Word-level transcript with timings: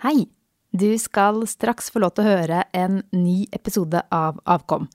Hei! 0.00 0.30
Du 0.72 0.88
skal 0.96 1.42
straks 1.44 1.90
få 1.92 2.00
lov 2.00 2.14
til 2.16 2.24
å 2.24 2.30
høre 2.30 2.62
en 2.72 3.02
ny 3.12 3.42
episode 3.52 4.00
av 4.16 4.38
Avkom. 4.48 4.86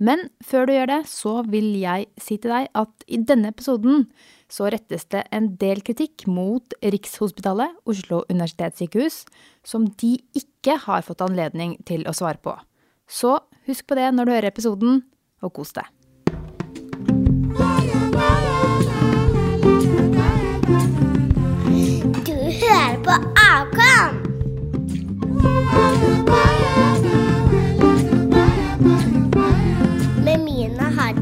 Men 0.00 0.22
før 0.40 0.64
du 0.64 0.72
gjør 0.72 0.88
det, 0.88 0.96
så 1.10 1.32
vil 1.52 1.66
jeg 1.82 2.06
si 2.16 2.38
til 2.40 2.54
deg 2.54 2.70
at 2.80 3.04
i 3.04 3.18
denne 3.28 3.50
episoden 3.52 4.06
så 4.48 4.70
rettes 4.72 5.04
det 5.12 5.26
en 5.36 5.50
del 5.60 5.84
kritikk 5.84 6.24
mot 6.32 6.72
Rikshospitalet, 6.80 7.76
Oslo 7.84 8.22
universitetssykehus, 8.32 9.26
som 9.68 9.84
de 10.00 10.14
ikke 10.32 10.78
har 10.86 11.04
fått 11.04 11.26
anledning 11.28 11.76
til 11.84 12.08
å 12.08 12.16
svare 12.16 12.40
på. 12.40 12.56
Så 13.04 13.36
husk 13.68 13.84
på 13.84 14.00
det 14.00 14.08
når 14.16 14.24
du 14.24 14.36
hører 14.38 14.48
episoden, 14.48 15.04
og 15.44 15.52
kos 15.60 15.76
deg. 15.76 15.92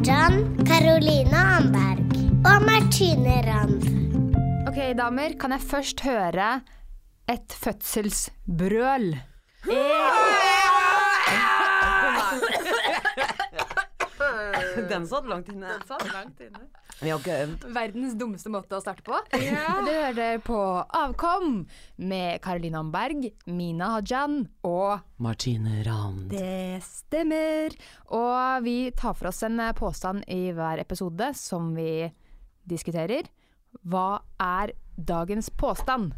Mina 0.02 0.34
Caroline 0.66 1.38
Anberg 1.38 2.10
og 2.42 2.64
Martine 2.66 3.38
Rand. 3.46 3.86
Ok, 4.66 4.98
damer, 4.98 5.38
kan 5.38 5.54
jeg 5.54 5.62
først 5.62 6.02
høre 6.02 6.66
et 7.30 7.54
fødselsbrøl? 7.54 9.14
Den 14.90 15.06
satt 15.06 15.30
langt 15.30 15.54
inne. 15.54 15.70
Vi 17.02 17.10
har 17.10 17.18
ikke 17.18 17.36
øvd. 17.42 17.64
Verdens 17.74 18.12
dummeste 18.14 18.50
måte 18.52 18.76
å 18.78 18.82
starte 18.82 19.02
på. 19.02 19.16
Du 19.86 19.90
hører 19.90 20.38
på 20.44 20.58
Avkom 20.94 21.64
med 21.98 22.38
Karoline 22.44 22.78
Amberg, 22.78 23.26
Mina 23.50 23.96
Hajan 23.96 24.44
og 24.62 25.02
Martine 25.22 25.80
Rand. 25.86 26.28
Det 26.30 26.78
stemmer. 26.86 27.74
Og 28.14 28.62
vi 28.62 28.76
tar 28.94 29.18
for 29.18 29.32
oss 29.32 29.42
en 29.48 29.58
påstand 29.78 30.22
i 30.30 30.52
hver 30.54 30.82
episode 30.84 31.32
som 31.38 31.72
vi 31.74 32.06
diskuterer. 32.70 33.26
Hva 33.82 34.22
er 34.38 34.76
dagens 34.94 35.50
påstand? 35.50 36.12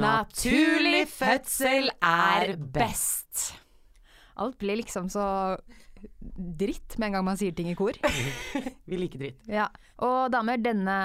Naturlig 0.00 1.04
fødsel 1.12 1.90
er 2.00 2.56
best. 2.56 3.50
Alt 4.40 4.56
blir 4.62 4.80
liksom 4.80 5.10
så 5.12 5.26
dritt 6.20 6.96
med 6.98 7.10
en 7.10 7.18
gang 7.18 7.26
man 7.26 7.40
sier 7.40 7.54
ting 7.56 7.70
i 7.72 7.76
kor. 7.78 7.96
Vi 8.90 8.98
liker 8.98 9.22
dritt. 9.22 9.42
Ja. 9.50 9.68
Og 10.04 10.30
damer, 10.32 10.60
denne 10.62 10.96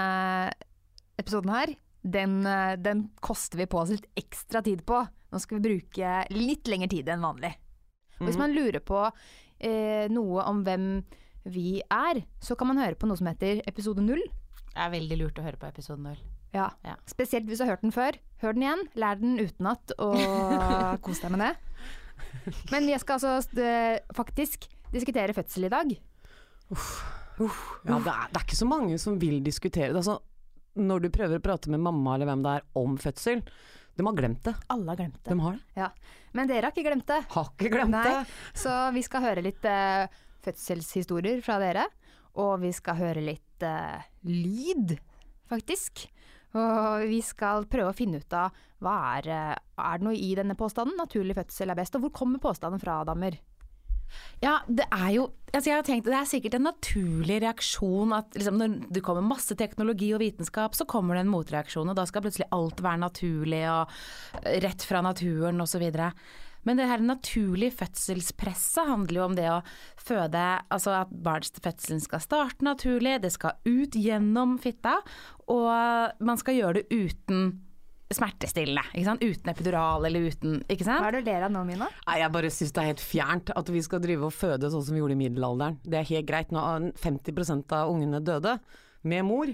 episoden 1.20 1.52
her, 1.54 1.74
den, 2.06 2.40
eh, 2.46 2.76
den 2.78 3.08
koster 3.24 3.58
vi 3.58 3.66
på 3.66 3.80
oss 3.80 3.90
litt 3.94 4.06
ekstra 4.18 4.62
tid 4.62 4.84
på. 4.86 5.00
Nå 5.32 5.40
skal 5.42 5.58
vi 5.58 5.68
bruke 5.68 6.18
litt 6.30 6.68
lengre 6.70 6.88
tid 6.92 7.08
enn 7.10 7.24
vanlig. 7.24 7.50
Og 8.20 8.28
hvis 8.28 8.38
man 8.40 8.54
lurer 8.54 8.80
på 8.84 9.00
eh, 9.04 10.06
noe 10.12 10.44
om 10.46 10.62
hvem 10.64 10.86
vi 11.50 11.80
er, 11.82 12.22
så 12.42 12.56
kan 12.58 12.70
man 12.70 12.80
høre 12.80 12.98
på 12.98 13.08
noe 13.10 13.18
som 13.18 13.28
heter 13.30 13.60
episode 13.68 14.04
null. 14.04 14.22
Det 14.70 14.84
er 14.84 14.92
veldig 14.92 15.18
lurt 15.20 15.40
å 15.40 15.44
høre 15.46 15.60
på 15.60 15.68
episode 15.68 16.02
null. 16.04 16.20
Ja. 16.54 16.70
Ja. 16.86 16.96
Spesielt 17.10 17.48
hvis 17.48 17.60
du 17.60 17.66
har 17.66 17.74
hørt 17.74 17.84
den 17.84 17.94
før. 17.94 18.16
Hør 18.42 18.56
den 18.56 18.66
igjen, 18.66 18.86
lær 18.96 19.20
den 19.20 19.36
utenat 19.40 19.92
og 19.98 20.16
kos 21.04 21.22
deg 21.24 21.34
med 21.34 21.44
det. 21.44 21.52
Men 22.72 22.88
jeg 22.88 23.02
skal 23.02 23.18
altså 23.18 23.60
eh, 23.60 23.98
faktisk 24.16 24.68
diskutere 24.94 25.36
fødsel 25.36 25.68
i 25.68 25.72
dag. 25.72 25.94
Ja, 27.36 27.98
det 28.00 28.12
er, 28.12 28.28
det 28.32 28.40
er 28.40 28.44
ikke 28.44 28.58
så 28.58 28.68
mange 28.68 28.98
som 29.00 29.18
vil 29.20 29.42
diskutere 29.44 29.92
det. 29.92 30.00
Altså, 30.00 30.18
når 30.76 31.04
du 31.04 31.10
prøver 31.12 31.40
å 31.40 31.44
prate 31.44 31.72
med 31.72 31.82
mamma 31.84 32.16
eller 32.16 32.30
hvem 32.30 32.44
det 32.44 32.54
er 32.58 32.64
om 32.80 32.96
fødsel, 33.00 33.42
de 33.96 34.04
har 34.04 34.16
glemt 34.16 34.42
det. 34.44 34.52
Alle 34.72 34.92
har 34.92 34.98
glemt 35.00 35.20
det. 35.22 35.30
De 35.30 35.40
har 35.40 35.56
det. 35.56 35.80
Ja. 35.80 35.90
Men 36.36 36.50
dere 36.50 36.68
har 36.68 36.74
ikke 36.74 36.88
glemt 36.88 37.06
det. 37.08 37.22
Har 37.32 37.52
ikke 37.54 37.72
glemt 37.72 37.96
Nei, 37.96 38.04
det. 38.12 38.34
så 38.60 38.74
vi 38.92 39.04
skal 39.06 39.24
høre 39.24 39.44
litt 39.44 39.64
uh, 39.64 40.04
fødselshistorier 40.44 41.40
fra 41.44 41.56
dere. 41.62 41.86
Og 42.36 42.58
vi 42.60 42.74
skal 42.76 42.98
høre 42.98 43.24
litt 43.24 43.64
uh, 43.64 43.96
lyd, 44.28 44.98
faktisk. 45.48 46.04
Og 46.56 47.06
vi 47.08 47.22
skal 47.24 47.64
prøve 47.72 47.92
å 47.92 47.96
finne 47.96 48.20
ut 48.20 48.36
av 48.36 48.54
hva 48.84 48.94
er, 49.16 49.28
eh, 49.32 49.56
er 49.80 49.98
det 49.98 50.06
noe 50.06 50.16
i 50.16 50.30
denne 50.36 50.56
påstanden. 50.56 50.96
Naturlig 51.00 51.36
fødsel 51.36 51.72
er 51.72 51.78
best. 51.78 51.96
Og 51.96 52.06
hvor 52.06 52.14
kommer 52.20 52.40
påstanden 52.40 52.80
fra, 52.80 53.02
damer? 53.08 53.36
Ja, 54.42 54.60
det 54.68 54.86
er 54.92 55.10
jo 55.14 55.26
altså 55.56 55.70
jeg 55.70 55.78
har 55.78 55.86
tenkt, 55.86 56.08
Det 56.10 56.16
er 56.18 56.28
sikkert 56.28 56.56
en 56.58 56.66
naturlig 56.68 57.38
reaksjon 57.44 58.12
at 58.16 58.34
liksom, 58.36 58.58
når 58.60 58.74
det 58.92 59.02
kommer 59.04 59.24
masse 59.24 59.56
teknologi 59.56 60.10
og 60.14 60.20
vitenskap, 60.20 60.76
så 60.76 60.88
kommer 60.88 61.16
det 61.16 61.24
en 61.24 61.32
motreaksjon, 61.32 61.88
og 61.88 61.96
da 61.96 62.04
skal 62.08 62.26
plutselig 62.26 62.48
alt 62.52 62.82
være 62.84 63.02
naturlig 63.06 63.62
og 63.72 63.94
eh, 64.42 64.58
rett 64.64 64.84
fra 64.84 65.00
naturen 65.04 65.64
osv. 65.64 65.86
Men 66.66 66.80
det 66.80 66.88
her 66.90 67.04
naturlige 67.04 67.76
fødselspresset 67.78 68.90
handler 68.90 69.20
jo 69.20 69.26
om 69.28 69.36
det 69.38 69.46
å 69.52 69.60
føde 70.02 70.42
Altså 70.74 70.96
at 70.98 71.12
barnsfødselen 71.12 72.02
skal 72.02 72.24
starte 72.24 72.66
naturlig, 72.66 73.20
det 73.22 73.30
skal 73.34 73.60
ut 73.68 73.94
gjennom 73.94 74.56
fitta, 74.62 74.98
og 75.46 76.18
man 76.18 76.42
skal 76.42 76.58
gjøre 76.58 76.82
det 76.82 76.88
uten 76.90 77.54
smertestillende. 78.14 78.84
Ikke 78.94 79.08
sant? 79.08 79.22
Uten 79.24 79.50
epidural 79.52 80.06
eller 80.06 80.28
uten 80.30 80.58
Ikke 80.70 80.86
sant? 80.86 81.00
Hva 81.02 81.08
er 81.10 81.16
det 81.18 81.24
du 81.26 81.30
ler 81.32 81.46
av 81.48 81.54
nå, 81.54 81.64
Mina? 81.66 81.88
Nei, 82.06 82.18
jeg 82.22 82.32
bare 82.36 82.50
syns 82.54 82.72
det 82.76 82.82
er 82.84 82.90
helt 82.92 83.02
fjernt 83.02 83.50
at 83.56 83.72
vi 83.74 83.82
skal 83.82 84.02
drive 84.04 84.28
og 84.28 84.34
føde 84.36 84.70
sånn 84.70 84.84
som 84.86 84.94
vi 84.94 85.00
gjorde 85.02 85.16
i 85.18 85.22
middelalderen. 85.24 85.80
Det 85.82 85.98
er 86.02 86.10
helt 86.12 86.28
greit. 86.28 86.52
Nå 86.54 86.62
er 86.62 86.90
50% 87.02 87.72
av 87.78 87.90
ungene 87.90 88.20
døde 88.22 88.58
med 89.06 89.24
mor. 89.26 89.50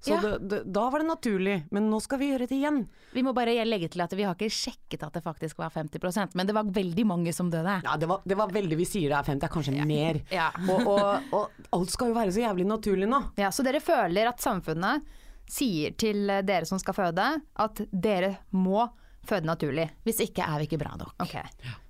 Så 0.00 0.14
Ja. 0.14 0.20
det, 0.22 0.48
det, 0.48 0.58
da 0.72 0.86
var 0.88 1.02
det 1.02 1.10
naturlig, 1.10 1.54
men 1.76 1.90
nå 1.90 1.98
skal 2.00 2.16
vi 2.22 2.30
gjøre 2.30 2.46
det 2.48 2.56
igjen. 2.56 2.78
Vi 3.12 3.20
må 3.22 3.34
bare 3.36 3.52
legge 3.68 3.90
til 3.92 4.00
at 4.00 4.14
vi 4.16 4.24
har 4.24 4.32
ikke 4.38 4.48
sjekket 4.48 5.02
at 5.04 5.12
det 5.12 5.20
faktisk 5.22 5.58
var 5.60 5.68
50% 5.74 6.32
men 6.38 6.46
det 6.48 6.54
var 6.56 6.64
veldig 6.64 7.04
mange 7.04 7.34
som 7.36 7.50
døde. 7.52 7.82
Ja, 7.84 7.98
det 8.00 8.08
var, 8.08 8.22
det 8.24 8.38
var 8.38 8.48
veldig 8.48 8.78
Vi 8.80 8.86
sier 8.88 9.10
det 9.12 9.18
er 9.18 9.28
50, 9.28 9.40
det 9.42 9.48
er 9.50 9.52
kanskje 9.52 9.84
mer. 9.84 10.22
Ja. 10.32 10.48
Og, 10.72 10.86
og, 10.88 11.34
og 11.36 11.50
alt 11.76 11.92
skal 11.92 12.14
jo 12.14 12.16
være 12.16 12.32
så 12.32 12.40
jævlig 12.46 12.64
naturlig 12.70 13.10
nå. 13.12 13.20
Ja, 13.36 13.50
så 13.52 13.66
dere 13.66 13.82
føler 13.84 14.30
at 14.32 14.40
samfunnet 14.40 15.04
sier 15.50 15.96
til 15.98 16.26
dere 16.46 16.66
som 16.68 16.78
skal 16.80 16.94
føde, 16.96 17.26
at 17.66 17.82
dere 17.90 18.36
må 18.54 18.86
føde 19.26 19.44
naturlig. 19.48 19.88
Hvis 20.06 20.22
ikke 20.24 20.46
er 20.46 20.62
vi 20.62 20.68
ikke 20.70 20.78
bra 20.80 20.94
nok. 20.96 21.12
Ok. 21.20 21.34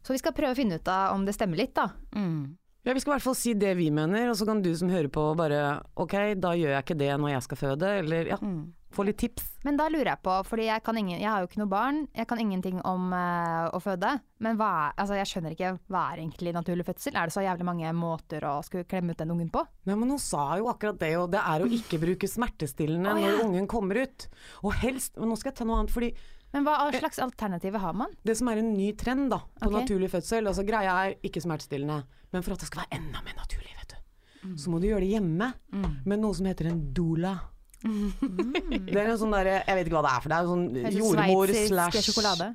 Så 0.02 0.16
vi 0.16 0.18
skal 0.22 0.34
prøve 0.34 0.56
å 0.56 0.58
finne 0.58 0.80
ut 0.80 0.88
av 0.90 1.14
om 1.14 1.26
det 1.28 1.36
stemmer 1.36 1.60
litt, 1.60 1.74
da. 1.76 1.90
Mm. 2.16 2.56
Ja, 2.82 2.94
Vi 2.96 3.00
skal 3.02 3.12
i 3.12 3.14
hvert 3.18 3.26
fall 3.28 3.36
si 3.36 3.52
det 3.60 3.74
vi 3.76 3.90
mener, 3.92 4.30
og 4.32 4.36
så 4.40 4.46
kan 4.48 4.62
du 4.64 4.70
som 4.74 4.88
hører 4.88 5.10
på 5.12 5.26
bare 5.36 5.82
ok, 6.00 6.14
da 6.40 6.54
gjør 6.56 6.72
jeg 6.78 6.84
ikke 6.86 6.96
det 7.02 7.10
når 7.20 7.34
jeg 7.34 7.42
skal 7.46 7.60
føde, 7.60 7.90
eller 8.00 8.30
ja, 8.32 8.38
Mm. 8.40 8.62
Få 8.94 9.04
litt 9.06 9.18
tips. 9.22 9.44
Men 9.66 9.76
da 9.78 9.86
lurer 9.92 10.12
jeg 10.12 10.22
på, 10.24 10.34
fordi 10.48 10.66
jeg, 10.66 10.82
kan 10.84 10.96
ingen, 10.98 11.20
jeg 11.20 11.28
har 11.28 11.42
jo 11.42 11.48
ikke 11.50 11.60
noe 11.60 11.70
barn, 11.70 12.00
jeg 12.16 12.26
kan 12.30 12.40
ingenting 12.42 12.80
om 12.88 13.12
uh, 13.12 13.68
å 13.76 13.80
føde. 13.82 14.16
Men 14.42 14.58
hva 14.58 14.70
er, 14.86 14.96
altså 15.02 15.18
jeg 15.18 15.30
skjønner 15.30 15.54
ikke, 15.54 15.72
hva 15.92 16.04
er 16.10 16.22
egentlig 16.22 16.54
naturlig 16.56 16.86
fødsel? 16.88 17.14
Er 17.14 17.28
det 17.28 17.36
så 17.36 17.44
jævlig 17.44 17.68
mange 17.68 17.92
måter 17.96 18.46
å 18.48 18.56
skulle 18.66 18.88
klemme 18.90 19.14
ut 19.14 19.20
den 19.20 19.34
ungen 19.34 19.52
på? 19.52 19.62
Nei, 19.86 19.98
men 20.00 20.14
hun 20.14 20.22
sa 20.22 20.56
jo 20.58 20.70
akkurat 20.72 20.98
det, 21.02 21.12
og 21.20 21.30
det 21.34 21.44
er 21.44 21.62
å 21.62 21.70
ikke 21.78 22.00
bruke 22.02 22.30
smertestillende 22.30 23.14
når 23.20 23.44
ungen 23.44 23.70
kommer 23.70 24.02
ut. 24.02 24.26
Og 24.64 24.74
helst 24.82 25.18
Men 25.20 25.30
nå 25.30 25.38
skal 25.38 25.52
jeg 25.52 25.60
ta 25.60 25.68
noe 25.68 25.82
annet, 25.82 25.92
fordi 25.94 26.10
Men 26.54 26.66
hva 26.66 26.74
slags 26.96 27.20
alternativer 27.22 27.82
har 27.84 27.94
man? 27.94 28.10
det 28.26 28.34
som 28.40 28.48
er 28.50 28.58
en 28.58 28.72
ny 28.74 28.90
trend 28.98 29.28
da, 29.30 29.38
på 29.60 29.68
okay. 29.68 29.84
naturlig 29.84 30.10
fødsel, 30.10 30.48
altså 30.50 30.64
greia 30.66 30.96
er 31.04 31.14
ikke 31.22 31.42
smertestillende, 31.44 32.00
men 32.32 32.42
for 32.42 32.56
at 32.56 32.64
det 32.64 32.70
skal 32.72 32.82
være 32.82 32.98
enda 32.98 33.22
mer 33.22 33.36
naturlig, 33.38 33.70
vet 33.78 33.94
du, 33.94 34.56
så 34.58 34.72
må 34.72 34.80
du 34.82 34.88
gjøre 34.88 35.04
det 35.04 35.12
hjemme 35.12 35.52
med 35.70 36.18
noe 36.18 36.34
som 36.34 36.48
heter 36.50 36.72
en 36.72 36.82
doula. 36.96 37.36
Det 38.90 38.96
er 38.98 39.06
en 39.06 39.20
sånn 39.20 39.32
derre 39.32 39.60
Jeg 39.62 39.78
vet 39.78 39.88
ikke 39.88 39.96
hva 39.96 40.04
det 40.04 40.10
er, 40.12 40.24
for 40.24 40.32
det 40.32 40.38
er 40.38 40.50
sånn 40.50 40.98
jordmor 40.98 41.54
slash 41.56 42.02
sjokolade. 42.10 42.50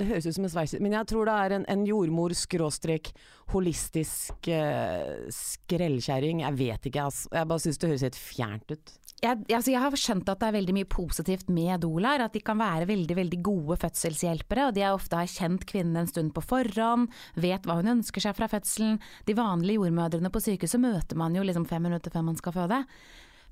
Det 0.00 0.06
høres 0.08 0.24
ut 0.24 0.34
som 0.38 0.46
en 0.48 0.52
sveiser, 0.54 0.80
men 0.80 0.94
jeg 0.96 1.08
tror 1.10 1.28
det 1.28 1.34
er 1.36 1.54
en, 1.58 1.64
en 1.68 1.82
jordmor 1.84 2.32
skråstrek 2.34 3.10
holistisk 3.52 4.48
uh, 4.48 5.28
skrellkjerring. 5.36 6.40
Jeg 6.46 6.56
vet 6.58 6.88
ikke, 6.88 7.04
altså. 7.10 7.28
Jeg 7.36 7.48
bare 7.50 7.62
syns 7.66 7.80
det 7.80 7.90
høres 7.90 8.04
helt 8.06 8.18
fjernt 8.18 8.72
ut. 8.72 8.94
Jeg, 9.22 9.38
altså 9.54 9.70
jeg 9.70 9.82
har 9.84 9.94
skjønt 10.00 10.30
at 10.32 10.40
det 10.40 10.46
er 10.48 10.54
veldig 10.56 10.74
mye 10.74 10.88
positivt 10.90 11.50
med 11.52 11.84
doulaer. 11.84 12.24
At 12.24 12.34
de 12.34 12.40
kan 12.42 12.58
være 12.58 12.88
veldig 12.88 13.16
veldig 13.20 13.40
gode 13.44 13.76
fødselshjelpere. 13.84 14.70
Og 14.70 14.78
de 14.78 14.82
er 14.82 14.96
ofte 14.96 15.20
har 15.20 15.30
kjent 15.30 15.66
kvinnen 15.68 16.00
en 16.00 16.10
stund 16.10 16.32
på 16.34 16.42
forhånd, 16.42 17.12
vet 17.38 17.68
hva 17.68 17.76
hun 17.78 17.98
ønsker 17.98 18.24
seg 18.24 18.34
fra 18.38 18.48
fødselen. 18.50 18.96
De 19.28 19.36
vanlige 19.38 19.78
jordmødrene 19.78 20.32
på 20.32 20.42
sykehuset 20.42 20.82
møter 20.82 21.20
man 21.20 21.36
jo 21.36 21.44
liksom 21.46 21.68
fem 21.70 21.84
minutter 21.86 22.14
før 22.14 22.26
man 22.32 22.40
skal 22.40 22.56
føde. 22.56 22.80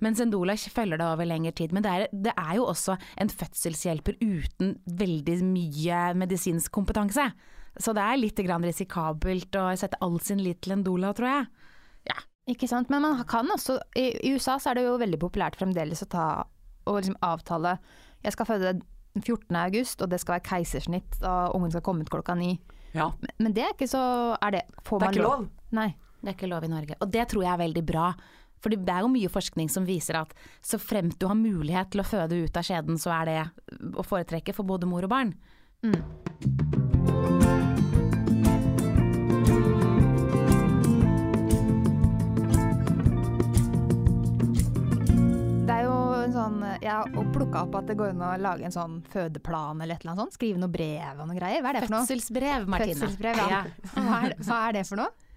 Mens 0.00 0.20
en 0.22 0.32
doula 0.32 0.56
følger 0.56 1.00
det 1.00 1.06
over 1.06 1.28
lengre 1.28 1.52
tid. 1.56 1.72
Men 1.76 1.84
det 1.84 1.92
er, 1.92 2.06
det 2.12 2.34
er 2.36 2.54
jo 2.58 2.66
også 2.70 2.96
en 3.20 3.32
fødselshjelper 3.32 4.18
uten 4.20 4.74
veldig 5.00 5.36
mye 5.44 6.02
medisinsk 6.18 6.72
kompetanse. 6.72 7.30
Så 7.78 7.94
det 7.96 8.02
er 8.02 8.20
litt 8.20 8.40
grann 8.44 8.64
risikabelt 8.66 9.56
å 9.56 9.68
sette 9.78 10.00
all 10.02 10.18
sin 10.24 10.42
lit 10.42 10.62
til 10.64 10.74
en 10.74 10.84
doula, 10.86 11.12
tror 11.16 11.30
jeg. 11.30 11.50
Ja. 12.10 12.18
Ikke 12.50 12.66
sant? 12.66 12.90
Men 12.90 13.04
man 13.04 13.20
kan 13.30 13.50
også 13.52 13.76
I, 14.00 14.10
i 14.26 14.32
USA 14.34 14.56
så 14.58 14.72
er 14.72 14.80
det 14.80 14.86
jo 14.88 14.96
veldig 14.98 15.20
populært 15.22 15.58
fremdeles 15.60 16.02
å 16.02 16.08
ta 16.10 16.26
og 16.88 16.96
liksom 16.96 17.18
avtale 17.22 17.76
Jeg 18.24 18.34
skal 18.34 18.48
føde 18.48 18.72
14. 19.20 19.56
august, 19.56 20.02
og 20.02 20.10
det 20.10 20.20
skal 20.22 20.36
være 20.38 20.46
keisersnitt, 20.48 21.18
og 21.26 21.56
ungen 21.56 21.72
skal 21.72 21.82
komme 21.84 22.04
ut 22.06 22.12
klokka 22.12 22.34
ni. 22.38 22.54
Ja. 22.94 23.10
Men, 23.20 23.32
men 23.38 23.54
det 23.56 23.64
er 23.64 23.74
ikke 23.74 23.90
så 23.90 24.02
er 24.38 24.54
det, 24.54 24.62
får 24.86 25.02
Det 25.02 25.06
er 25.06 25.10
man 25.10 25.18
ikke 25.18 25.26
lov. 25.26 25.48
Nei. 25.76 25.88
Det 26.20 26.28
er 26.28 26.36
ikke 26.36 26.50
lov 26.50 26.66
i 26.66 26.70
Norge. 26.70 26.96
Og 27.00 27.12
det 27.14 27.24
tror 27.32 27.44
jeg 27.46 27.52
er 27.52 27.62
veldig 27.62 27.82
bra. 27.88 28.10
For 28.60 28.72
det 28.72 28.92
er 28.92 29.04
jo 29.04 29.12
mye 29.12 29.30
forskning 29.32 29.70
som 29.72 29.86
viser 29.88 30.20
at 30.20 30.34
så 30.60 30.78
fremt 30.80 31.18
du 31.20 31.26
har 31.30 31.38
mulighet 31.38 31.92
til 31.94 32.02
å 32.02 32.08
føde 32.08 32.42
ut 32.44 32.60
av 32.60 32.66
skjeden, 32.66 33.00
så 33.00 33.14
er 33.22 33.30
det 33.30 33.38
å 33.96 34.04
foretrekke 34.04 34.54
for 34.56 34.68
både 34.68 34.88
mor 34.90 35.06
og 35.08 35.14
barn. 35.14 35.34
Det 35.80 35.88
er 45.76 45.86
jo 45.86 45.96
en 46.18 46.34
sånn 46.34 46.60
Jeg 46.82 46.90
har 46.90 47.08
plukka 47.32 47.64
opp 47.64 47.78
at 47.80 47.88
det 47.88 47.96
går 47.96 48.12
an 48.12 48.26
å 48.26 48.34
lage 48.42 48.68
en 48.68 48.74
sånn 48.74 49.00
fødeplan 49.12 49.80
eller 49.80 49.96
et 49.96 50.04
eller 50.04 50.12
annet 50.12 50.26
sånt. 50.26 50.36
Skrive 50.36 50.60
noe 50.60 50.72
brev 50.72 51.16
og 51.16 51.30
noe 51.30 51.38
greier. 51.38 51.64
Hva 51.64 51.72
er 51.72 51.80
det 51.80 51.86
for 51.86 51.96
noe? 51.96 52.04
Fødselsbrev, 52.04 52.68
Martine. 52.68 53.00
Fødselsbrev, 53.00 53.40
ja. 53.40 53.64
Hva 53.96 54.22
er, 54.26 54.38
hva 54.44 54.62
er 54.68 54.80
det 54.80 54.86
for 54.90 55.00
noe? 55.00 55.29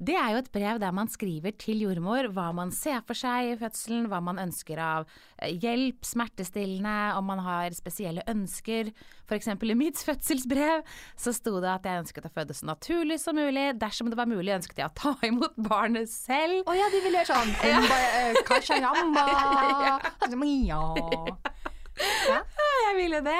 Det 0.00 0.14
er 0.16 0.30
jo 0.32 0.38
et 0.40 0.48
brev 0.52 0.78
der 0.80 0.94
man 0.96 1.10
skriver 1.12 1.52
til 1.60 1.82
jordmor 1.84 2.30
hva 2.32 2.46
man 2.56 2.70
ser 2.72 3.02
for 3.04 3.18
seg 3.18 3.50
i 3.50 3.56
fødselen, 3.60 4.06
hva 4.08 4.22
man 4.24 4.40
ønsker 4.40 4.80
av 4.80 5.04
eh, 5.36 5.52
hjelp, 5.60 6.00
smertestillende, 6.08 6.94
om 7.18 7.28
man 7.28 7.42
har 7.44 7.76
spesielle 7.76 8.24
ønsker. 8.30 8.94
Eksempel 9.30 9.74
i 9.74 9.76
mitt 9.78 10.00
fødselsbrev 10.08 10.80
så 11.20 11.34
sto 11.36 11.58
det 11.60 11.68
at 11.74 11.84
jeg 11.86 12.04
ønsket 12.06 12.30
å 12.30 12.32
føde 12.32 12.56
så 12.56 12.70
naturlig 12.70 13.20
som 13.20 13.36
mulig. 13.36 13.66
Dersom 13.80 14.08
det 14.08 14.18
var 14.18 14.30
mulig 14.30 14.56
ønsket 14.56 14.80
jeg 14.80 14.88
å 14.88 14.96
ta 14.96 15.12
imot 15.28 15.60
barnet 15.68 16.08
selv. 16.10 16.64
Å 16.64 16.78
ja, 16.80 16.88
de 16.94 17.04
ville 17.04 17.20
gjøre 17.20 17.36
sånn. 17.36 17.54
Ja. 17.60 18.40
Kashayamba. 18.48 19.28
Ja. 19.80 19.98
Ja, 20.30 21.69
jeg 22.86 22.96
ville 22.98 23.20
det. 23.26 23.38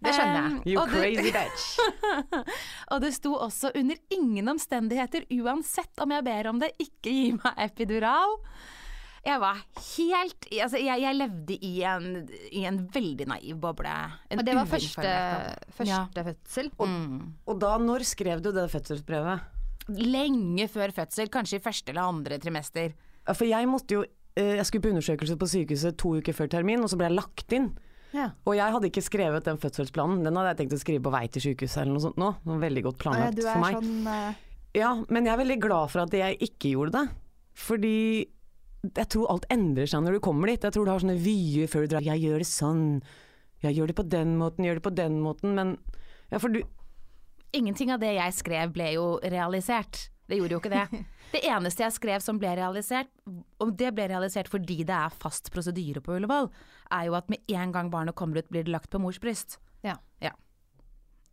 Det 0.00 0.12
skjønner 0.16 0.36
jeg. 0.40 0.50
Um, 0.50 0.58
You 0.66 0.80
og 0.80 0.92
det- 0.92 1.04
crazy 1.04 1.32
bitch. 1.38 2.44
Og 2.94 3.00
det 3.04 3.12
sto 3.16 3.34
også 3.36 3.72
under 3.76 3.96
ingen 4.16 4.48
omstendigheter, 4.54 5.26
uansett 5.40 6.02
om 6.04 6.12
jeg 6.16 6.24
ber 6.26 6.48
om 6.52 6.60
det, 6.62 6.72
ikke 6.80 7.12
gi 7.14 7.32
meg 7.36 7.64
epidural. 7.70 8.38
Jeg 9.20 9.36
var 9.36 9.58
helt 9.76 10.46
Altså, 10.48 10.78
jeg, 10.80 11.02
jeg 11.02 11.16
levde 11.18 11.56
i 11.60 11.72
en, 11.84 12.06
i 12.56 12.62
en 12.64 12.78
veldig 12.88 13.26
naiv 13.28 13.58
boble. 13.60 13.92
En 14.32 14.40
Og 14.40 14.46
det 14.46 14.54
var 14.56 14.64
første, 14.70 15.10
første 15.76 15.90
ja. 15.92 16.24
fødsel. 16.30 16.70
Og 16.80 17.58
da, 17.60 17.74
når 17.84 18.06
skrev 18.08 18.40
du 18.40 18.48
det 18.56 18.64
fødselsbrevet? 18.72 19.44
Lenge 20.00 20.68
før 20.72 20.92
fødsel, 20.96 21.28
kanskje 21.32 21.58
i 21.60 21.64
første 21.64 21.92
eller 21.92 22.08
andre 22.08 22.38
trimester. 22.40 22.94
Ja, 23.26 23.34
For 23.36 23.44
jeg 23.44 23.68
måtte 23.68 23.98
jo 23.98 24.02
eh, 24.38 24.56
Jeg 24.56 24.64
skulle 24.68 24.86
på 24.86 24.92
undersøkelse 24.94 25.36
på 25.36 25.48
sykehuset 25.52 25.98
to 26.00 26.14
uker 26.16 26.32
før 26.40 26.48
termin, 26.56 26.80
og 26.80 26.88
så 26.88 26.96
ble 26.96 27.10
jeg 27.10 27.18
lagt 27.20 27.52
inn. 27.56 27.68
Ja. 28.16 28.30
Og 28.48 28.56
jeg 28.58 28.74
hadde 28.74 28.90
ikke 28.90 29.04
skrevet 29.06 29.46
den 29.46 29.60
fødselsplanen, 29.62 30.24
den 30.26 30.38
hadde 30.38 30.52
jeg 30.52 30.60
tenkt 30.62 30.76
å 30.76 30.80
skrive 30.82 31.04
på 31.06 31.12
vei 31.14 31.24
til 31.30 31.44
sykehuset 31.44 31.84
eller 31.84 31.94
noe 31.94 32.04
sånt 32.08 32.20
nå. 32.20 32.32
Var 32.48 32.62
veldig 32.64 32.84
godt 32.88 33.00
planlagt 33.02 33.42
for 33.44 33.62
meg. 33.62 33.78
sånn 33.78 34.10
uh... 34.10 34.46
Ja, 34.76 34.90
men 35.10 35.26
jeg 35.26 35.34
er 35.34 35.40
veldig 35.40 35.58
glad 35.62 35.90
for 35.90 36.04
at 36.04 36.14
jeg 36.14 36.38
ikke 36.46 36.74
gjorde 36.74 37.00
det. 37.00 37.16
Fordi 37.58 37.96
jeg 38.86 39.08
tror 39.12 39.32
alt 39.34 39.48
endrer 39.52 39.88
seg 39.90 40.04
når 40.04 40.16
du 40.16 40.24
kommer 40.24 40.50
dit. 40.50 40.62
Jeg 40.62 40.74
tror 40.74 40.86
du 40.86 40.92
har 40.92 41.02
sånne 41.02 41.18
vyer 41.20 41.70
før 41.70 41.84
du 41.84 41.94
drar. 41.94 42.06
Jeg 42.06 42.22
gjør 42.22 42.42
det 42.42 42.48
sånn. 42.48 42.84
Jeg 43.64 43.76
gjør 43.76 43.90
det 43.90 43.96
på 43.98 44.06
den 44.08 44.36
måten, 44.40 44.64
gjør 44.64 44.78
det 44.78 44.86
på 44.86 44.94
den 44.96 45.18
måten. 45.24 45.56
Men 45.58 45.74
ja, 46.30 46.38
for 46.38 46.52
du 46.54 46.62
Ingenting 47.50 47.90
av 47.90 47.98
det 47.98 48.12
jeg 48.14 48.34
skrev 48.36 48.70
ble 48.70 48.92
jo 48.94 49.06
realisert. 49.26 50.04
Det 50.30 50.38
gjorde 50.38 50.56
jo 50.56 50.60
ikke 50.62 50.72
det. 50.72 51.04
Det 51.34 51.44
eneste 51.46 51.84
jeg 51.84 51.94
skrev 51.94 52.22
som 52.24 52.40
ble 52.42 52.50
realisert, 52.58 53.10
og 53.62 53.68
det 53.78 53.92
ble 53.94 54.08
realisert 54.10 54.48
fordi 54.50 54.80
det 54.82 54.96
er 54.96 55.12
fast 55.14 55.52
prosedyre 55.54 56.02
på 56.02 56.16
Ullevål, 56.16 56.48
er 56.90 57.04
jo 57.06 57.14
at 57.14 57.30
med 57.30 57.44
en 57.54 57.74
gang 57.74 57.90
barnet 57.92 58.16
kommer 58.18 58.40
ut, 58.42 58.48
blir 58.50 58.66
det 58.66 58.72
lagt 58.74 58.90
på 58.90 58.98
mors 58.98 59.20
bryst. 59.22 59.60
Ja. 59.86 59.94
Ja. 60.18 60.32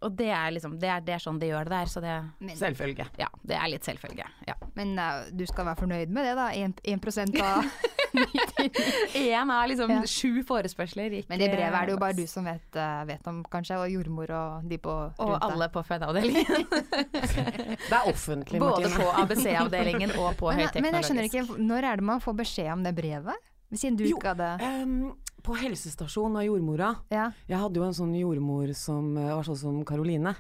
Og 0.06 0.14
det 0.14 0.28
er 0.30 0.52
liksom, 0.54 0.76
det 0.80 0.90
er, 0.94 1.02
det 1.02 1.14
er 1.16 1.22
sånn 1.24 1.40
de 1.42 1.48
gjør 1.50 1.66
det 1.66 1.74
der, 1.74 1.86
så 1.90 2.02
det, 2.04 2.16
Men, 2.40 2.56
Selvfølge. 2.60 3.08
ja, 3.18 3.28
det 3.50 3.56
er 3.58 3.68
litt 3.72 3.84
selvfølge. 3.88 4.28
Ja. 4.46 4.54
men 4.78 4.92
uh, 5.00 5.24
du 5.34 5.42
skal 5.50 5.66
være 5.66 5.80
fornøyd 5.80 6.12
med 6.14 6.28
det, 6.28 6.36
da. 6.38 6.52
1, 6.54 7.42
av 7.42 7.66
Én 9.18 9.52
av 9.52 9.68
liksom 9.70 9.92
Ja. 9.92 10.02
sju 10.08 10.44
forespørsler 10.48 11.12
gikk 11.18 11.30
Men 11.30 11.40
det 11.42 11.50
brevet 11.52 11.74
er 11.76 11.86
det 11.90 11.96
jo 11.96 11.98
bare 12.02 12.16
du 12.18 12.26
som 12.30 12.46
vet, 12.46 12.76
eh, 12.76 13.04
vet 13.10 13.28
om, 13.28 13.44
kanskje. 13.52 13.78
Og 13.82 13.90
jordmor 13.92 14.32
og 14.32 14.70
de 14.70 14.78
på 14.78 14.90
Og 14.90 15.20
rundt 15.20 15.42
deg. 15.42 15.52
alle 15.52 15.68
på 15.74 15.84
fødeavdelingen. 15.84 16.68
Det 17.90 17.94
er 17.98 18.08
offentlig, 18.10 18.60
Både 18.62 18.90
på 18.94 19.10
ABC-avdelingen 19.22 20.16
og 20.18 20.36
på 20.40 20.54
Men, 20.56 20.70
men 20.82 20.94
jeg 21.00 21.10
skjønner 21.10 21.28
ikke, 21.30 21.46
når 21.58 21.84
er 21.92 21.96
det 22.02 22.04
man 22.04 22.22
får 22.24 22.38
beskjed 22.46 22.72
om 22.74 22.84
det 22.84 22.96
brevet? 22.96 23.36
Siden 23.74 23.98
du 24.00 24.06
ikke 24.08 24.32
hadde 24.32 24.50
Ehm, 24.64 25.12
på 25.46 25.56
helsestasjonen 25.58 26.40
av 26.42 26.48
jordmora. 26.48 26.90
Ja. 27.14 27.30
Jeg 27.48 27.62
hadde 27.62 27.80
jo 27.80 27.86
en 27.88 27.96
sånn 27.98 28.16
jordmor 28.18 28.74
som 28.78 29.14
eh, 29.18 29.32
var 29.36 29.46
sånn 29.48 29.60
som 29.62 29.80
Karoline. 29.88 30.36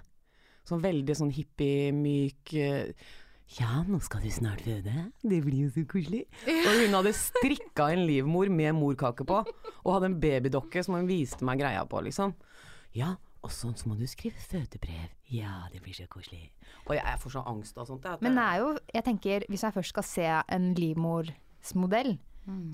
Sånn 0.67 0.83
veldig 0.83 1.15
sånn 1.15 1.31
hippie, 1.31 1.93
myk 1.95 2.53
eh, 2.59 2.91
Ja, 3.55 3.83
nå 3.87 4.01
skal 4.03 4.25
du 4.25 4.31
snart 4.35 4.65
føde. 4.65 5.05
Det 5.23 5.37
blir 5.45 5.67
jo 5.67 5.69
så 5.71 5.85
koselig. 5.87 6.25
Og 6.51 6.73
hun 6.81 6.97
hadde 6.97 7.13
strikka 7.15 7.85
en 7.93 8.03
livmor 8.09 8.51
med 8.51 8.75
morkake 8.75 9.23
på, 9.27 9.37
og 9.85 9.93
hadde 9.95 10.09
en 10.11 10.19
babydokke 10.19 10.83
som 10.83 10.97
hun 10.99 11.07
viste 11.07 11.47
meg 11.47 11.61
greia 11.61 11.85
på, 11.87 12.01
liksom. 12.03 12.35
Ja, 12.97 13.13
og 13.45 13.53
sånn 13.55 13.77
så 13.79 13.87
må 13.87 13.95
du 13.95 14.03
skrive 14.09 14.41
fødebrev. 14.49 15.13
Ja, 15.31 15.69
det 15.71 15.79
blir 15.85 15.95
så 15.95 16.09
koselig. 16.11 16.49
Og 16.89 16.97
jeg 16.97 17.19
får 17.23 17.37
så 17.37 17.43
angst 17.47 17.77
av 17.79 17.87
sånt. 17.87 18.03
jeg, 18.03 18.19
Men 18.25 18.35
det 18.35 18.43
er 18.43 18.63
jo, 18.65 18.69
jeg 18.97 19.05
tenker, 19.07 19.45
hvis 19.47 19.63
jeg 19.63 19.75
først 19.77 19.95
skal 19.95 20.07
se 20.09 20.27
en 20.57 20.73
livmorsmodell, 20.75 22.17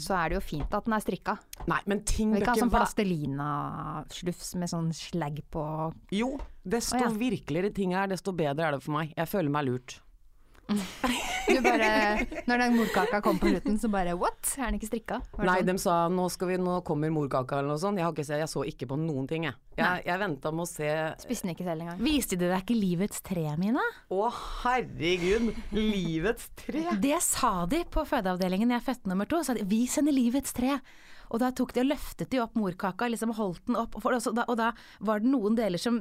så 0.02 0.16
er 0.20 0.30
det 0.32 0.38
jo 0.38 0.44
fint 0.46 0.76
at 0.78 0.86
den 0.86 0.96
er 0.96 1.04
strikka. 1.04 1.38
Nei, 1.70 1.80
men 1.90 2.04
ting 2.08 2.34
bør 2.34 2.46
ikke 2.46 2.60
sånn 2.62 2.74
plastelina-slufs 2.74 4.54
med 4.62 4.72
sånn 4.72 4.92
slegg 4.96 5.42
på 5.54 5.64
Jo, 6.14 6.36
desto 6.62 7.02
ja. 7.02 7.10
virkeligere 7.10 7.74
ting 7.74 7.96
er, 7.98 8.12
desto 8.12 8.36
bedre 8.38 8.68
er 8.68 8.78
det 8.78 8.84
for 8.86 8.96
meg. 9.00 9.14
Jeg 9.18 9.32
føler 9.32 9.54
meg 9.54 9.70
lurt. 9.70 9.98
Du 11.54 11.60
bare, 11.62 12.24
Når 12.48 12.62
den 12.62 12.76
morkaka 12.78 13.20
kom 13.22 13.38
på 13.42 13.50
slutten, 13.52 13.76
så 13.82 13.90
bare 13.92 14.14
what? 14.18 14.40
Er 14.58 14.70
den 14.72 14.78
ikke 14.80 14.88
strikka? 14.90 15.18
Var 15.36 15.46
Nei, 15.50 15.58
sånn? 15.60 15.70
de 15.70 15.76
sa 15.84 15.96
nå, 16.10 16.26
skal 16.32 16.50
vi, 16.54 16.58
nå 16.62 16.78
kommer 16.88 17.12
morkaka 17.14 17.60
eller 17.60 17.74
noe 17.76 17.82
sånt. 17.82 18.00
Jeg, 18.00 18.08
har 18.08 18.16
ikke, 18.16 18.26
se- 18.26 18.40
jeg 18.40 18.50
så 18.52 18.64
ikke 18.72 18.88
på 18.94 18.98
noen 19.02 19.28
ting, 19.30 19.46
jeg. 19.50 19.58
Jeg, 19.78 20.04
jeg 20.08 20.22
venta 20.22 20.52
med 20.56 20.64
å 20.64 20.70
se 20.70 20.90
Spiste 21.24 21.48
den 21.48 21.54
ikke 21.56 21.68
selv 21.68 21.84
engang. 21.86 22.02
Viste 22.06 22.38
de 22.40 22.48
deg 22.50 22.64
ikke 22.64 22.78
livets 22.80 23.22
tre, 23.26 23.44
Mina? 23.60 23.84
Å 24.14 24.28
herregud, 24.64 25.50
livets 25.76 26.48
tre! 26.64 26.86
Det 27.04 27.20
sa 27.26 27.54
de 27.70 27.84
på 27.94 28.06
fødeavdelingen 28.08 28.72
jeg 28.78 28.86
fødte 28.88 29.12
nummer 29.12 29.30
to. 29.30 29.42
Sa 29.46 29.58
de, 29.58 29.66
vi 29.68 29.84
sender 29.92 30.16
livets 30.16 30.56
tre. 30.56 30.78
Og 31.34 31.42
da 31.42 31.50
tok 31.56 31.74
de 31.76 31.82
og 31.84 31.90
løftet 31.90 32.30
de 32.32 32.40
opp 32.44 32.56
morkaka 32.60 33.08
liksom 33.10 33.34
holdt 33.36 33.64
den 33.68 33.78
opp. 33.80 33.98
Og, 33.98 34.04
for, 34.06 34.16
og, 34.16 34.22
så, 34.24 34.32
da, 34.38 34.46
og 34.48 34.60
da 34.60 34.72
var 35.04 35.24
det 35.24 35.32
noen 35.34 35.58
deler 35.58 35.82
som 35.82 36.00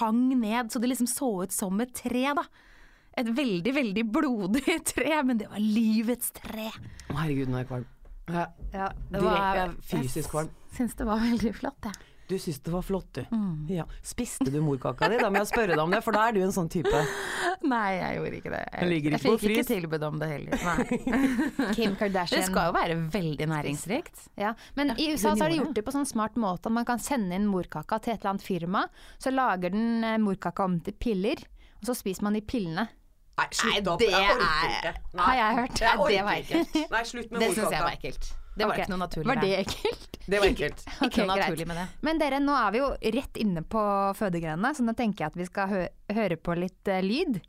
hang 0.00 0.24
ned, 0.40 0.72
så 0.74 0.82
det 0.82 0.90
liksom 0.92 1.08
så 1.10 1.32
ut 1.46 1.54
som 1.54 1.80
et 1.84 1.94
tre, 1.96 2.26
da. 2.36 2.44
Et 3.18 3.28
veldig, 3.28 3.74
veldig 3.76 4.04
blodig 4.12 4.78
tre, 4.94 5.18
men 5.26 5.38
det 5.42 5.50
var 5.50 5.60
livets 5.60 6.32
tre. 6.38 6.70
Å 7.10 7.18
herregud, 7.18 7.50
nå 7.52 7.58
er 7.60 7.64
jeg 7.66 7.70
kvalm. 7.72 7.90
Ja, 8.32 8.46
Ja, 8.72 8.88
Det 8.88 9.20
direkt, 9.20 9.26
var- 9.26 9.56
jeg 9.56 9.66
er 9.66 9.76
fysisk 9.90 10.30
kvalm. 10.32 10.50
Syns 10.72 10.94
det 10.96 11.04
var 11.06 11.20
veldig 11.20 11.54
flott, 11.58 11.90
jeg. 11.90 12.08
Du 12.32 12.38
syns 12.40 12.62
det 12.64 12.72
var 12.72 12.82
flott, 12.86 13.08
du. 13.12 13.24
Mm. 13.34 13.66
Ja. 13.68 13.84
Spiste 14.02 14.46
du 14.48 14.60
morkaka 14.64 15.08
di? 15.10 15.18
Da 15.20 15.28
må 15.28 15.42
jeg 15.42 15.48
spørre 15.50 15.74
deg 15.74 15.82
om 15.82 15.90
det, 15.92 15.98
for 16.04 16.16
da 16.16 16.28
er 16.28 16.36
du 16.36 16.40
en 16.40 16.54
sånn 16.54 16.70
type. 16.72 16.88
Nei, 17.72 17.88
jeg 17.98 18.16
gjorde 18.16 18.38
ikke 18.38 18.52
det. 18.54 18.60
Jeg 18.72 18.96
ikke 18.96 19.10
jeg 19.12 19.22
fikk 19.24 19.44
ikke 19.50 19.66
tilbud 19.68 20.06
om 20.06 20.16
det 20.22 20.28
heller. 20.30 20.64
Nei. 20.64 20.86
Kim 21.76 21.98
Det 22.00 22.24
skal 22.46 22.70
jo 22.70 22.76
være 22.78 22.96
veldig 23.12 23.48
næringsrikt. 23.52 24.24
Ja, 24.40 24.54
men 24.78 24.94
i 24.96 25.10
USA 25.12 25.34
så 25.34 25.44
har 25.44 25.52
de 25.52 25.60
gjort 25.60 25.76
det 25.76 25.84
på 25.84 25.92
sånn 25.92 26.08
smart 26.08 26.38
måte 26.40 26.70
at 26.70 26.76
man 26.78 26.88
kan 26.88 27.02
sende 27.02 27.36
inn 27.36 27.50
morkaka 27.50 28.00
til 28.00 28.14
et 28.14 28.22
eller 28.22 28.32
annet 28.36 28.46
firma. 28.46 28.86
Så 29.20 29.34
lager 29.34 29.74
den 29.74 30.00
eh, 30.06 30.16
morkaka 30.22 30.64
om 30.70 30.80
til 30.80 30.96
piller, 30.96 31.42
og 31.82 31.90
så 31.90 31.98
spiser 31.98 32.24
man 32.30 32.38
de 32.38 32.40
pillene. 32.46 32.88
Nei, 33.38 33.46
slutt 33.56 33.88
opp. 33.88 33.98
det 34.02 34.10
Jeg 34.12 34.30
orker 34.30 34.44
er- 34.44 34.76
ikke. 34.76 34.92
Nei, 35.16 35.24
Har 35.24 35.36
jeg 35.38 35.56
hørt. 35.58 35.80
Jeg 35.80 35.98
Nei, 35.98 36.08
det 36.12 36.24
var 36.24 36.32
ekkelt. 36.42 36.90
Nei, 36.92 37.02
slutt 37.08 37.30
med 37.32 37.40
Det 37.40 37.48
syns 37.54 37.70
jeg 37.72 37.82
var 37.82 37.94
ekkelt. 37.96 38.32
Det 38.52 38.66
var 38.66 38.74
okay. 38.74 38.82
ikke 38.84 38.92
noe 38.92 39.00
naturlig 39.00 39.28
Var 39.30 39.38
det 39.40 39.52
ekkelt? 39.62 40.18
Det 40.28 40.38
var 40.42 40.46
ekkelt. 40.50 40.82
Ikke 40.92 41.06
Ok, 41.06 41.16
noe 41.16 41.36
greit. 41.36 41.40
naturlig 41.48 41.66
med 41.70 41.76
det. 41.80 41.86
Men 42.04 42.18
dere, 42.20 42.40
nå 42.44 42.52
er 42.54 42.74
vi 42.74 42.78
jo 42.82 42.88
rett 43.16 43.38
inne 43.40 43.62
på 43.64 43.84
fødegrenene, 44.18 44.74
så 44.76 44.84
nå 44.84 44.92
tenker 44.98 45.24
jeg 45.24 45.32
at 45.32 45.38
vi 45.40 45.46
skal 45.48 45.70
hø 45.70 45.80
høre 46.12 46.36
på 46.36 46.54
litt 46.60 46.90
uh, 46.92 47.00
lyd. 47.00 47.40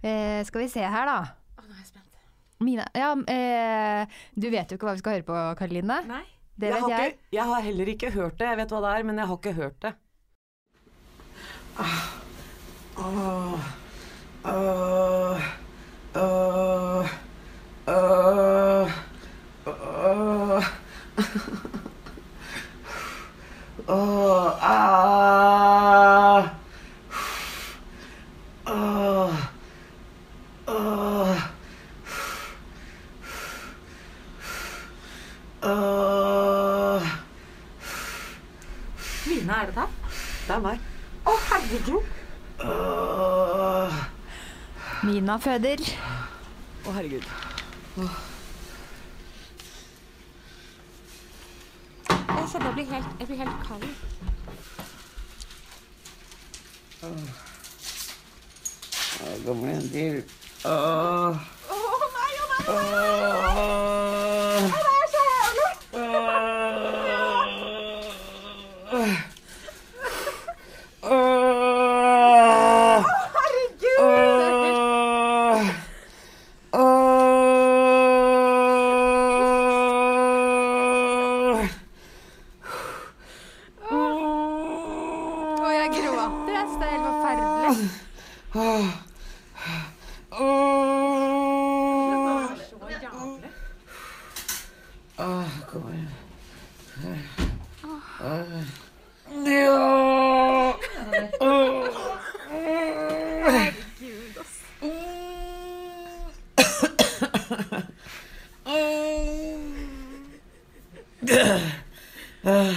Uh, 0.00 0.40
skal 0.48 0.62
vi 0.64 0.68
se 0.72 0.80
her, 0.80 1.04
da. 1.04 1.18
Å, 1.60 1.66
nå 1.66 1.74
er 1.76 1.82
jeg 1.82 1.90
spent. 1.90 2.04
Mina, 2.64 2.88
ja, 2.96 3.12
uh, 3.12 4.16
du 4.34 4.48
vet 4.50 4.72
jo 4.72 4.78
ikke 4.80 4.88
hva 4.88 4.96
vi 4.96 5.02
skal 5.04 5.18
høre 5.18 5.28
på, 5.28 5.42
Karoline. 5.60 6.00
Nei. 6.08 6.24
Det 6.58 6.72
Jeg 6.72 6.74
vet 6.74 6.82
har, 6.82 6.90
jeg. 6.96 7.12
ikke, 7.12 7.28
jeg 7.36 7.44
har 7.52 7.60
heller 7.68 7.90
ikke 7.92 8.10
hørt 8.16 8.38
det. 8.40 8.48
Jeg 8.48 8.58
vet 8.64 8.72
hva 8.74 8.80
det 8.82 8.94
er, 8.96 9.04
men 9.06 9.20
jeg 9.20 9.30
har 9.30 9.36
ikke 9.38 9.52
hørt 9.60 9.78
det. 9.84 9.92
Ah. 11.78 12.00
Åh. 12.98 13.68
Åh. 14.44 15.40
Ah. 24.60 26.44
Åh. 28.66 29.34
Åh. 30.66 31.36
Åh. 35.62 37.02
Mina, 39.26 39.62
er 39.62 39.66
det 39.66 39.74
deg? 39.74 39.88
Det 40.46 40.54
er 40.54 40.60
meg. 40.60 40.78
Å, 41.24 41.34
herregud. 41.48 42.04
Åh. 42.64 43.98
Mina 45.06 45.36
føder. 45.38 45.78
Å, 46.86 46.90
herregud. 46.96 47.24
Jeg 52.08 52.46
kjenner 52.52 52.66
jeg 52.66 52.74
blir 52.78 52.88
helt, 52.92 53.06
jeg 53.20 53.26
blir 53.28 53.38
helt 53.42 53.58
kald. 53.68 53.84
Åh, 57.02 57.08
Kommer 59.46 59.68
en 59.74 59.88
til. 59.92 60.16
Åh. 60.64 61.36
Åh. 61.70 61.76
Åh. 62.68 62.74
Åh. 76.72 76.72
Åh. 76.72 76.78
Og 85.60 85.72
jeg 85.74 85.88
gråter, 85.94 86.52
jeg. 86.54 86.64
Så 86.68 86.74
det 86.80 86.86
er 86.86 86.90
helt 86.92 87.06
forferdelig. 87.06 87.88
Åh, 95.18 95.44
kom 95.68 95.84
igjen. 95.92 96.08
Åh. 97.84 98.64
Ja. 111.26 111.58
Åh. 112.44 112.74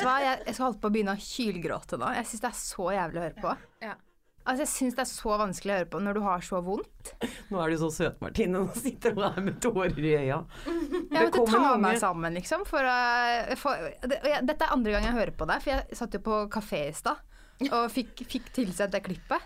Hva, 0.00 0.14
jeg, 0.24 0.42
jeg 0.46 0.54
skal 0.56 0.64
holde 0.68 0.80
på 0.82 0.88
å 0.90 0.94
begynne 0.94 1.14
å 1.16 1.20
hylgråte 1.24 1.98
nå. 2.00 2.12
Jeg 2.18 2.26
syns 2.30 2.44
det 2.44 2.48
er 2.50 2.58
så 2.60 2.86
jævlig 2.96 3.20
å 3.20 3.26
høre 3.28 3.42
på. 3.44 3.54
Ja. 3.84 3.94
Altså, 4.40 4.64
jeg 4.64 4.70
syns 4.72 4.94
det 4.96 5.02
er 5.04 5.08
så 5.10 5.34
vanskelig 5.36 5.72
å 5.72 5.78
høre 5.78 5.88
på 5.92 5.98
når 6.02 6.16
du 6.16 6.20
har 6.24 6.40
så 6.46 6.60
vondt. 6.64 7.10
Nå 7.52 7.60
er 7.60 7.70
du 7.74 7.76
så 7.82 7.90
søt, 7.92 8.16
Martine. 8.24 8.56
Nå 8.64 8.72
sitter 8.74 9.12
du 9.14 9.20
her 9.22 9.36
med 9.44 9.58
tårer 9.62 9.98
i 10.00 10.14
øya. 10.16 10.38
Jeg 10.64 11.10
måtte 11.12 11.44
ta 11.50 11.60
mange- 11.60 11.82
meg 11.84 11.98
sammen, 12.00 12.34
liksom. 12.40 12.64
For, 12.66 12.82
å- 12.88 13.56
for, 13.60 13.84
det, 14.00 14.16
og 14.22 14.28
jeg, 14.32 14.46
dette 14.48 14.64
er 14.66 14.72
andre 14.74 14.94
gang 14.96 15.06
jeg 15.10 15.18
hører 15.18 15.34
på 15.36 15.46
deg, 15.52 15.62
for 15.62 15.74
jeg 15.74 15.98
satt 16.00 16.16
jo 16.16 16.22
på 16.24 16.38
kafé 16.56 16.86
i 16.88 16.94
stad 16.96 17.20
og 17.68 17.90
fikk, 17.92 18.24
fikk 18.24 18.48
tilsendt 18.56 18.94
det 18.96 19.02
klippet. 19.04 19.44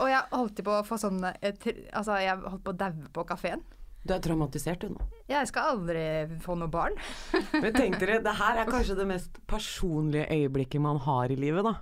Og 0.00 0.08
jeg 0.08 0.22
holdt 0.32 0.64
på 0.64 0.72
å 0.78 0.84
få 0.86 0.96
sånn 1.02 1.20
Altså, 1.26 2.16
jeg 2.22 2.38
holdt 2.40 2.64
på 2.64 2.72
å 2.72 2.78
daue 2.80 3.08
på 3.12 3.24
kafeen. 3.28 3.60
Du 4.00 4.14
er 4.16 4.20
traumatisert, 4.24 4.80
du 4.80 4.94
nå. 4.94 5.06
Jeg 5.28 5.48
skal 5.50 5.74
aldri 5.74 6.02
få 6.40 6.54
noe 6.58 6.70
barn. 6.72 6.94
Men 7.62 7.74
tenk 7.76 7.98
dere, 8.00 8.20
det 8.24 8.32
her 8.38 8.60
er 8.62 8.70
kanskje 8.70 8.96
det 8.98 9.06
mest 9.10 9.40
personlige 9.50 10.28
øyeblikket 10.32 10.80
man 10.82 11.00
har 11.04 11.30
i 11.32 11.36
livet, 11.38 11.66
da. 11.68 11.74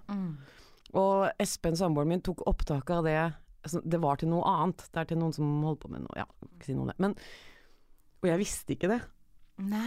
Og 0.98 1.28
Espen, 1.40 1.76
samboeren 1.78 2.10
min, 2.10 2.24
tok 2.24 2.42
opptak 2.50 2.90
av 2.90 3.06
det. 3.06 3.18
Altså, 3.62 3.82
det 3.84 4.00
var 4.02 4.18
til 4.18 4.30
noe 4.32 4.42
annet. 4.48 4.82
Det 4.90 5.02
er 5.02 5.10
til 5.12 5.20
noen 5.20 5.34
som 5.36 5.46
holder 5.66 5.80
på 5.82 5.92
med 5.92 6.04
noe 6.06 6.18
Ja, 6.18 6.26
ikke 6.48 6.66
si 6.70 6.74
noe 6.76 6.86
om 6.86 6.90
det. 6.92 6.98
Men, 7.04 7.14
og 8.22 8.28
jeg 8.30 8.40
visste 8.40 8.74
ikke 8.74 8.90
det 8.90 9.00
Nei. 9.58 9.82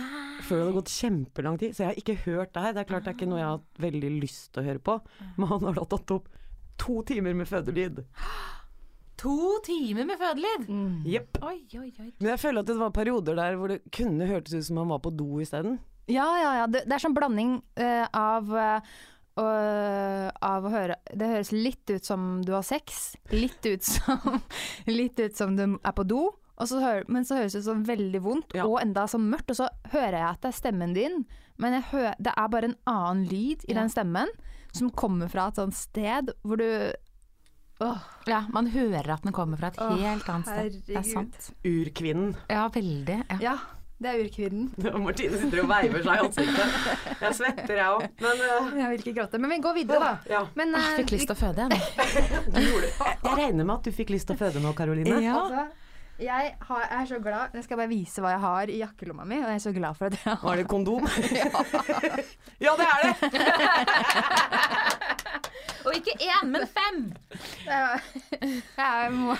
før 0.45 0.57
det 0.57 0.63
hadde 0.65 0.77
gått 0.77 0.93
kjempelang 0.93 1.59
tid. 1.59 1.75
Så 1.75 1.83
jeg 1.83 1.91
har 1.91 1.99
ikke 1.99 2.17
hørt 2.27 2.53
det 2.55 2.63
her. 2.65 2.75
Det 2.77 2.83
er 2.83 2.89
klart 2.91 3.07
det 3.07 3.13
er 3.13 3.17
ikke 3.19 3.29
noe 3.31 3.41
jeg 3.41 3.47
har 3.49 3.57
hatt 3.59 3.83
veldig 3.87 4.11
lyst 4.21 4.51
til 4.53 4.63
å 4.63 4.67
høre 4.69 4.83
på. 4.87 4.97
Men 5.37 5.51
han 5.51 5.67
har 5.67 5.79
da 5.79 5.85
tatt 5.95 6.15
opp 6.15 6.31
to 6.81 7.01
timer 7.11 7.35
med 7.37 7.49
fødelyd. 7.51 8.03
To 9.21 9.59
timer 9.65 10.07
med 10.09 10.17
fødelyd! 10.17 10.67
Jepp. 11.05 11.37
Oi, 11.45 11.59
oi, 11.77 11.89
oi. 12.01 12.09
Men 12.19 12.31
jeg 12.33 12.39
føler 12.41 12.63
at 12.63 12.69
det 12.71 12.77
var 12.79 12.93
perioder 12.95 13.37
der 13.37 13.55
hvor 13.59 13.69
det 13.69 13.81
kunne 13.93 14.25
hørtes 14.29 14.55
ut 14.57 14.65
som 14.71 14.79
han 14.81 14.89
var 14.93 15.01
på 15.03 15.11
do 15.13 15.27
isteden. 15.43 15.77
Ja, 16.09 16.25
ja, 16.41 16.51
ja. 16.61 16.67
Det, 16.71 16.81
det 16.89 16.95
er 16.97 17.03
sånn 17.03 17.13
blanding 17.15 17.51
uh, 17.79 18.05
av 18.17 18.49
uh, 18.49 18.93
og- 19.39 20.39
av 20.43 20.65
å 20.67 20.71
høre 20.73 20.95
Det 21.15 21.27
høres 21.29 21.51
litt 21.55 21.87
ut 21.93 22.03
som 22.05 22.41
du 22.43 22.51
har 22.51 22.65
sex, 22.67 23.13
litt 23.31 23.63
ut 23.69 23.85
som, 23.85 24.41
litt 24.91 25.19
ut 25.21 25.37
som 25.37 25.53
du 25.55 25.63
er 25.77 25.93
på 25.95 26.03
do, 26.09 26.23
og 26.61 26.67
så 26.69 26.81
hører, 26.81 27.05
men 27.09 27.23
så 27.25 27.37
høres 27.39 27.53
det 27.55 27.61
ut 27.63 27.69
som 27.69 27.85
veldig 27.87 28.19
vondt 28.25 28.57
Ja. 28.57 28.65
og 28.67 28.81
enda 28.83 29.05
så 29.09 29.17
mørkt. 29.21 29.53
Og 29.53 29.61
så 29.61 29.69
hører 29.93 30.17
jeg 30.19 30.27
at 30.33 30.41
det 30.43 30.49
er 30.51 30.57
stemmen 30.59 30.97
din, 30.97 31.21
men 31.61 31.77
jeg 31.77 31.87
hø 31.93 32.03
det 32.19 32.33
er 32.37 32.51
bare 32.53 32.69
en 32.73 32.77
annen 32.89 33.23
lyd 33.29 33.63
i 33.69 33.73
Ja. 33.73 33.79
den 33.83 33.89
stemmen 33.93 34.29
som 34.75 34.89
kommer 34.91 35.29
fra 35.31 35.47
et 35.49 35.57
sånt 35.61 35.75
sted 35.77 36.29
hvor 36.43 36.57
du 36.61 36.67
Ja, 38.29 38.43
man 38.53 38.69
hører 38.69 39.15
at 39.15 39.23
den 39.25 39.33
kommer 39.35 39.57
fra 39.57 39.71
et 39.73 39.79
Åh, 39.81 39.97
helt 39.97 40.27
annet 40.29 40.49
sted. 40.49 40.81
Det 40.87 40.97
er 41.01 41.05
sant. 41.07 41.51
Urkvinnen. 41.65 42.35
Ja, 42.51 42.67
veldig. 42.73 43.21
Ja. 43.31 43.39
ja. 43.41 43.55
Det 44.01 44.09
er 44.09 44.23
urkvinnen. 44.23 44.69
Martine 45.05 45.37
sitter 45.37 45.61
og 45.61 45.67
veiver 45.69 46.01
seg 46.01 46.15
i 46.15 46.23
ansiktet. 46.25 46.77
Jeg 47.21 47.37
svetter, 47.37 47.75
jeg 47.77 47.85
òg. 47.85 48.07
Men 48.23 48.39
uh, 48.41 48.71
Jeg 48.79 48.89
vil 48.89 49.03
ikke 49.03 49.13
gråte. 49.19 49.41
Men 49.41 49.53
vi 49.53 49.59
går 49.61 49.75
videre, 49.77 49.99
da. 50.01 50.33
ja. 50.37 50.41
Men 50.57 50.73
Jeg 50.73 50.87
eh, 50.87 50.97
fikk 51.03 51.13
lyst 51.17 51.29
til 51.29 51.35
å 51.35 51.41
føde, 51.41 51.67
jeg 51.67 51.69
nå. 51.69 51.77
Du 52.55 52.59
gjorde 52.65 52.87
det. 52.87 52.95
Jeg, 52.97 53.19
jeg 53.27 53.37
regner 53.43 53.69
med 53.69 53.75
at 53.75 53.85
du 53.85 53.93
fikk 54.01 54.15
lyst 54.15 54.29
til 54.31 54.37
å 54.37 54.41
føde 54.41 54.63
nå, 54.63 54.73
Karoline. 54.77 55.21
Ja. 55.21 55.37
Altså, 55.37 55.67
jeg, 56.21 56.55
har, 56.67 56.81
jeg 56.85 57.01
er 57.01 57.05
så 57.09 57.17
glad 57.17 57.55
Jeg 57.57 57.63
skal 57.65 57.79
bare 57.79 57.89
vise 57.89 58.21
hva 58.21 58.29
jeg 58.35 58.41
har 58.43 58.69
i 58.69 58.75
jakkelomma 58.81 59.23
mi, 59.25 59.39
og 59.41 59.47
jeg 59.49 59.57
er 59.57 59.63
så 59.63 59.71
glad 59.73 59.97
for 59.97 60.05
at 60.09 60.17
jeg 60.17 60.21
har 60.27 60.43
Var 60.49 60.59
det 60.61 60.67
kondom? 60.69 61.07
ja. 61.33 61.47
ja, 62.65 62.75
det 62.77 62.85
er 62.89 62.99
det! 63.05 63.21
Og 65.85 65.95
ikke 65.97 66.13
én, 66.21 66.51
men 66.51 66.67
fem! 66.69 66.99
Jeg, 67.65 68.01
jeg, 68.77 69.13
må, 69.15 69.35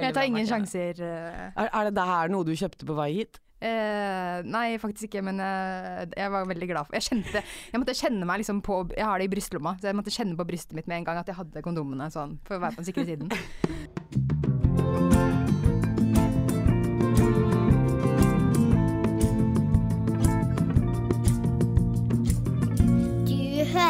jeg 0.00 0.14
tar 0.14 0.28
ingen 0.28 0.46
sjanser. 0.48 1.02
eh. 1.02 1.48
Er, 1.56 1.68
er 1.72 1.88
det 1.90 1.96
det 1.98 2.06
her 2.08 2.30
noe 2.32 2.46
du 2.46 2.54
kjøpte 2.56 2.86
på 2.88 2.96
vei 2.98 3.10
hit? 3.20 3.40
Eh, 3.56 4.42
nei, 4.44 4.76
faktisk 4.78 5.08
ikke, 5.08 5.22
men 5.24 5.40
eh, 5.40 6.02
jeg 6.12 6.28
var 6.34 6.44
veldig 6.44 6.66
glad 6.68 6.84
for 6.84 6.92
Jeg 6.98 7.06
kjente 7.06 7.40
Jeg 7.40 7.80
måtte 7.80 7.94
kjenne 7.96 8.28
meg 8.28 8.42
liksom 8.42 8.60
på 8.60 8.82
Jeg 8.92 9.06
har 9.08 9.16
det 9.16 9.30
i 9.30 9.32
brystlomma, 9.32 9.72
så 9.80 9.88
jeg 9.88 9.96
måtte 9.96 10.12
kjenne 10.12 10.36
på 10.36 10.44
brystet 10.52 10.76
mitt 10.76 10.86
med 10.92 11.00
en 11.00 11.08
gang 11.08 11.22
at 11.22 11.32
jeg 11.32 11.40
hadde 11.40 11.64
kondomene 11.64 12.10
sånn, 12.12 12.36
for 12.44 12.58
å 12.58 12.62
være 12.66 12.76
på 12.76 12.84
den 12.84 12.90
sikre 12.92 13.08
siden. 13.08 15.04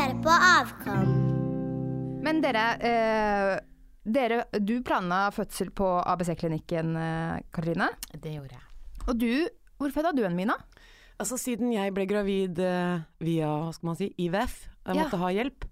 hører 0.07 0.23
på 0.23 0.31
Avkom. 0.31 1.09
Men 2.23 2.39
dere, 2.43 2.65
eh, 2.79 3.59
dere 4.07 4.45
Du 4.63 4.79
planla 4.83 5.31
fødsel 5.35 5.71
på 5.75 5.87
ABC-klinikken, 6.07 6.95
Katrine. 7.51 7.89
Det 8.13 8.35
gjorde 8.37 8.55
jeg. 8.55 8.63
Og 9.09 9.19
du 9.19 9.49
Hvor 9.79 9.91
fødte 9.93 10.17
du 10.17 10.25
en, 10.25 10.37
Mina? 10.37 10.55
Altså, 11.21 11.37
siden 11.37 11.71
jeg 11.73 11.93
ble 11.93 12.07
gravid 12.07 12.59
eh, 12.59 13.01
via, 13.21 13.47
hva 13.47 13.73
skal 13.75 13.87
man 13.87 13.97
si, 13.97 14.15
IVF, 14.19 14.69
og 14.87 14.89
jeg 14.89 14.97
Ja. 14.97 15.03
måtte 15.03 15.19
ha 15.19 15.29
hjelp. 15.33 15.65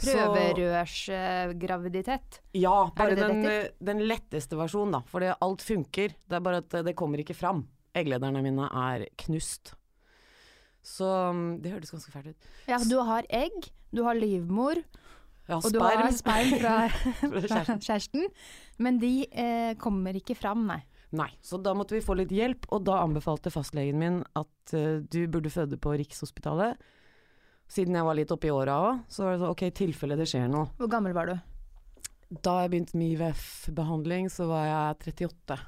Prøverørsgraviditet. 0.00 2.40
Ja, 2.54 2.90
bare 2.96 3.14
det 3.14 3.16
det 3.16 3.28
den, 3.28 3.44
eh, 3.46 3.68
den 3.82 3.98
letteste 4.00 4.56
versjonen, 4.56 4.92
da. 4.92 5.00
For 5.06 5.20
alt 5.22 5.60
funker. 5.62 6.08
Det 6.28 6.32
er 6.36 6.40
bare 6.40 6.56
at 6.58 6.74
eh, 6.74 6.82
det 6.82 6.94
kommer 6.96 7.18
ikke 7.18 7.34
fram. 7.36 7.66
Egglederne 7.94 8.42
mine 8.42 8.68
er 8.72 9.06
knust. 9.16 9.74
Så 10.86 11.06
mm, 11.06 11.60
det 11.62 11.74
hørtes 11.74 11.92
ganske 11.92 12.12
fælt 12.12 12.32
ut. 12.32 12.50
Ja, 12.70 12.78
du 12.88 12.98
har 13.04 13.26
egg, 13.28 13.70
du 13.94 14.04
har 14.06 14.18
livmor, 14.18 14.80
Ja, 15.50 15.58
og 15.58 15.72
du 15.74 15.80
har 15.82 16.06
sperm 16.14 16.52
fra, 16.60 16.74
Fra 17.48 17.76
kjæresten. 17.88 18.28
Men 18.78 19.00
de 19.02 19.26
eh, 19.28 19.74
kommer 19.80 20.16
ikke 20.16 20.36
fram, 20.38 20.62
nei. 20.68 20.80
Nei, 21.10 21.30
så 21.42 21.58
da 21.58 21.72
måtte 21.74 21.96
vi 21.96 22.04
få 22.04 22.14
litt 22.14 22.30
hjelp, 22.30 22.68
og 22.70 22.84
da 22.86 23.00
anbefalte 23.02 23.50
fastlegen 23.50 23.98
min 23.98 24.20
at 24.38 24.74
uh, 24.78 25.02
du 25.02 25.24
burde 25.26 25.50
føde 25.50 25.74
på 25.82 25.96
Rikshospitalet. 25.98 26.78
Siden 27.70 27.98
jeg 27.98 28.06
var 28.06 28.14
litt 28.18 28.30
oppi 28.30 28.52
åra 28.54 28.76
òg, 28.84 29.00
så 29.10 29.26
var 29.26 29.34
det 29.34 29.40
sånn 29.42 29.50
ok, 29.50 29.64
i 29.66 29.74
tilfelle 29.74 30.18
det 30.18 30.28
skjer 30.30 30.46
noe. 30.50 30.70
Hvor 30.78 30.90
gammel 30.90 31.14
var 31.16 31.32
du? 31.32 31.34
Da 32.30 32.60
jeg 32.62 32.70
begynte 32.70 32.98
med 32.98 33.16
IVF-behandling, 33.16 34.30
så 34.30 34.46
var 34.50 34.68
jeg 34.68 35.16
38. 35.16 35.58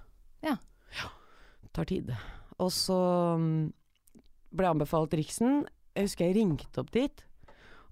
Ja. 0.46 0.54
Ja, 1.00 1.10
tar 1.74 1.90
tid. 1.90 2.14
Og 2.62 2.70
så 2.74 2.98
mm, 3.42 3.72
ble 4.56 4.70
anbefalt 4.70 5.14
Riksen. 5.18 5.64
Jeg 5.96 6.08
husker 6.08 6.28
jeg 6.28 6.38
ringte 6.40 6.82
opp 6.82 6.92
dit 6.94 7.24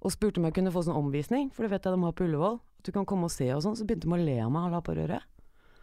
og 0.00 0.14
spurte 0.14 0.40
om 0.40 0.46
jeg 0.48 0.56
kunne 0.56 0.72
få 0.72 0.80
sånn 0.86 0.96
omvisning, 0.96 1.50
for 1.52 1.66
det 1.66 1.74
vet 1.74 1.84
jeg 1.84 1.92
de 1.92 2.04
har 2.06 2.14
på 2.16 2.24
Ullevål. 2.24 2.56
At 2.80 2.88
du 2.88 2.94
kan 2.94 3.04
komme 3.08 3.28
og 3.28 3.34
se 3.34 3.50
og 3.52 3.60
sånn. 3.60 3.76
Så 3.76 3.84
begynte 3.84 4.08
de 4.08 4.16
å 4.16 4.20
le 4.20 4.38
av 4.40 4.52
meg 4.54 4.70
og 4.70 4.72
la 4.72 4.80
på 4.84 4.94
røret. 4.96 5.26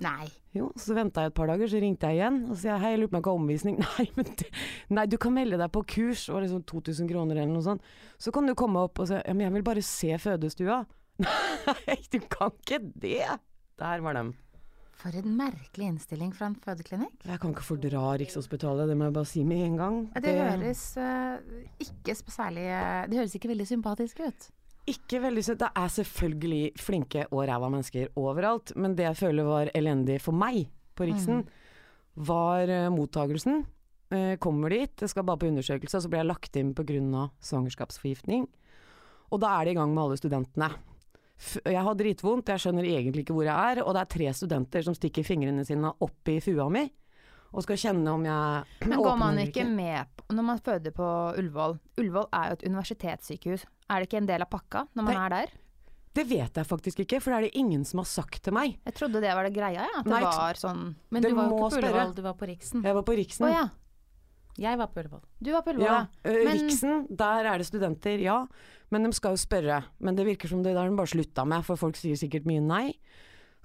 Nei. 0.01 0.27
Jo, 0.53 0.69
så 0.77 0.93
venta 0.97 1.23
jeg 1.23 1.31
et 1.31 1.37
par 1.37 1.49
dager, 1.49 1.69
så 1.69 1.79
ringte 1.81 2.09
jeg 2.09 2.19
igjen 2.19 2.37
og 2.51 2.57
sa 2.61 2.77
hei, 2.81 2.91
jeg 2.93 3.01
lurer 3.01 3.11
på 3.13 3.17
om 3.17 3.25
jeg 3.25 3.41
omvisning. 3.41 3.79
Nei, 3.85 4.05
men 4.17 4.29
det, 4.29 4.49
nei, 4.93 5.05
du 5.09 5.17
kan 5.21 5.33
melde 5.33 5.57
deg 5.61 5.71
på 5.73 5.83
kurs, 5.89 6.27
det 6.27 6.35
var 6.35 6.45
liksom 6.45 6.63
2000 6.69 7.09
kroner 7.09 7.39
eller 7.39 7.53
noe 7.53 7.65
sånt. 7.65 7.85
Så 8.21 8.33
kan 8.33 8.49
du 8.49 8.53
komme 8.57 8.81
opp 8.85 9.01
og 9.01 9.09
si 9.09 9.17
ja, 9.17 9.33
men 9.33 9.47
jeg 9.47 9.55
vil 9.57 9.65
bare 9.65 9.85
se 9.85 10.17
fødestua. 10.21 10.83
Nei, 11.25 11.97
du 12.13 12.19
kan 12.29 12.53
ikke 12.53 12.81
det! 12.93 13.25
Der 13.77 14.01
var 14.05 14.17
dem. 14.17 14.33
For 14.97 15.13
en 15.13 15.33
merkelig 15.37 15.91
innstilling 15.91 16.31
fra 16.33 16.47
en 16.49 16.55
fødeklinikk. 16.57 17.25
Jeg 17.29 17.39
kan 17.41 17.51
ikke 17.53 17.65
fordra 17.67 18.15
Rikshospitalet, 18.17 18.89
det 18.89 18.95
må 18.97 19.05
jeg 19.07 19.13
bare 19.13 19.29
si 19.29 19.43
med 19.45 19.61
en 19.67 19.75
gang. 19.77 19.97
Det 20.25 20.33
høres 20.39 20.81
uh, 20.97 21.37
ikke 21.83 22.15
særlig 22.17 22.65
eh, 22.65 23.03
Det 23.05 23.19
høres 23.19 23.35
ikke 23.37 23.51
veldig 23.51 23.67
sympatisk 23.69 24.23
ut. 24.25 24.47
Ikke 24.89 25.21
veldig 25.21 25.43
søtt. 25.45 25.61
Det 25.61 25.69
er 25.69 25.93
selvfølgelig 25.93 26.63
flinke 26.81 27.27
og 27.29 27.45
ræva 27.45 27.69
mennesker 27.69 28.09
overalt, 28.17 28.73
men 28.75 28.97
det 28.97 29.05
jeg 29.05 29.21
føler 29.21 29.45
var 29.45 29.71
elendig 29.77 30.17
for 30.23 30.33
meg 30.33 30.65
på 30.97 31.05
Riksen, 31.05 31.45
var 32.15 32.65
uh, 32.65 32.89
mottagelsen. 32.93 33.65
Kommer 34.39 34.71
dit, 34.71 35.01
jeg 35.03 35.11
skal 35.11 35.25
bare 35.27 35.41
på 35.41 35.49
undersøkelse, 35.49 35.97
og 35.99 36.03
så 36.05 36.09
blir 36.09 36.21
jeg 36.21 36.29
lagt 36.29 36.55
inn 36.55 36.69
pga. 36.71 37.25
svangerskapsforgiftning. 37.43 38.45
Og 39.35 39.41
da 39.43 39.49
er 39.51 39.67
de 39.67 39.73
i 39.73 39.75
gang 39.75 39.91
med 39.91 40.05
alle 40.05 40.17
studentene. 40.17 40.69
Jeg 41.65 41.83
har 41.85 41.95
dritvondt, 41.99 42.49
jeg 42.49 42.63
skjønner 42.63 42.87
egentlig 42.89 43.21
ikke 43.23 43.35
hvor 43.37 43.45
jeg 43.45 43.53
er, 43.77 43.83
og 43.85 43.93
det 43.93 44.01
er 44.01 44.09
tre 44.15 44.31
studenter 44.33 44.85
som 44.87 44.95
stikker 44.97 45.23
fingrene 45.27 45.65
sine 45.67 45.91
opp 46.01 46.31
i 46.33 46.39
fua 46.41 46.65
mi 46.73 46.87
og 47.53 47.63
skal 47.63 47.77
kjenne 47.79 48.11
om 48.11 48.25
jeg 48.27 48.87
Men 48.91 48.99
går 49.05 49.19
man 49.21 49.37
ikke 49.39 49.63
med 49.69 50.09
på- 50.17 50.33
når 50.35 50.43
man 50.49 50.59
føder 50.59 50.91
på 50.91 51.05
Ullevål? 51.39 51.77
Ullevål 52.01 52.27
er 52.35 52.49
jo 52.49 52.57
et 52.57 52.65
universitetssykehus. 52.67 53.63
Er 53.87 54.01
det 54.03 54.09
ikke 54.09 54.19
en 54.19 54.27
del 54.27 54.43
av 54.43 54.49
pakka 54.51 54.81
når 54.97 55.05
man 55.07 55.13
Nei. 55.15 55.23
er 55.25 55.35
der? 55.37 55.53
Det 56.17 56.25
vet 56.27 56.57
jeg 56.57 56.65
faktisk 56.65 56.99
ikke, 57.05 57.19
for 57.21 57.29
det 57.31 57.37
er 57.37 57.45
det 57.47 57.59
ingen 57.61 57.83
som 57.85 58.01
har 58.01 58.07
sagt 58.09 58.41
til 58.43 58.53
meg. 58.57 58.79
Jeg 58.89 58.95
trodde 58.97 59.21
det 59.21 59.31
var 59.37 59.45
det 59.45 59.53
greia, 59.53 59.85
ja. 59.85 59.99
At 60.01 60.07
det 60.07 60.11
Nei, 60.15 60.21
var 60.25 60.57
sånn 60.57 60.95
Men 61.13 61.21
du 61.23 61.29
var 61.37 61.45
jo 61.45 61.51
ikke 61.53 61.61
på 61.61 61.69
spørre. 61.77 61.91
Ullevål, 61.93 62.15
du 62.17 62.21
var 62.25 62.33
på 62.41 62.47
Riksen. 62.49 62.83
Jeg 62.83 62.97
var 62.97 63.05
på 63.05 63.15
Riksen. 63.21 63.45
Oh, 63.45 63.53
ja. 63.53 63.67
Jeg 64.57 64.77
var 64.79 64.87
på 64.89 65.03
Ullevål. 65.03 65.21
Du 65.43 65.51
var 65.53 65.61
på 65.61 65.69
Ullevål, 65.73 65.85
Ja, 65.85 66.07
ja. 66.25 66.31
Men- 66.33 66.47
Riksen, 66.57 67.07
der 67.15 67.45
er 67.45 67.57
det 67.61 67.67
studenter, 67.67 68.19
ja. 68.19 68.45
Men 68.89 69.03
de 69.03 69.11
skal 69.13 69.35
jo 69.35 69.37
spørre. 69.37 69.83
Men 69.99 70.15
det 70.15 70.25
virker 70.25 70.47
som 70.49 70.63
det 70.63 70.75
har 70.75 70.89
de 70.89 70.95
bare 70.95 71.07
slutta 71.11 71.45
med, 71.45 71.63
for 71.65 71.75
folk 71.75 71.95
sier 71.95 72.15
sikkert 72.15 72.45
mye 72.45 72.61
nei. 72.61 72.93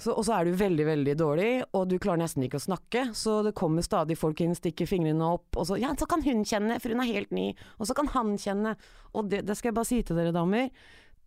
Og 0.06 0.25
så 0.25 0.34
er 0.40 0.44
du 0.44 0.52
veldig, 0.58 0.84
veldig 0.84 1.14
dårlig, 1.16 1.64
og 1.75 1.88
du 1.88 1.96
klarer 1.99 2.18
nesten 2.25 2.42
ikke 2.42 2.58
å 2.58 2.64
snakke. 2.66 3.14
Så 3.14 3.44
det 3.44 3.54
kommer 3.54 3.82
stadig 3.82 4.16
folk 4.18 4.40
inn, 4.40 4.54
stikker 4.54 4.88
fingrene 4.88 5.22
opp, 5.22 5.56
og 5.56 5.64
så 5.68 5.78
Ja, 5.78 5.92
så 5.94 6.08
kan 6.08 6.22
hun 6.22 6.42
kjenne, 6.44 6.80
for 6.80 6.88
hun 6.88 7.00
er 7.00 7.12
helt 7.12 7.30
ny. 7.30 7.54
Og 7.78 7.87
så 7.87 7.94
kan 7.94 8.08
han 8.08 8.37
kjenne. 8.37 8.76
Og 9.14 9.28
det, 9.30 9.46
det 9.46 9.56
skal 9.56 9.68
jeg 9.70 9.75
bare 9.75 9.87
si 9.87 10.02
til 10.02 10.16
dere 10.16 10.32
damer. 10.32 10.70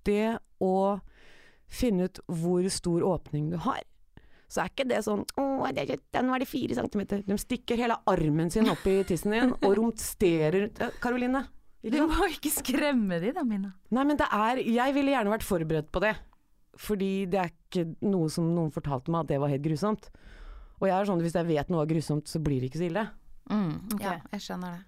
Det 0.03 0.37
å 0.61 0.99
finne 1.67 2.03
ut 2.09 2.19
hvor 2.27 2.67
stor 2.69 3.01
åpning 3.01 3.49
du 3.51 3.57
har. 3.57 3.81
Så 4.55 4.63
er 4.63 4.71
ikke 4.71 4.85
det 4.87 5.01
sånn 5.03 5.25
Å, 5.35 5.45
det 5.75 5.99
den 6.15 6.29
var 6.31 6.39
det 6.39 6.47
fire 6.47 6.77
centimeter. 6.77 7.25
De 7.27 7.35
stikker 7.39 7.81
hele 7.81 7.97
armen 8.07 8.51
sin 8.53 8.69
opp 8.71 8.85
i 8.87 9.01
tissen 9.07 9.35
din 9.35 9.51
og 9.57 9.73
romsterer 9.79 10.69
Karoline. 11.03 11.43
Du 11.85 11.99
må 12.09 12.29
ikke 12.31 12.49
skremme 12.53 13.19
de 13.21 13.33
da, 13.35 13.43
Mina. 13.45 13.75
Nei, 13.93 14.05
men 14.07 14.17
det 14.17 14.29
er 14.33 14.61
Jeg 14.63 14.95
ville 14.95 15.13
gjerne 15.13 15.35
vært 15.35 15.45
forberedt 15.45 15.91
på 15.93 16.01
det. 16.05 16.15
Fordi 16.81 17.11
det 17.31 17.39
er 17.39 17.51
ikke 17.51 17.85
noe 18.07 18.31
som 18.31 18.47
noen 18.55 18.71
fortalte 18.73 19.11
meg 19.13 19.25
at 19.25 19.33
det 19.33 19.41
var 19.43 19.51
helt 19.51 19.63
grusomt. 19.63 20.09
Og 20.81 20.89
jeg 20.89 20.95
er 20.95 21.07
sånn 21.07 21.21
hvis 21.23 21.37
jeg 21.37 21.47
vet 21.47 21.69
noe 21.71 21.85
er 21.85 21.91
grusomt, 21.91 22.27
så 22.27 22.41
blir 22.43 22.59
det 22.63 22.71
ikke 22.71 22.81
så 22.81 22.89
ille. 22.89 23.05
Mm, 23.51 23.75
okay. 23.95 24.17
Ja, 24.17 24.17
jeg 24.33 24.43
skjønner 24.47 24.75
det. 24.75 24.83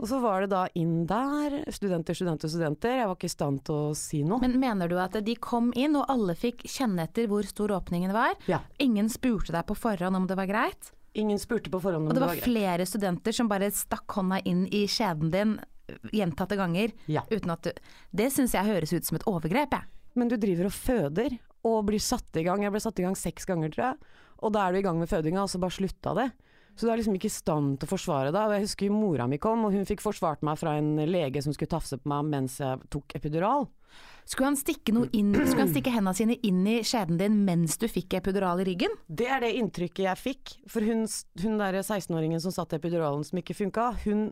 Og 0.00 0.08
så 0.08 0.18
var 0.22 0.44
det 0.44 0.50
da 0.54 0.62
inn 0.80 1.04
der. 1.08 1.58
Studenter, 1.68 2.16
studenter, 2.16 2.48
studenter. 2.48 2.94
Jeg 3.02 3.08
var 3.10 3.18
ikke 3.18 3.28
i 3.28 3.34
stand 3.34 3.60
til 3.68 3.76
å 3.76 3.96
si 3.98 4.22
noe. 4.24 4.40
Men 4.40 4.56
mener 4.62 4.88
du 4.88 4.96
at 5.00 5.18
de 5.26 5.34
kom 5.36 5.68
inn, 5.76 5.98
og 6.00 6.08
alle 6.08 6.36
fikk 6.38 6.64
kjenne 6.64 7.04
etter 7.04 7.28
hvor 7.28 7.44
stor 7.44 7.74
åpningen 7.76 8.14
var? 8.16 8.32
Ja. 8.48 8.62
Ingen 8.80 9.12
spurte 9.12 9.52
deg 9.52 9.66
på 9.68 9.76
forhånd 9.76 10.16
om 10.16 10.28
det 10.30 10.38
var 10.40 10.48
greit? 10.48 10.94
Ingen 11.20 11.40
spurte 11.42 11.72
på 11.72 11.82
forhånd 11.84 12.08
om 12.08 12.14
det 12.14 12.22
var 12.22 12.32
greit. 12.32 12.40
Og 12.40 12.40
det 12.40 12.46
var 12.46 12.48
flere 12.48 12.88
studenter 12.88 13.36
som 13.36 13.50
bare 13.52 13.68
stakk 13.76 14.16
hånda 14.16 14.40
inn 14.48 14.64
i 14.72 14.86
skjeden 14.88 15.34
din 15.34 15.58
gjentatte 16.14 16.56
ganger? 16.56 16.96
Ja. 17.10 17.26
Uten 17.28 17.52
at 17.52 17.66
du 17.66 17.72
Det 18.16 18.30
syns 18.32 18.54
jeg 18.56 18.64
høres 18.64 18.94
ut 18.94 19.04
som 19.04 19.20
et 19.20 19.26
overgrep, 19.28 19.76
jeg. 19.76 19.88
Men 20.16 20.30
du 20.32 20.38
driver 20.40 20.70
og 20.70 20.74
føder, 20.74 21.36
og 21.66 21.82
blir 21.90 22.00
satt 22.00 22.40
i 22.40 22.44
gang. 22.46 22.64
Jeg 22.64 22.72
ble 22.72 22.80
satt 22.80 22.98
i 22.98 23.04
gang 23.04 23.16
seks 23.18 23.44
ganger, 23.44 23.68
tror 23.74 23.84
jeg. 23.90 24.14
Og 24.40 24.54
da 24.54 24.64
er 24.64 24.72
du 24.72 24.80
i 24.80 24.86
gang 24.86 24.96
med 24.96 25.10
fødinga, 25.10 25.42
og 25.44 25.50
så 25.52 25.60
bare 25.60 25.76
slutta 25.76 26.14
det. 26.16 26.30
Så 26.76 26.86
du 26.86 26.92
er 26.92 27.00
liksom 27.00 27.16
ikke 27.18 27.28
i 27.28 27.34
stand 27.34 27.78
til 27.80 27.88
å 27.88 27.90
forsvare 27.90 28.30
deg. 28.32 28.40
Og 28.46 28.54
jeg 28.56 28.66
husker 28.66 28.94
mora 28.94 29.26
mi 29.28 29.40
kom, 29.42 29.66
og 29.66 29.74
hun 29.74 29.88
fikk 29.88 30.04
forsvart 30.04 30.44
meg 30.46 30.58
fra 30.60 30.76
en 30.80 30.94
lege 31.10 31.42
som 31.44 31.54
skulle 31.56 31.72
tafse 31.72 31.98
på 32.00 32.10
meg 32.10 32.30
mens 32.30 32.60
jeg 32.62 32.80
tok 32.92 33.16
epidural. 33.18 33.68
Skulle 34.30 34.52
han 34.52 34.58
stikke 34.58 34.92
noe 34.94 35.08
inn 35.16 35.32
Skulle 35.34 35.64
han 35.64 35.72
stikke 35.72 35.90
hendene 35.90 36.14
sine 36.14 36.36
inn 36.46 36.60
i 36.70 36.76
skjeden 36.86 37.18
din 37.18 37.40
mens 37.46 37.74
du 37.80 37.88
fikk 37.90 38.14
epidural 38.20 38.62
i 38.62 38.66
ryggen? 38.68 38.94
Det 39.08 39.26
er 39.26 39.42
det 39.42 39.50
inntrykket 39.58 40.04
jeg 40.06 40.20
fikk. 40.20 40.54
For 40.70 40.86
hun, 40.86 41.02
hun 41.42 41.58
der 41.58 41.80
16-åringen 41.82 42.42
som 42.42 42.54
satt 42.54 42.76
epiduralen 42.78 43.26
som 43.26 43.42
ikke 43.42 43.58
funka, 43.58 43.90
hun 44.06 44.28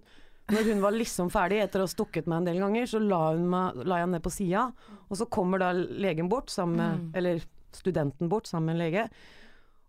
når 0.49 0.65
hun 0.71 0.79
var 0.81 0.95
liksom 0.97 1.29
ferdig 1.29 1.59
etter 1.61 1.83
å 1.83 1.85
ha 1.85 1.93
stukket 1.93 2.29
meg 2.31 2.39
en 2.41 2.47
del 2.49 2.63
ganger, 2.63 2.87
så 2.89 3.01
la, 3.03 3.19
hun 3.35 3.45
meg, 3.53 3.83
la 3.85 3.99
jeg 3.99 4.07
henne 4.07 4.17
ned 4.17 4.25
på 4.25 4.33
sida, 4.33 4.63
og 5.05 5.19
så 5.21 5.27
kommer 5.29 5.61
da 5.61 5.75
legen 5.77 6.31
bort 6.33 6.49
sammen 6.49 6.79
med 6.81 7.19
Eller 7.21 7.43
studenten 7.77 8.31
bort 8.33 8.49
sammen 8.49 8.71
med 8.71 8.79
en 8.79 8.81
lege. 8.81 9.03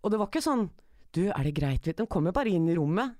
Og 0.04 0.12
det 0.12 0.20
var 0.20 0.28
ikke 0.28 0.44
sånn 0.44 0.68
Du, 1.16 1.24
er 1.30 1.44
det 1.48 1.56
greit? 1.58 1.90
De 1.98 2.06
kommer 2.08 2.36
bare 2.36 2.52
inn 2.54 2.68
i 2.70 2.76
rommet. 2.78 3.16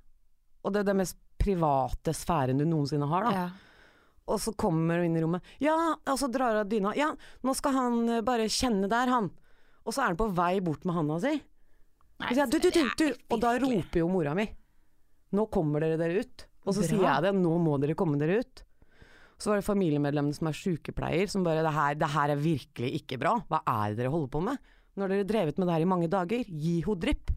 Og 0.64 0.74
det 0.76 0.84
er 0.84 0.90
den 0.92 1.00
mest 1.02 1.18
private 1.40 2.14
sfæren 2.14 2.60
du 2.60 2.66
noensinne 2.68 3.08
har, 3.10 3.26
da. 3.30 3.44
Og 4.30 4.38
så 4.44 4.54
kommer 4.60 5.00
hun 5.00 5.08
inn 5.10 5.18
i 5.18 5.24
rommet. 5.24 5.46
Ja, 5.64 5.76
og 5.98 6.20
så 6.22 6.28
drar 6.30 6.54
hun 6.54 6.62
av 6.62 6.70
dyna. 6.70 6.92
Ja, 7.00 7.10
nå 7.42 7.56
skal 7.58 7.74
han 7.74 8.02
eh, 8.10 8.26
bare 8.26 8.50
kjenne 8.52 8.90
der, 8.92 9.10
han. 9.10 9.32
Og 9.88 9.96
så 9.96 10.04
er 10.04 10.12
han 10.12 10.20
på 10.20 10.28
vei 10.38 10.60
bort 10.62 10.86
med 10.86 10.98
handa 11.00 11.18
si. 11.24 11.34
Så 12.20 12.36
sier 12.36 12.52
du, 12.52 12.60
du, 12.60 12.70
du, 12.76 12.82
du. 13.00 13.06
og 13.32 13.42
da 13.42 13.56
roper 13.64 14.02
jo 14.04 14.10
mora 14.12 14.36
mi. 14.38 14.46
Nå 15.34 15.48
kommer 15.54 15.82
dere 15.82 15.98
dere 15.98 16.22
ut. 16.26 16.46
Og 16.68 16.76
så 16.76 16.84
Bra. 16.84 16.90
sier 16.92 17.06
jeg 17.08 17.26
det. 17.26 17.34
Nå 17.40 17.56
må 17.64 17.78
dere 17.82 17.96
komme 17.98 18.20
dere 18.22 18.42
ut. 18.44 18.64
Så 19.40 19.54
var 19.54 19.62
det 19.62 19.66
familiemedlemmene 19.70 20.36
som 20.36 20.50
er 20.52 20.58
sykepleier, 20.60 21.30
som 21.32 21.46
bare 21.48 21.64
det 21.64 21.72
her, 21.74 21.96
det 21.96 22.12
her 22.12 22.34
er 22.36 22.42
virkelig 22.44 22.90
ikke 23.00 23.18
bra. 23.22 23.38
Hva 23.48 23.62
er 23.64 23.94
det 23.94 24.02
dere 24.04 24.12
holder 24.14 24.34
på 24.36 24.42
med? 24.44 24.60
Når 25.00 25.14
dere 25.14 25.24
har 25.24 25.30
drevet 25.32 25.62
med 25.62 25.70
det 25.70 25.78
her 25.78 25.86
i 25.86 25.90
mange 25.96 26.10
dager, 26.12 26.44
gi 26.44 26.76
henne 26.84 27.02
drypp. 27.06 27.32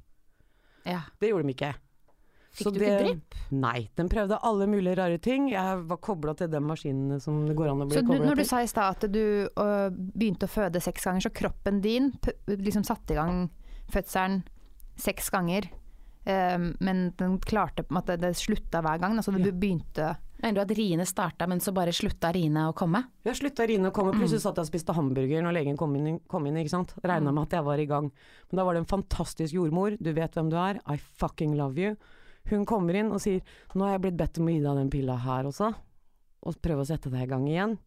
Ja. 0.88 1.00
Det 1.20 1.30
gjorde 1.32 1.48
de 1.48 1.54
ikke. 1.56 1.72
Fikk 2.52 2.66
Så 2.66 2.70
du 2.74 2.80
ikke 2.82 2.96
drypp? 3.00 3.36
Nei, 3.56 3.78
den 3.96 4.08
prøvde 4.12 4.36
alle 4.44 4.66
mulige 4.68 4.96
rare 4.98 5.18
ting. 5.24 5.46
Jeg 5.52 5.84
var 5.88 6.00
kobla 6.04 6.34
til 6.36 6.50
de 6.52 6.60
maskinene 6.60 7.16
som 7.22 7.46
det 7.48 7.54
går 7.56 7.70
an 7.70 7.84
å 7.84 7.86
bli 7.88 7.96
Så 7.96 8.02
til. 8.04 8.18
Så 8.18 8.26
når 8.28 8.40
du 8.40 8.44
sa 8.48 8.60
i 8.60 8.68
stad 8.68 8.98
at 8.98 9.06
du 9.12 9.22
øh, 9.48 9.86
begynte 9.92 10.48
å 10.48 10.52
føde 10.52 10.82
seks 10.84 11.08
ganger, 11.08 11.24
så 11.24 11.32
kroppen 11.32 11.80
din 11.84 12.10
liksom 12.50 12.84
satte 12.84 13.14
i 13.14 13.20
gang 13.20 13.46
fødselen 13.92 14.42
seks 15.00 15.32
ganger, 15.32 15.70
øh, 16.28 16.66
men 16.84 17.00
den 17.16 17.38
klarte 17.40 17.86
på 17.86 17.94
en 17.94 18.00
måte 18.02 18.18
Det 18.20 18.34
slutta 18.36 18.84
hver 18.84 19.00
gang. 19.00 19.16
Altså 19.16 19.32
du 19.32 19.48
begynte 19.48 20.12
Mener 20.42 20.58
du 20.58 20.62
at 20.64 20.72
riene 20.74 21.04
starta, 21.06 21.46
men 21.46 21.60
så 21.62 21.70
bare 21.74 21.92
slutta 21.94 22.32
riene 22.34 22.64
å 22.66 22.74
komme? 22.74 23.04
Ja, 23.22 23.30
slutta 23.38 23.62
å 23.62 23.68
rine 23.70 23.92
og 23.92 23.94
komme, 23.94 24.10
plutselig 24.16 24.42
satt 24.42 24.56
jeg 24.58 24.66
og 24.66 24.70
spiste 24.72 24.96
hamburger 24.96 25.44
når 25.44 25.54
legen 25.54 25.78
kom 25.78 25.94
inn, 25.94 26.16
kom 26.26 26.48
inn 26.50 26.58
ikke 26.58 26.72
sant. 26.72 26.94
Regna 27.06 27.30
med 27.30 27.44
at 27.46 27.54
jeg 27.60 27.66
var 27.68 27.78
i 27.78 27.86
gang. 27.86 28.08
Men 28.50 28.58
da 28.58 28.64
var 28.66 28.74
det 28.74 28.82
en 28.82 28.90
fantastisk 28.90 29.54
jordmor, 29.54 29.94
du 30.02 30.10
vet 30.16 30.34
hvem 30.34 30.50
du 30.50 30.58
er, 30.58 30.82
I 30.90 30.98
fucking 30.98 31.54
love 31.60 31.78
you. 31.78 31.94
Hun 32.50 32.66
kommer 32.66 32.98
inn 32.98 33.14
og 33.14 33.22
sier 33.22 33.38
nå 33.78 33.86
har 33.86 33.94
jeg 33.94 34.04
blitt 34.08 34.18
bedt 34.18 34.42
om 34.42 34.50
å 34.50 34.56
gi 34.56 34.64
deg 34.64 34.80
den 34.80 34.90
pilla 34.90 35.20
her 35.22 35.46
også, 35.46 35.70
og 36.42 36.58
prøve 36.66 36.82
å 36.82 36.90
sette 36.90 37.12
deg 37.12 37.28
i 37.28 37.30
gang 37.30 37.46
igjen. 37.46 37.78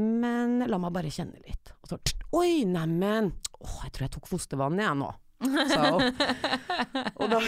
Men 0.00 0.62
la 0.64 0.78
meg 0.80 0.94
bare 0.96 1.12
kjenne 1.12 1.42
litt. 1.44 1.74
Og 1.82 1.92
så 1.92 2.00
oi, 2.40 2.62
neimen, 2.64 3.34
åh, 3.60 3.80
jeg 3.84 3.92
tror 3.92 4.06
jeg 4.06 4.14
tok 4.16 4.32
fostervannet, 4.32 4.86
jeg 4.86 5.00
nå. 5.02 5.10
Sa 5.40 5.90
hun. 5.94 6.02
og, 7.16 7.26
da, 7.32 7.40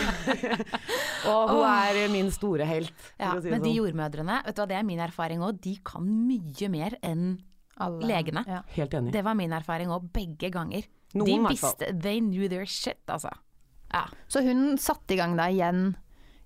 og 1.32 1.52
hun 1.52 1.64
er 1.68 2.00
min 2.12 2.30
store 2.34 2.66
helt, 2.68 2.92
for 3.16 3.22
Ja, 3.26 3.32
å 3.36 3.40
si 3.42 3.48
det 3.50 3.54
men 3.56 3.62
de 3.64 3.70
sånn. 3.72 3.78
jordmødrene, 3.82 4.38
vet 4.46 4.56
du 4.56 4.62
hva 4.62 4.68
det 4.70 4.78
er 4.78 4.86
min 4.88 5.02
erfaring 5.04 5.44
òg, 5.44 5.60
de 5.64 5.74
kan 5.86 6.06
mye 6.28 6.70
mer 6.72 6.96
enn 7.04 7.26
alle 7.82 8.06
Legene. 8.06 8.44
Ja. 8.46 8.60
Helt 8.76 8.94
enig. 8.94 9.12
Det 9.14 9.22
var 9.24 9.34
min 9.38 9.52
erfaring 9.56 9.92
òg, 9.92 10.10
begge 10.14 10.50
ganger. 10.54 10.84
Noen, 11.14 11.44
de 11.44 11.52
visste 11.52 11.90
They 12.00 12.20
knew 12.24 12.48
their 12.48 12.66
shit, 12.68 13.00
altså. 13.12 13.32
Ja. 13.92 14.06
Så 14.32 14.40
hun 14.44 14.78
satte 14.80 15.12
i 15.12 15.18
gang 15.20 15.36
da 15.36 15.50
igjen. 15.52 15.90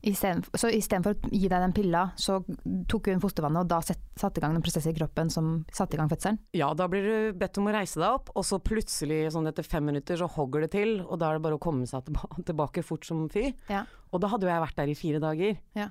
I 0.03 0.13
stedet- 0.15 0.49
Så 0.55 0.69
istedenfor 0.71 1.15
å 1.15 1.31
gi 1.33 1.49
deg 1.49 1.61
den 1.61 1.73
pilla, 1.73 2.13
så 2.17 2.45
tok 2.89 3.07
hun 3.07 3.21
fostervannet, 3.21 3.61
og 3.61 3.69
da 3.69 3.81
satte 3.81 4.39
i 4.39 4.41
gang 4.41 4.53
den 4.55 4.63
prosessen 4.63 4.95
i 4.95 4.99
kroppen 4.99 5.31
som 5.31 5.65
satte 5.73 5.95
i 5.95 5.97
gang 5.97 6.09
fødselen? 6.09 6.39
Ja, 6.55 6.73
da 6.75 6.87
blir 6.89 7.03
du 7.03 7.33
bedt 7.39 7.59
om 7.59 7.67
å 7.67 7.73
reise 7.75 7.99
deg 8.01 8.09
opp, 8.09 8.31
og 8.37 8.45
så 8.45 8.59
plutselig, 8.63 9.33
sånn 9.33 9.47
etter 9.49 9.65
fem 9.65 9.85
minutter, 9.85 10.17
så 10.17 10.29
hogger 10.31 10.61
det 10.61 10.71
til, 10.73 11.01
og 11.03 11.19
da 11.19 11.31
er 11.31 11.35
det 11.39 11.43
bare 11.43 11.59
å 11.59 11.61
komme 11.61 11.87
seg 11.87 12.05
tilbake 12.47 12.85
fort 12.85 13.05
som 13.05 13.29
fy. 13.29 13.53
Ja. 13.69 13.85
Og 14.13 14.21
da 14.21 14.29
hadde 14.29 14.47
jo 14.47 14.53
jeg 14.53 14.63
vært 14.63 14.77
der 14.77 14.89
i 14.89 14.95
fire 14.95 15.21
dager. 15.21 15.57
Ja. 15.75 15.89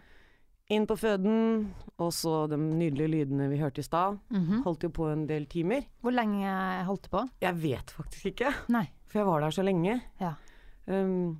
Inn 0.74 0.88
på 0.88 0.96
føden, 0.98 1.74
og 2.02 2.10
så 2.12 2.48
de 2.50 2.58
nydelige 2.58 3.12
lydene 3.12 3.50
vi 3.52 3.60
hørte 3.62 3.84
i 3.84 3.86
stad. 3.86 4.18
Mhm. 4.34 4.64
Holdt 4.64 4.82
jo 4.82 4.90
på 4.90 5.12
en 5.12 5.28
del 5.28 5.46
timer. 5.46 5.84
Hvor 6.02 6.12
lenge 6.16 6.86
holdt 6.88 7.04
det 7.04 7.12
på? 7.12 7.30
Jeg 7.42 7.54
vet 7.62 7.92
faktisk 7.94 8.32
ikke, 8.34 8.54
Nei. 8.70 8.88
for 9.06 9.20
jeg 9.20 9.28
var 9.28 9.42
der 9.42 9.52
så 9.54 9.64
lenge. 9.64 10.02
Ja. 10.20 10.34
Um, 10.88 11.40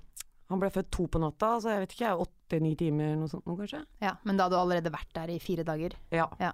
han 0.50 0.60
ble 0.62 0.70
født 0.70 0.92
to 0.92 1.08
på 1.08 1.20
natta, 1.20 1.56
så 1.60 1.72
jeg 1.74 1.80
vet 1.88 1.96
ikke, 1.98 2.12
åtte-ni 2.46 2.76
timer, 2.78 3.16
noe 3.18 3.28
sånt 3.32 3.46
noe 3.50 3.58
kanskje. 3.58 3.82
ja. 4.02 4.16
Men 4.24 4.38
da 4.38 4.46
hadde 4.46 4.56
du 4.56 4.62
allerede 4.62 4.92
vært 4.94 5.12
der 5.18 5.34
i 5.34 5.40
fire 5.42 5.66
dager? 5.66 5.98
Ja. 6.14 6.30
Ja. 6.40 6.52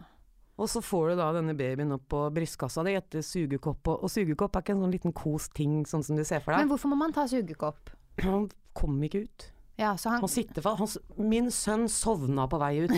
Og 0.62 0.68
så 0.70 0.82
får 0.84 1.10
du 1.12 1.16
da 1.18 1.32
denne 1.34 1.56
babyen 1.58 1.92
opp 1.96 2.04
på 2.12 2.26
brystkassa 2.36 2.84
di 2.86 2.94
etter 2.94 3.24
sugekopp, 3.26 3.88
og, 3.88 4.04
og 4.06 4.12
sugekopp 4.12 4.56
er 4.56 4.66
ikke 4.66 4.76
en 4.76 4.84
sånn 4.86 4.94
liten 4.94 5.14
kos 5.16 5.50
ting, 5.58 5.82
sånn 5.90 6.04
som 6.06 6.20
du 6.20 6.24
ser 6.28 6.44
for 6.44 6.54
deg. 6.54 6.64
Men 6.64 6.70
hvorfor 6.72 6.92
må 6.92 7.00
man 7.00 7.16
ta 7.16 7.26
sugekopp? 7.30 7.90
Han 8.22 8.50
kom 8.78 9.00
ikke 9.08 9.24
ut. 9.26 9.48
Ja, 9.80 9.96
så 9.98 10.12
han 10.14 10.22
Han 10.22 10.30
sitter. 10.30 10.62
Han, 10.78 10.92
min 11.18 11.50
sønn 11.50 11.88
sovna 11.90 12.46
på 12.52 12.60
vei 12.62 12.84
ut. 12.84 12.94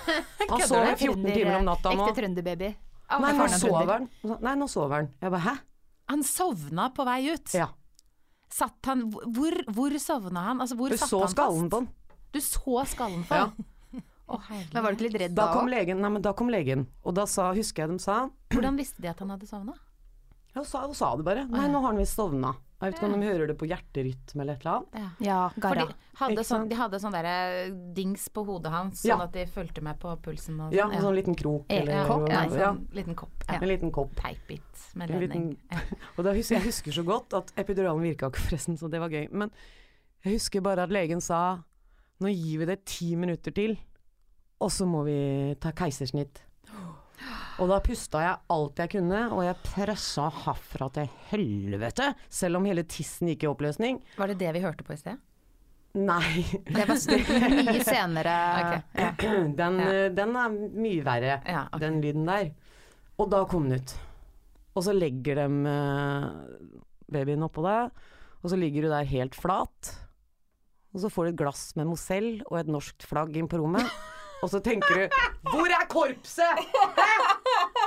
Han 0.50 0.60
sov 0.64 0.72
sover 0.72 0.96
14 0.96 1.22
timer 1.30 1.60
om 1.60 1.68
natta 1.68 1.92
nå. 1.94 2.08
Ekte 2.08 2.20
trønderbaby. 2.22 2.72
Nei, 3.14 3.30
nå 3.36 3.44
er 3.44 3.54
sover 3.60 3.92
han. 3.92 4.08
Nei, 4.42 4.54
nå 4.58 4.66
sover 4.68 4.96
han. 4.96 5.08
Jeg 5.22 5.30
bare 5.30 5.44
hæ? 5.44 5.54
Han 6.10 6.24
sovna 6.26 6.88
på 6.96 7.04
vei 7.06 7.20
ut. 7.30 7.54
Ja. 7.54 7.68
Satt 8.54 8.86
han 8.90 9.06
Hvor, 9.12 9.54
hvor 9.76 9.94
sovna 10.02 10.48
han? 10.48 10.60
Altså, 10.64 10.76
hvor 10.78 10.92
Du 10.92 10.98
satt 10.98 11.12
så 11.12 11.20
han 11.22 11.32
skallen 11.32 11.70
på 11.70 11.80
han. 11.82 11.88
Du 12.34 12.40
så 12.42 12.82
skallen 12.90 13.22
for 13.28 13.36
Ja. 13.36 13.48
Å, 14.24 14.38
herregud. 14.48 14.72
Men 14.74 14.82
var 14.82 14.92
du 14.92 14.96
ikke 14.96 15.06
litt 15.12 15.20
redd 15.20 15.34
Da 15.36 15.46
da 15.46 15.52
kom 15.52 15.66
òg? 15.68 15.70
legen, 15.74 15.98
nei, 16.00 16.08
men 16.14 16.22
da 16.24 16.32
kom 16.32 16.48
legen, 16.48 16.86
og 17.04 17.14
da 17.14 17.26
sa, 17.28 17.50
husker 17.54 17.84
jeg 17.84 17.90
de 17.92 17.98
sa 18.00 18.30
Hvordan 18.54 18.78
visste 18.80 19.02
de 19.04 19.08
at 19.10 19.18
han 19.20 19.28
hadde 19.34 19.46
sovna? 19.46 19.74
Ja, 20.54 20.62
hun 20.62 20.64
sa, 20.70 20.84
hun 20.86 20.94
sa 20.94 21.10
det 21.18 21.24
bare. 21.26 21.42
Nei, 21.50 21.66
nå 21.68 21.80
har 21.82 21.90
han 21.92 21.98
visst 21.98 22.14
sovna. 22.16 22.54
Jeg 22.80 22.92
vet 22.92 22.98
ikke 23.00 23.06
om 23.08 23.20
de 23.20 23.26
hører 23.26 23.48
det 23.50 23.56
på 23.58 23.66
hjerterytme 23.66 24.42
eller 24.44 24.54
et 24.54 24.62
eller 24.64 24.76
annet. 24.78 24.94
Ja. 24.94 25.08
Ja, 25.26 25.38
For 25.50 25.60
Garra. 25.64 25.84
de 25.88 25.94
hadde, 26.20 26.44
sånn, 26.46 26.66
de 26.70 26.76
hadde 26.78 27.00
sånn 27.02 27.12
derre 27.16 27.34
dings 27.96 28.28
på 28.30 28.44
hodet 28.46 28.70
hans, 28.70 29.00
sånn 29.02 29.08
Ja. 29.12 29.18
at 29.24 29.32
de 29.32 29.44
fulgte 29.50 29.82
med 29.82 29.98
på 29.98 30.14
pulsen 30.22 30.60
og 30.60 30.72
Ja, 30.72 30.86
sånn. 30.86 30.94
en 30.94 31.02
sånn 31.02 31.16
liten 31.18 31.34
krok 31.36 31.66
Eh, 31.68 31.80
eller 31.82 32.06
kopp, 32.06 32.28
Nei, 32.28 32.48
sånn 32.48 32.58
ja, 32.58 32.72
liten 32.94 33.14
kopp. 33.16 33.32
Ja. 33.48 33.54
En 33.60 33.68
liten 33.68 33.90
kopp. 33.90 34.14
Teipbit 34.14 34.94
med 34.94 35.10
ledning. 35.10 35.50
liten, 35.50 35.58
og 36.18 36.24
da 36.24 36.32
husker, 36.32 36.56
jeg 36.60 36.64
husker 36.70 36.92
så 36.92 37.04
godt 37.04 37.34
at 37.34 37.52
epiduralen 37.56 38.00
virka 38.02 38.30
ikke 38.30 38.46
forresten, 38.48 38.78
så 38.78 38.88
det 38.90 39.00
var 39.00 39.08
gøy. 39.10 39.28
Men 39.32 39.50
jeg 40.24 40.34
husker 40.38 40.60
bare 40.62 40.84
at 40.84 40.90
legen 40.90 41.20
sa 41.20 41.58
nå 42.24 42.32
gir 42.32 42.62
vi 42.62 42.68
det 42.72 42.78
ti 42.88 43.12
minutter 43.20 43.52
til, 43.54 43.76
og 44.64 44.70
så 44.72 44.86
må 44.88 45.02
vi 45.06 45.18
ta 45.60 45.72
keisersnitt. 45.76 46.40
Og 47.62 47.68
da 47.70 47.76
pusta 47.84 48.18
jeg 48.24 48.38
alt 48.50 48.80
jeg 48.82 48.90
kunne, 48.96 49.20
og 49.30 49.44
jeg 49.46 49.60
pressa 49.62 50.24
herfra 50.42 50.88
til 50.96 51.06
helvete, 51.30 52.08
selv 52.32 52.58
om 52.58 52.66
hele 52.66 52.82
tissen 52.90 53.28
gikk 53.30 53.44
i 53.46 53.50
oppløsning. 53.52 54.00
Var 54.18 54.32
det 54.32 54.38
det 54.40 54.50
vi 54.56 54.62
hørte 54.64 54.82
på 54.86 54.96
i 54.96 54.98
sted? 54.98 55.20
Nei, 55.94 56.42
Det 56.66 56.88
var 56.88 56.98
mye 57.54 57.84
senere. 57.86 58.32
Ok. 58.98 59.22
den, 59.54 59.78
Ja. 59.78 59.92
eh, 59.92 60.08
den 60.16 60.34
er 60.40 60.56
mye 60.58 61.04
verre, 61.06 61.36
Ja, 61.46 61.68
okay. 61.68 61.84
den 61.84 62.00
lyden 62.02 62.26
der. 62.26 62.50
Og 63.22 63.30
da 63.30 63.44
kom 63.46 63.68
den 63.70 63.78
ut. 63.78 63.94
Og 64.74 64.82
så 64.82 64.90
legger 64.96 65.38
de 65.44 65.46
eh, 65.70 66.26
babyen 67.14 67.46
oppå 67.46 67.62
deg, 67.62 67.94
og 68.42 68.50
så 68.50 68.58
ligger 68.58 68.82
du 68.82 68.90
der 68.90 69.06
helt 69.06 69.38
flat. 69.38 69.92
Og 70.94 71.02
så 71.02 71.10
får 71.10 71.26
du 71.26 71.30
et 71.32 71.38
glass 71.42 71.62
med 71.74 71.88
Mozell 71.90 72.36
og 72.46 72.60
et 72.60 72.68
norskt 72.70 73.02
flagg 73.10 73.34
inn 73.36 73.50
på 73.50 73.58
rommet. 73.58 73.82
Og 74.44 74.50
så 74.52 74.60
tenker 74.62 74.94
du 74.94 75.16
Hvor 75.50 75.72
er 75.72 75.88
korpset?! 75.90 76.60
Hæ? 76.98 77.14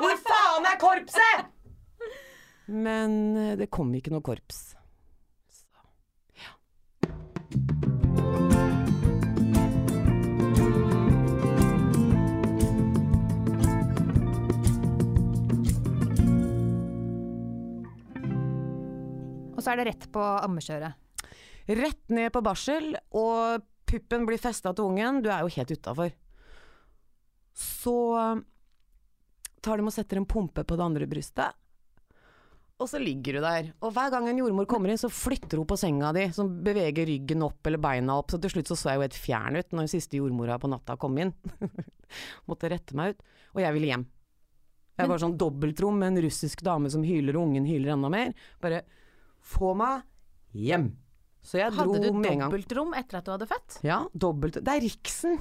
Hvor 0.01 0.17
faen 0.25 0.67
er 0.67 0.81
korpset?! 0.81 1.53
Men 2.67 3.13
eh, 3.39 3.55
det 3.55 3.69
kom 3.71 3.93
ikke 3.95 4.11
noe 4.11 4.25
korps. 4.25 4.73
Og 19.55 19.63
så 19.63 19.71
er 19.71 19.79
det 19.79 19.87
rett 19.93 20.09
på 20.11 20.21
ammekjøret. 20.43 21.06
Rett 21.67 22.03
ned 22.13 22.31
på 22.31 22.43
barsel, 22.45 22.93
og 23.11 23.63
puppen 23.87 24.27
blir 24.27 24.39
festa 24.39 24.73
til 24.75 24.87
ungen. 24.87 25.21
Du 25.23 25.31
er 25.31 25.43
jo 25.43 25.51
helt 25.51 25.73
utafor. 25.75 26.13
Så 27.57 27.97
tar 29.63 29.79
de 29.79 29.87
og 29.87 29.95
setter 29.95 30.19
en 30.19 30.27
pumpe 30.29 30.63
på 30.63 30.77
det 30.77 30.85
andre 30.85 31.07
brystet. 31.09 31.55
Og 32.77 32.85
så 32.91 32.99
ligger 33.01 33.37
du 33.37 33.41
der. 33.41 33.71
Og 33.81 33.93
hver 33.95 34.11
gang 34.13 34.27
en 34.29 34.37
jordmor 34.37 34.67
kommer 34.69 34.91
inn, 34.93 34.99
så 35.01 35.09
flytter 35.09 35.57
hun 35.57 35.65
på 35.69 35.79
senga 35.81 36.11
di, 36.13 36.27
som 36.33 36.51
beveger 36.63 37.09
ryggen 37.09 37.41
opp 37.47 37.65
eller 37.65 37.81
beina 37.81 38.19
opp. 38.21 38.29
Så 38.29 38.37
til 38.41 38.53
slutt 38.53 38.69
så 38.69 38.77
så 38.77 38.91
jeg 38.91 38.99
jo 38.99 39.05
helt 39.07 39.17
fjern 39.17 39.57
ut 39.57 39.73
når 39.73 39.87
den 39.87 39.93
siste 39.95 40.19
jordmora 40.19 40.59
på 40.61 40.69
natta 40.69 40.97
kom 41.01 41.17
inn. 41.17 41.33
Måtte 42.49 42.69
rette 42.69 42.97
meg 42.97 43.15
ut. 43.15 43.25
Og 43.55 43.63
jeg 43.63 43.75
ville 43.75 43.89
hjem. 43.89 44.05
Jeg 44.97 45.09
var 45.09 45.21
sånn 45.21 45.35
dobbeltrom 45.37 45.97
med 46.01 46.13
en 46.13 46.23
russisk 46.25 46.61
dame 46.65 46.89
som 46.93 47.03
hyler, 47.05 47.37
og 47.37 47.49
ungen 47.49 47.65
hyler 47.69 47.95
enda 47.95 48.13
mer. 48.13 48.31
Bare 48.61 48.83
få 49.41 49.73
meg 49.77 50.05
hjem. 50.53 50.91
Så 51.47 51.61
jeg 51.61 51.71
dro 51.71 51.85
Hadde 51.93 52.01
du 52.03 52.11
med 52.17 52.27
en 52.33 52.41
gang. 52.41 52.49
dobbeltrom 52.51 52.89
etter 52.99 53.21
at 53.21 53.27
du 53.27 53.31
hadde 53.31 53.47
født? 53.47 53.77
Ja, 53.87 54.01
dobbelt. 54.13 54.59
Det 54.59 54.73
er 54.73 54.83
Riksen. 54.83 55.37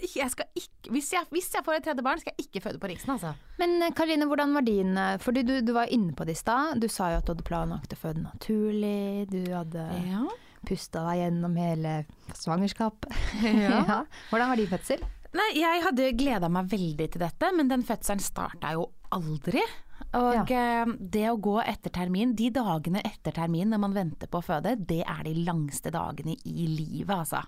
Jeg 0.00 0.30
skal 0.32 0.46
ikke, 0.56 0.92
hvis, 0.94 1.08
jeg, 1.12 1.26
hvis 1.34 1.48
jeg 1.52 1.64
får 1.66 1.76
et 1.76 1.84
tredje 1.84 2.02
barn, 2.06 2.20
skal 2.22 2.32
jeg 2.38 2.46
ikke 2.46 2.62
føde 2.64 2.78
på 2.80 2.88
Riksen, 2.88 3.10
altså. 3.18 3.34
Men 3.60 3.74
Karine, 3.74 3.90
Karoline, 3.98 4.28
hvordan 4.30 4.54
var 4.56 4.64
din 4.64 4.94
eh, 4.96 5.16
Fordi 5.20 5.42
du, 5.44 5.52
du 5.60 5.74
var 5.76 5.90
inne 5.92 6.14
på 6.16 6.24
det 6.24 6.38
i 6.38 6.40
stad. 6.40 6.78
Du 6.80 6.86
sa 6.88 7.10
jo 7.12 7.18
at 7.20 7.26
du 7.28 7.34
hadde 7.34 7.44
planlagt 7.44 7.92
å 7.92 7.98
føde 8.00 8.22
naturlig. 8.24 9.26
Du 9.28 9.42
hadde 9.52 9.84
Ja. 10.08 10.22
pusta 10.64 11.02
deg 11.10 11.20
gjennom 11.26 11.58
hele 11.60 11.98
svangerskapet. 12.38 13.12
Ja. 13.66 14.04
Hvordan 14.30 14.54
var 14.54 14.62
din 14.62 14.70
fødsel? 14.72 15.04
Nei, 15.36 15.50
jeg 15.60 15.84
hadde 15.84 16.08
gleda 16.18 16.48
meg 16.50 16.70
veldig 16.72 17.10
til 17.12 17.22
dette, 17.22 17.52
men 17.54 17.68
den 17.70 17.84
fødselen 17.86 18.22
starta 18.24 18.72
jo 18.78 18.88
aldri. 19.16 19.62
Og 20.16 20.50
eh, 20.50 20.92
det 20.98 21.26
å 21.30 21.38
gå 21.38 21.58
etter 21.62 21.92
termin, 21.94 22.34
de 22.36 22.48
dagene 22.54 23.02
etter 23.06 23.34
termin 23.36 23.70
når 23.70 23.82
man 23.84 23.96
venter 23.96 24.30
på 24.30 24.40
å 24.40 24.46
føde, 24.46 24.74
det 24.78 25.02
er 25.04 25.22
de 25.26 25.34
langste 25.46 25.92
dagene 25.94 26.34
i 26.48 26.66
livet, 26.66 27.14
altså. 27.14 27.44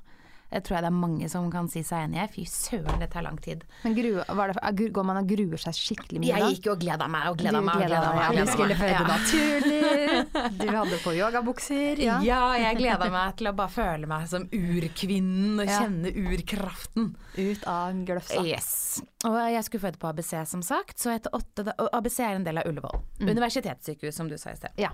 Det 0.53 0.61
tror 0.67 0.77
jeg 0.77 0.85
det 0.85 0.89
er 0.91 0.97
mange 1.01 1.29
som 1.33 1.47
kan 1.51 1.69
si 1.73 1.81
seg 1.83 2.05
enig 2.11 2.19
i. 2.21 2.27
Fy 2.35 2.43
søren, 2.45 2.99
det 3.01 3.09
tar 3.15 3.25
lang 3.25 3.39
tid. 3.41 3.63
Men 3.87 3.95
gru, 3.97 4.11
var 4.37 4.53
det, 4.53 4.89
går 4.93 5.07
man 5.09 5.17
og 5.23 5.31
gruer 5.31 5.57
seg 5.63 5.73
skikkelig 5.79 6.21
mye 6.21 6.29
da? 6.35 6.43
Jeg 6.43 6.59
gikk 6.59 6.67
jo 6.69 6.73
og 6.77 6.83
gleda 6.83 7.09
meg 7.09 7.29
og 7.31 7.39
gleda 7.41 7.63
meg. 7.63 7.65
meg 7.65 7.75
og 7.75 7.81
gleder 7.87 8.05
gleda 8.05 8.35
meg. 8.37 8.47
Du 8.47 8.53
skulle 8.53 8.77
føde 8.77 8.93
Ja. 8.93 9.07
naturlig. 9.09 10.59
Du 10.61 10.67
hadde 10.77 10.99
på 11.03 11.15
yogabukser. 11.17 12.03
Ja. 12.05 12.19
Ja. 12.23 12.43
jeg 12.61 12.77
gleda 12.83 13.09
meg 13.11 13.37
til 13.41 13.49
å 13.49 13.55
bare 13.57 13.73
føle 13.73 14.07
meg 14.13 14.29
som 14.29 14.45
urkvinnen 14.53 15.61
og 15.61 15.67
Ja. 15.67 15.81
kjenne 15.81 16.13
urkraften. 16.13 17.15
Ut 17.39 17.67
av 17.67 17.93
gløfsa. 18.05 18.45
Yes. 18.45 19.03
Og 19.25 19.39
jeg 19.53 19.65
skulle 19.65 19.81
føde 19.89 19.99
på 19.99 20.09
ABC, 20.13 20.35
som 20.47 20.61
sagt. 20.63 20.99
Så 20.99 21.11
etter 21.15 21.31
åtte 21.33 21.65
da 21.65 21.73
ABC 21.93 22.21
er 22.21 22.35
en 22.37 22.45
del 22.45 22.59
av 22.59 22.67
Ullevål. 22.69 23.01
Universitetssykehus, 23.25 24.15
som 24.15 24.29
du 24.29 24.37
sa 24.37 24.51
i 24.51 24.57
sted. 24.57 24.71
Ja. 24.77 24.91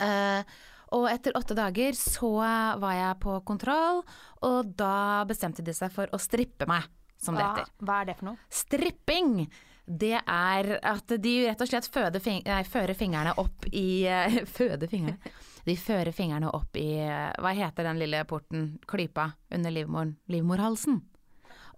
Eh, 0.00 0.42
og 0.92 1.06
etter 1.10 1.36
åtte 1.38 1.56
dager 1.56 1.96
så 1.98 2.32
var 2.80 2.96
jeg 2.96 3.20
på 3.24 3.38
kontroll, 3.48 4.02
og 4.44 4.74
da 4.76 5.24
bestemte 5.28 5.64
de 5.64 5.74
seg 5.76 5.92
for 5.94 6.10
å 6.12 6.20
strippe 6.20 6.68
meg, 6.70 6.86
som 7.20 7.38
det 7.38 7.46
heter. 7.46 7.70
hva 7.80 8.02
er 8.02 8.10
det 8.10 8.18
for 8.18 8.30
noe? 8.32 8.50
Stripping, 8.52 9.46
det 9.84 10.18
er 10.20 10.70
at 10.80 11.16
de 11.20 11.34
rett 11.44 11.60
og 11.60 11.68
slett 11.68 11.88
føder 11.92 12.22
fing 12.24 12.44
nei, 12.46 12.62
fører 12.64 12.96
fingrene 12.96 13.34
opp 13.40 13.66
i 13.68 14.04
Føder 14.56 14.88
fingrene? 14.88 15.34
De 15.64 15.76
fører 15.80 16.12
fingrene 16.12 16.50
opp 16.52 16.76
i 16.76 16.90
Hva 17.00 17.52
heter 17.56 17.88
den 17.88 18.00
lille 18.00 18.20
porten? 18.28 18.74
Klypa 18.88 19.30
under 19.52 19.72
livmoren? 19.72 20.14
Livmorhalsen. 20.32 21.00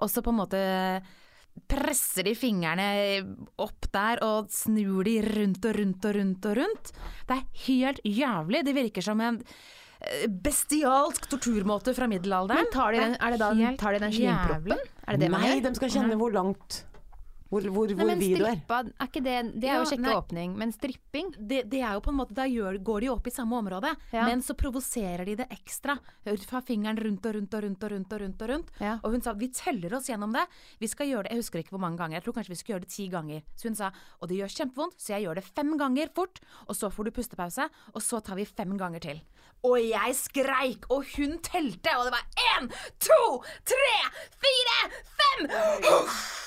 Og 0.02 0.10
så 0.10 0.22
på 0.22 0.32
en 0.34 0.40
måte 0.40 0.60
presser 1.68 2.26
de 2.28 2.34
fingrene 2.38 2.88
opp 3.62 3.88
der 3.94 4.22
og 4.26 4.50
snur 4.52 5.06
de 5.06 5.16
rundt 5.24 5.64
og 5.66 5.78
rundt 5.78 6.08
og 6.08 6.18
rundt 6.18 6.50
og 6.50 6.58
rundt. 6.60 6.92
Det 7.28 7.38
er 7.38 7.64
helt 7.66 8.02
jævlig. 8.04 8.64
Det 8.66 8.76
virker 8.76 9.06
som 9.06 9.22
en 9.24 9.40
eh, 9.42 10.26
bestialsk 10.28 11.28
torturmåte 11.32 11.94
fra 11.96 12.08
middelalderen. 12.10 12.66
Men 12.66 12.74
tar 12.74 12.92
de 12.92 13.04
den, 13.04 13.16
er 13.20 13.36
det 13.36 13.40
da, 13.42 13.72
tar 13.80 13.96
de 13.96 14.04
den 14.06 14.14
slimproppen? 14.18 14.84
Er 15.06 15.16
det 15.16 15.26
det 15.26 15.32
Nei, 15.34 15.56
de 15.64 15.74
skal 15.78 15.96
kjenne 15.98 16.20
hvor 16.20 16.34
langt 16.34 16.84
Hvor, 17.48 17.62
hvor, 17.70 17.87
Nei, 17.87 17.94
hvor 17.94 18.09
men 18.11 18.20
strippa, 18.20 18.78
er. 18.82 18.88
er 18.98 19.06
ikke 19.06 19.22
det 19.22 19.35
Det 19.61 19.68
er 19.68 19.74
Ja, 19.74 19.78
jo 19.78 19.85
sjekke 19.90 20.14
åpning, 20.18 20.56
men 20.59 20.72
stripping 20.74 21.28
det, 21.38 21.61
det 21.70 21.80
er 21.80 21.92
jo 21.94 22.00
på 22.02 22.11
en 22.11 22.16
måte, 22.18 22.35
Da 22.35 22.42
gjør, 22.50 22.78
går 22.82 23.00
de 23.00 23.06
jo 23.06 23.12
opp 23.14 23.26
i 23.26 23.30
samme 23.30 23.54
område, 23.56 23.94
Ja. 24.12 24.24
men 24.26 24.42
så 24.42 24.54
provoserer 24.59 25.24
de 25.24 25.37
det 25.37 25.46
ekstra. 25.50 25.98
Fra 26.46 26.61
fingeren 26.61 26.96
rundt 26.98 27.24
og 27.26 27.35
rundt 27.35 27.54
og 27.54 27.62
rundt 27.62 27.85
og 27.85 27.90
rundt. 27.92 28.12
Og 28.12 28.20
rundt 28.20 28.42
og 28.42 28.48
rundt. 28.48 28.70
Ja. 28.80 28.98
Og 29.04 29.12
hun 29.12 29.22
sa 29.22 29.32
vi 29.32 29.48
teller 29.48 29.94
oss 29.94 30.09
gjennom 30.09 30.32
det. 30.32 30.46
Vi 30.80 30.87
skal 30.88 31.06
gjøre 31.06 31.22
det, 31.24 31.30
Jeg 31.32 31.38
husker 31.44 31.59
ikke 31.62 31.70
hvor 31.70 31.80
mange 31.80 31.98
ganger, 31.98 32.16
jeg 32.18 32.24
tror 32.24 32.35
kanskje 32.35 32.48
vi 32.54 32.56
skal 32.61 32.72
gjøre 32.74 32.85
det 32.87 32.90
ti 32.90 33.09
ganger. 33.09 33.42
Så 33.56 33.68
hun 33.68 33.74
sa 33.76 33.90
og 34.20 34.28
det 34.28 34.38
gjør 34.38 34.54
kjempevondt, 34.56 34.98
så 34.98 35.14
jeg 35.14 35.24
gjør 35.26 35.35
det 35.37 35.44
fem 35.44 35.76
ganger 35.78 36.09
fort. 36.14 36.40
Og 36.68 36.74
så 36.76 36.90
får 36.90 37.04
du 37.04 37.11
pustepause, 37.11 37.68
og 37.94 38.02
så 38.02 38.20
tar 38.22 38.35
vi 38.37 38.44
fem 38.44 38.76
ganger 38.76 39.00
til. 39.00 39.20
Og 39.64 39.78
jeg 39.80 40.14
skreik, 40.14 40.85
og 40.90 41.04
hun 41.16 41.38
telte, 41.38 41.90
og 41.96 42.04
det 42.04 42.12
var 42.12 42.26
én, 42.61 42.68
to, 42.98 43.42
tre, 43.64 43.94
fire, 44.37 44.90
fem! 45.16 46.45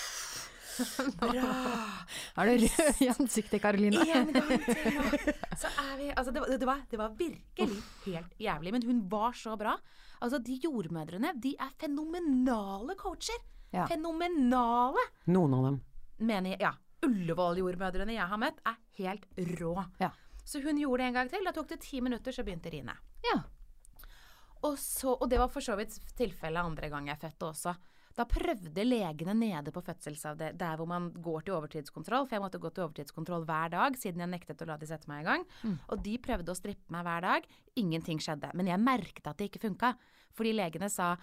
Er 2.40 2.50
du 2.50 2.66
rød 2.66 3.02
i 3.04 3.08
ansiktet, 3.12 3.62
Karoline? 3.64 4.02
En 4.02 4.32
gang 4.34 4.50
til. 4.66 5.34
Så 5.62 5.72
er 5.72 5.94
vi 6.00 6.10
Altså, 6.16 6.32
det 6.32 6.42
var, 6.44 6.50
det, 6.52 6.68
var, 6.68 6.84
det 6.92 7.00
var 7.02 7.16
virkelig 7.20 7.82
helt 8.06 8.34
jævlig. 8.40 8.74
Men 8.76 8.86
hun 8.88 9.02
var 9.12 9.36
så 9.38 9.56
bra. 9.60 9.76
Altså, 10.22 10.40
de 10.44 10.60
jordmødrene, 10.64 11.34
de 11.42 11.56
er 11.60 11.72
fenomenale 11.80 12.96
coacher. 13.00 13.40
Ja. 13.74 13.86
Fenomenale! 13.92 15.04
Noen 15.30 15.54
av 15.60 15.68
dem. 15.70 15.80
Mener 16.26 16.56
jeg. 16.56 16.62
Ja. 16.64 16.74
Ullevål-jordmødrene 17.06 18.16
jeg 18.18 18.28
har 18.28 18.40
møtt, 18.42 18.58
er 18.68 18.76
helt 19.00 19.28
rå. 19.62 19.76
Ja. 20.02 20.10
Så 20.44 20.60
hun 20.64 20.80
gjorde 20.82 21.04
det 21.04 21.12
en 21.12 21.20
gang 21.20 21.30
til. 21.32 21.46
Da 21.48 21.54
tok 21.56 21.70
det 21.70 21.80
ti 21.86 22.02
minutter, 22.04 22.36
så 22.36 22.44
begynte 22.44 22.72
Rine. 22.74 22.98
ja. 23.30 23.38
Og, 24.68 24.74
så, 24.76 25.14
og 25.16 25.30
det 25.32 25.38
var 25.40 25.48
for 25.48 25.64
så 25.64 25.78
vidt 25.80 25.94
tilfellet 26.20 26.60
andre 26.60 26.90
gang 26.92 27.06
jeg 27.08 27.16
fødte 27.22 27.48
også. 27.48 27.72
Da 28.20 28.26
prøvde 28.28 28.84
legene 28.84 29.34
nede 29.38 29.72
på 29.72 29.82
fødselsavdelingen, 29.86 30.60
der 30.60 30.76
hvor 30.76 30.88
man 30.90 31.08
går 31.24 31.46
til 31.48 31.56
overtidskontroll, 31.56 32.26
for 32.28 32.36
jeg 32.36 32.44
måtte 32.44 32.60
gå 32.60 32.72
til 32.76 32.84
overtidskontroll 32.84 33.46
hver 33.48 33.72
dag 33.72 33.96
siden 33.96 34.20
jeg 34.26 34.32
nektet 34.34 34.64
å 34.66 34.68
la 34.68 34.76
de 34.80 34.90
sette 34.90 35.08
meg 35.08 35.24
i 35.24 35.28
gang. 35.30 35.46
Og 35.88 36.04
de 36.04 36.18
prøvde 36.20 36.52
å 36.52 36.58
strippe 36.58 36.92
meg 36.92 37.06
hver 37.08 37.24
dag. 37.24 37.48
Ingenting 37.80 38.20
skjedde. 38.20 38.52
Men 38.60 38.68
jeg 38.68 38.84
merket 38.84 39.30
at 39.32 39.40
det 39.40 39.48
ikke 39.48 39.64
funka. 39.70 39.94
Fordi 40.36 40.52
legene 40.52 40.90
sa 40.92 41.14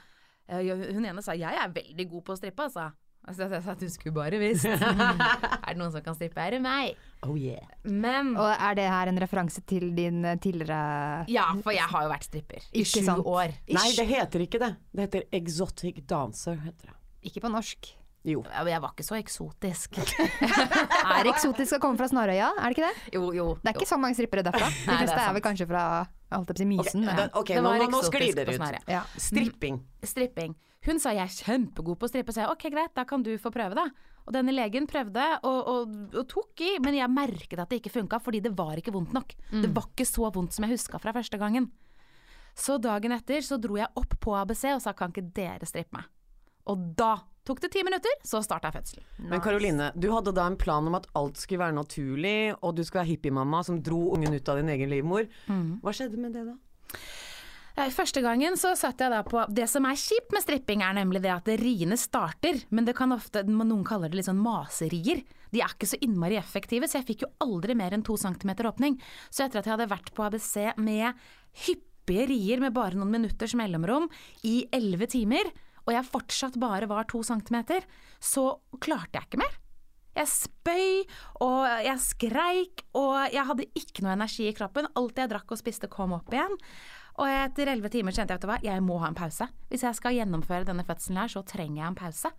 eh, 0.49 0.65
Hun 0.65 1.05
ene 1.05 1.23
sa 1.23 1.37
'jeg 1.37 1.53
er 1.53 1.69
veldig 1.69 2.09
god 2.09 2.25
på 2.25 2.33
å 2.33 2.41
strippe', 2.41 2.65
altså. 2.65 2.93
Altså, 3.27 3.49
jeg 3.51 3.63
sa 3.65 3.73
at 3.75 3.81
du 3.83 3.89
skulle 3.91 4.15
bare 4.15 4.39
visst. 4.39 4.65
er 4.71 5.73
det 5.73 5.77
noen 5.81 5.91
som 5.91 6.03
kan 6.05 6.15
strippe, 6.15 6.39
er 6.39 6.55
det 6.55 6.61
meg. 6.63 6.95
Oh 7.27 7.35
yeah. 7.35 7.65
Men 7.83 8.35
Og 8.39 8.47
er 8.55 8.77
det 8.79 8.87
her 8.87 9.11
en 9.11 9.19
referanse 9.19 9.63
til 9.67 9.89
din 9.97 10.21
eh, 10.25 10.37
tidligere 10.39 11.25
Ja, 11.33 11.49
for 11.65 11.75
jeg 11.75 11.89
har 11.91 12.07
jo 12.07 12.13
vært 12.13 12.27
stripper 12.29 12.63
i 12.71 12.85
sju 12.87 13.01
sant. 13.03 13.27
år. 13.27 13.57
Nei, 13.75 13.89
det 13.99 14.07
heter 14.13 14.47
ikke 14.47 14.61
det. 14.63 14.73
Det 14.95 15.09
heter 15.09 15.27
exotic 15.41 16.03
dancer, 16.07 16.59
heter 16.63 16.93
det. 16.93 16.99
Ikke 17.27 17.43
på 17.43 17.51
norsk. 17.51 17.91
Jo. 18.27 18.41
Jeg 18.51 18.81
var 18.83 18.91
ikke 18.91 19.05
så 19.07 19.15
eksotisk. 19.21 19.99
Er 21.17 21.29
eksotisk 21.31 21.77
å 21.77 21.81
komme 21.83 21.99
fra 21.99 22.09
Snarøya, 22.11 22.49
er 22.59 22.73
det 22.73 22.75
ikke 22.75 22.89
det? 22.89 23.13
Jo, 23.15 23.29
jo. 23.35 23.47
Det 23.63 23.71
er 23.71 23.79
ikke 23.79 23.87
så 23.91 23.99
mange 24.03 24.19
strippere 24.19 24.43
derfra. 24.47 24.67
De 24.67 24.87
Nei, 24.91 24.97
det 25.07 25.15
er 25.15 25.23
er, 25.23 25.35
vel 25.37 25.45
kanskje 25.45 25.69
fra 25.71 25.83
jeg 26.27 26.35
holdt 26.35 26.49
på 26.51 26.57
å 26.57 26.59
si 26.59 26.67
Mysen. 26.67 27.05
Ok, 27.07 27.07
ja. 27.07 27.17
den- 27.21 27.35
ok, 27.39 27.51
Det 27.55 27.63
nå, 27.63 27.73
nå, 27.79 27.87
nå 27.93 28.01
sklir 28.03 28.35
dere 28.35 28.55
ut. 28.59 28.89
Ja. 28.91 29.03
Stripping. 29.15 29.79
Stripping. 30.03 30.57
Hun 30.87 31.01
sa 31.03 31.13
jeg 31.17 31.27
er 31.27 31.39
kjempegod 31.47 31.99
på 31.99 32.07
å 32.07 32.11
strippe, 32.11 32.35
så 32.35 32.45
jeg 32.45 32.53
ok 32.53 32.69
greit, 32.71 32.95
da 32.95 33.03
kan 33.09 33.25
du 33.27 33.33
få 33.43 33.51
prøve 33.55 33.75
da. 33.79 33.89
Og 34.27 34.35
denne 34.35 34.55
legen 34.55 34.87
prøvde 34.91 35.25
og, 35.47 35.59
og, 35.71 35.97
og 36.15 36.25
tok 36.31 36.63
i, 36.67 36.73
men 36.83 36.99
jeg 36.99 37.11
merket 37.11 37.61
at 37.63 37.71
det 37.71 37.81
ikke 37.81 37.95
funka 37.95 38.21
fordi 38.23 38.43
det 38.43 38.55
var 38.59 38.79
ikke 38.79 38.95
vondt 38.95 39.15
nok. 39.15 39.35
Det 39.51 39.71
var 39.75 39.91
ikke 39.91 40.07
så 40.09 40.31
vondt 40.35 40.55
som 40.55 40.67
jeg 40.67 40.77
huska 40.77 41.01
fra 41.03 41.15
første 41.15 41.39
gangen. 41.43 41.71
Så 42.57 42.79
dagen 42.81 43.13
etter 43.13 43.43
så 43.45 43.59
dro 43.61 43.77
jeg 43.77 43.93
opp 44.01 44.15
på 44.23 44.35
ABC 44.39 44.69
og 44.73 44.83
sa 44.83 44.95
kan 44.97 45.13
ikke 45.13 45.29
dere 45.37 45.69
strippe 45.69 45.99
meg? 45.99 46.07
Og 46.73 46.87
da 46.99 47.13
tok 47.47 47.61
det 47.63 47.71
ti 47.75 47.83
minutter, 47.87 48.15
så 48.27 48.41
starta 48.43 48.73
fødselen. 48.75 49.05
Men 49.31 49.43
Karoline, 49.45 49.93
du 49.95 50.09
hadde 50.11 50.35
da 50.35 50.49
en 50.51 50.59
plan 50.59 50.87
om 50.89 50.97
at 50.99 51.07
alt 51.19 51.39
skulle 51.39 51.63
være 51.63 51.77
naturlig, 51.77 52.57
og 52.59 52.75
du 52.75 52.83
skulle 52.83 53.05
være 53.05 53.13
hippiemamma 53.13 53.63
som 53.67 53.79
dro 53.85 54.01
ungen 54.17 54.35
ut 54.35 54.51
av 54.51 54.59
din 54.59 54.73
egen 54.75 54.91
livmor. 54.91 55.29
Mm. 55.47 55.77
Hva 55.85 55.95
skjedde 55.95 56.19
med 56.19 56.35
det 56.35 56.47
da? 56.49 56.57
Eh, 57.77 57.91
Første 57.93 58.23
gangen 58.25 58.57
så 58.57 58.73
satt 58.79 59.03
jeg 59.03 59.13
da 59.13 59.23
på 59.27 59.43
Det 59.53 59.67
som 59.69 59.85
er 59.89 59.99
kjipt 60.01 60.33
med 60.35 60.45
stripping, 60.45 60.83
er 60.85 60.97
nemlig 60.97 61.23
det 61.25 61.33
at 61.35 61.51
riene 61.61 61.99
starter, 62.01 62.63
men 62.71 62.87
det 62.89 62.97
kan 62.97 63.13
ofte 63.13 63.45
Noen 63.47 63.85
kaller 63.87 64.13
det 64.13 64.21
litt 64.21 64.31
sånn 64.31 64.41
maserier. 64.41 65.21
De 65.53 65.61
er 65.63 65.75
ikke 65.75 65.89
så 65.89 65.99
innmari 66.03 66.39
effektive, 66.41 66.89
så 66.89 67.01
jeg 67.01 67.09
fikk 67.11 67.27
jo 67.27 67.33
aldri 67.45 67.77
mer 67.79 67.95
enn 67.95 68.05
to 68.07 68.17
centimeter 68.21 68.69
åpning. 68.69 68.97
Så 69.31 69.45
etter 69.45 69.61
at 69.61 69.69
jeg 69.69 69.77
hadde 69.77 69.93
vært 69.93 70.11
på 70.17 70.25
ABC 70.27 70.73
med 70.81 71.21
hyppige 71.67 72.27
rier 72.33 72.65
med 72.65 72.75
bare 72.75 72.99
noen 72.99 73.13
minutters 73.13 73.55
mellomrom 73.59 74.09
i 74.47 74.65
elleve 74.75 75.09
timer, 75.11 75.53
og 75.87 75.95
jeg 75.95 76.09
fortsatt 76.09 76.59
bare 76.59 76.89
var 76.91 77.07
to 77.07 77.23
centimeter, 77.23 77.85
så 78.19 78.57
klarte 78.83 79.21
jeg 79.21 79.29
ikke 79.29 79.43
mer. 79.45 79.55
Jeg 80.17 80.33
spøy, 80.33 80.93
og 81.45 81.67
jeg 81.85 82.01
skreik, 82.01 82.87
og 82.97 83.29
jeg 83.35 83.45
hadde 83.51 83.69
ikke 83.77 84.03
noe 84.03 84.15
energi 84.17 84.47
i 84.49 84.55
kroppen. 84.57 84.89
Alt 84.97 85.21
jeg 85.21 85.29
drakk 85.29 85.53
og 85.53 85.61
spiste 85.61 85.91
kom 85.93 86.15
opp 86.17 86.33
igjen. 86.33 86.57
Og 87.17 87.31
etter 87.31 87.71
elleve 87.73 87.89
timer 87.93 88.13
kjente 88.13 88.37
jeg 88.37 88.45
at 88.45 88.65
jeg 88.67 88.83
må 88.85 88.99
ha 89.01 89.09
en 89.09 89.17
pause. 89.17 89.49
Hvis 89.71 89.87
jeg 89.87 89.97
skal 89.97 90.17
gjennomføre 90.19 90.67
denne 90.69 90.85
fødselen 90.85 91.23
her, 91.23 91.33
så 91.33 91.43
trenger 91.49 91.83
jeg 91.83 91.89
en 91.89 91.99
pause. 91.99 92.33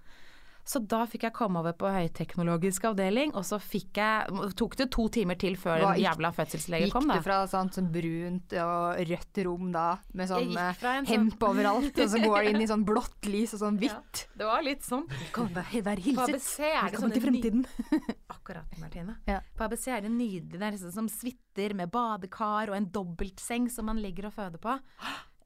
Så 0.68 0.82
da 0.84 1.06
fikk 1.08 1.24
jeg 1.24 1.34
komme 1.36 1.62
over 1.62 1.72
på 1.80 1.88
høyteknologisk 1.88 2.90
avdeling, 2.90 3.32
og 3.40 3.46
så 3.48 3.56
fikk 3.62 4.00
jeg 4.02 4.52
Tok 4.60 4.76
det 4.80 4.90
to 4.92 5.06
timer 5.14 5.38
til 5.40 5.56
før 5.60 5.80
Hva 5.80 5.92
en 5.96 6.02
jævla 6.02 6.32
fødselslege 6.36 6.90
kom, 6.92 7.08
da. 7.08 7.16
du 7.18 7.24
fra 7.24 7.38
sånn, 7.48 7.70
sånn 7.72 7.88
brunt 7.94 8.56
og 8.60 9.00
rødt 9.08 9.40
rom 9.48 9.70
da, 9.72 9.86
med 10.18 10.28
sånn 10.32 10.50
gikk 10.52 10.60
eh, 10.60 10.82
sånn- 10.82 11.08
hemp 11.08 11.46
overalt, 11.48 12.02
og 12.04 12.12
så 12.12 12.22
går 12.24 12.38
det 12.44 12.52
inn 12.52 12.66
i 12.66 12.68
sånn 12.70 12.84
blått 12.88 13.30
lys 13.32 13.56
og 13.56 13.64
sånn 13.64 13.78
hvitt? 13.82 14.26
Det 14.36 14.50
var 14.50 14.66
litt 14.66 14.84
sånn. 14.88 15.06
Kom, 15.36 15.48
være 15.56 16.04
hilset. 16.04 16.50
Velkommen 16.60 17.16
til 17.16 17.26
fremtiden. 17.28 17.64
Akkurat, 18.36 18.76
Martine. 18.82 19.16
Ja. 19.30 19.40
På 19.56 19.70
ABC 19.70 19.88
er 19.96 20.04
det 20.04 20.12
nydelig. 20.12 20.58
Det 20.58 20.68
er 20.68 20.76
liksom 20.76 20.94
som 20.98 21.08
suiter 21.12 21.78
med 21.78 21.94
badekar 21.94 22.74
og 22.74 22.78
en 22.78 22.90
dobbeltseng 22.92 23.72
som 23.72 23.88
man 23.88 24.02
ligger 24.04 24.28
og 24.30 24.36
føder 24.36 24.62
på. 24.62 24.76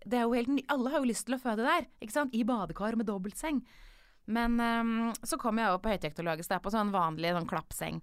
Alle 0.02 0.90
har 0.90 0.98
jo 0.98 1.06
lyst 1.06 1.28
til 1.30 1.38
å 1.38 1.42
føde 1.42 1.62
der, 1.68 1.86
ikke 2.02 2.18
sant? 2.18 2.34
I 2.34 2.42
badekar 2.48 2.98
med 2.98 3.06
dobbeltseng. 3.10 3.62
Men 4.26 4.60
um, 4.60 4.92
så 5.24 5.40
kom 5.42 5.60
jeg 5.60 5.72
over 5.72 5.82
på 5.84 5.94
høyteknologisk, 5.94 6.52
der 6.52 6.62
på 6.64 6.74
sånn 6.74 6.94
vanlig 6.94 7.34
sånn 7.36 7.50
klappseng. 7.50 8.02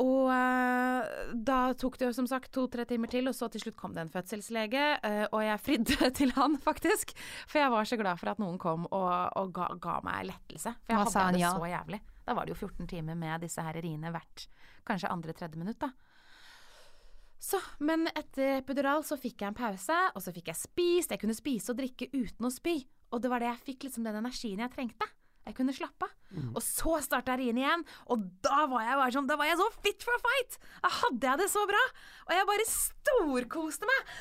Og 0.00 0.30
uh, 0.32 1.04
da 1.36 1.58
tok 1.78 1.98
det 2.00 2.08
jo 2.08 2.14
som 2.16 2.28
sagt 2.30 2.52
to-tre 2.54 2.86
timer 2.88 3.10
til, 3.12 3.28
og 3.28 3.36
så 3.36 3.50
til 3.52 3.66
slutt 3.66 3.76
kom 3.78 3.92
det 3.96 4.06
en 4.06 4.12
fødselslege. 4.12 4.86
Uh, 5.04 5.26
og 5.28 5.42
jeg 5.44 5.64
fridde 5.66 6.10
til 6.18 6.32
han, 6.38 6.56
faktisk. 6.62 7.12
For 7.44 7.60
jeg 7.60 7.74
var 7.74 7.88
så 7.88 7.98
glad 8.00 8.22
for 8.22 8.32
at 8.32 8.40
noen 8.42 8.56
kom 8.62 8.88
og, 8.88 9.12
og 9.38 9.52
ga, 9.56 9.68
ga 9.82 9.98
meg 10.06 10.30
lettelse. 10.30 10.74
For 10.80 10.94
jeg 10.94 11.02
Hva 11.02 11.12
hadde 11.12 11.36
det 11.36 11.44
ja? 11.44 11.52
så 11.58 11.68
jævlig. 11.74 12.00
Da 12.22 12.38
var 12.38 12.46
det 12.46 12.54
jo 12.54 12.62
14 12.68 12.88
timer 12.88 13.18
med 13.18 13.44
disse 13.44 13.62
her 13.66 13.76
riene 13.82 14.14
hvert 14.14 14.46
kanskje 14.86 15.10
andre-tredje 15.12 15.60
minutt, 15.60 15.82
da. 15.82 15.92
Så, 17.42 17.58
men 17.82 18.06
etter 18.14 18.60
epidural 18.60 19.02
så 19.02 19.16
fikk 19.18 19.42
jeg 19.42 19.50
en 19.50 19.58
pause, 19.58 19.96
og 20.14 20.22
så 20.22 20.30
fikk 20.34 20.52
jeg 20.52 20.60
spist. 20.60 21.10
Jeg 21.10 21.18
kunne 21.18 21.34
spise 21.34 21.74
og 21.74 21.80
drikke 21.80 22.06
uten 22.14 22.46
å 22.46 22.52
spy. 22.54 22.76
Og 23.12 23.20
det 23.22 23.30
var 23.32 23.42
det 23.42 23.50
jeg 23.50 23.64
fikk 23.66 23.88
liksom 23.88 24.06
den 24.06 24.18
energien 24.22 24.62
jeg 24.64 24.72
trengte. 24.72 25.08
Jeg 25.42 25.56
kunne 25.58 25.74
slappe 25.74 26.06
av. 26.06 26.12
Og 26.54 26.62
så 26.64 26.96
starta 27.04 27.34
riene 27.36 27.60
igjen, 27.60 27.82
og 28.14 28.22
da 28.44 28.62
var 28.70 28.86
jeg 28.86 28.98
bare 29.00 29.12
sånn 29.12 29.26
Da 29.28 29.36
var 29.36 29.48
jeg 29.50 29.58
så 29.60 29.66
fit 29.84 30.04
for 30.06 30.14
a 30.14 30.20
fight! 30.22 30.54
Da 30.84 30.90
hadde 31.00 31.28
jeg 31.28 31.40
det 31.42 31.48
så 31.52 31.64
bra! 31.68 31.80
Og 32.28 32.32
jeg 32.36 32.48
bare 32.48 32.68
storkoste 32.70 33.90
meg. 33.90 34.12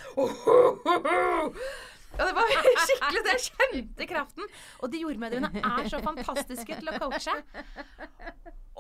Og 2.11 2.23
det 2.25 2.33
var 2.35 2.55
skikkelig 2.87 3.21
Jeg 3.29 3.45
kjente 3.45 4.09
kraften. 4.09 4.49
Og 4.81 4.91
de 4.91 5.03
jordmødrene 5.05 5.53
er 5.61 5.91
så 5.93 6.01
fantastiske 6.03 6.81
til 6.81 6.91
å 6.91 6.97
coache. 6.99 7.37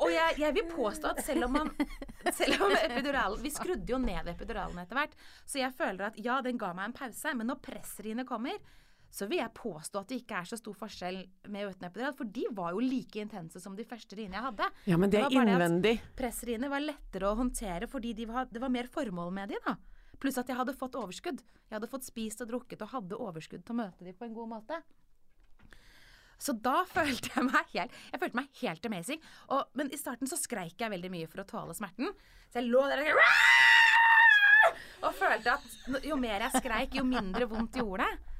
Og 0.01 0.09
jeg, 0.09 0.37
jeg 0.41 0.55
vil 0.57 0.67
påstå 0.71 1.13
at 1.13 1.23
selv 1.23 1.45
om 1.45 1.57
man 1.59 1.71
Selv 2.33 2.65
om 2.65 2.73
epiduralen 2.73 3.41
Vi 3.43 3.51
skrudde 3.53 3.93
jo 3.93 3.99
ned 4.01 4.27
epiduralen 4.33 4.81
etter 4.81 4.97
hvert, 4.97 5.15
så 5.45 5.61
jeg 5.61 5.75
føler 5.77 6.09
at 6.09 6.19
ja, 6.21 6.39
den 6.41 6.59
ga 6.61 6.71
meg 6.77 6.89
en 6.89 6.97
pause, 6.97 7.35
men 7.37 7.51
når 7.51 7.61
pressriene 7.63 8.25
kommer, 8.27 8.57
så 9.11 9.27
vil 9.27 9.41
jeg 9.41 9.51
påstå 9.57 10.01
at 10.01 10.11
det 10.11 10.21
ikke 10.21 10.39
er 10.39 10.47
så 10.47 10.57
stor 10.59 10.75
forskjell 10.79 11.17
med 11.51 11.83
epidural, 11.83 12.15
for 12.15 12.29
de 12.31 12.45
var 12.55 12.71
jo 12.75 12.83
like 12.83 13.19
intense 13.19 13.59
som 13.59 13.75
de 13.75 13.85
første 13.87 14.15
riene 14.15 14.37
jeg 14.39 14.45
hadde. 14.45 14.69
Ja, 14.87 14.99
men 14.99 15.11
det 15.11 15.19
er 15.19 15.27
bare 15.27 15.43
at 15.43 15.55
innvendig. 15.57 15.97
Pressriene 16.17 16.71
var 16.71 16.83
lettere 16.85 17.27
å 17.27 17.35
håndtere 17.39 17.89
fordi 17.91 18.15
de 18.17 18.29
var, 18.29 18.47
det 18.47 18.63
var 18.63 18.71
mer 18.71 18.87
formål 18.91 19.33
med 19.35 19.51
de 19.51 19.59
da. 19.67 19.75
Pluss 20.21 20.39
at 20.39 20.47
jeg 20.47 20.57
hadde 20.57 20.77
fått 20.77 20.95
overskudd. 20.95 21.43
Jeg 21.43 21.75
hadde 21.75 21.91
fått 21.91 22.07
spist 22.07 22.43
og 22.45 22.51
drukket 22.53 22.83
og 22.85 22.93
hadde 22.95 23.19
overskudd 23.19 23.65
til 23.65 23.75
å 23.75 23.79
møte 23.81 24.07
de 24.07 24.15
på 24.15 24.27
en 24.27 24.35
god 24.37 24.51
måte. 24.55 24.79
Så 26.41 26.55
da 26.57 26.81
følte 26.95 27.35
jeg 27.35 27.45
meg 27.49 27.75
helt 27.75 27.99
Jeg 28.13 28.23
følte 28.23 28.39
meg 28.39 28.61
helt 28.63 28.87
amazing. 28.89 29.27
Og, 29.51 29.75
men 29.75 29.91
i 29.91 29.99
starten 29.99 30.29
så 30.29 30.39
skreik 30.39 30.79
jeg 30.79 30.93
veldig 30.93 31.11
mye 31.11 31.29
for 31.29 31.43
å 31.43 31.49
tåle 31.51 31.75
smerten. 31.77 32.15
Så 32.47 32.61
jeg 32.61 32.71
lå 32.71 32.85
der 32.87 33.03
og 33.11 33.19
og 35.01 35.15
følte 35.17 35.55
at 35.55 36.03
jo 36.05 36.15
mer 36.19 36.43
jeg 36.45 36.61
skreik, 36.61 36.95
jo 36.99 37.01
mindre 37.07 37.47
vondt 37.49 37.79
gjorde 37.79 38.05
det. 38.05 38.30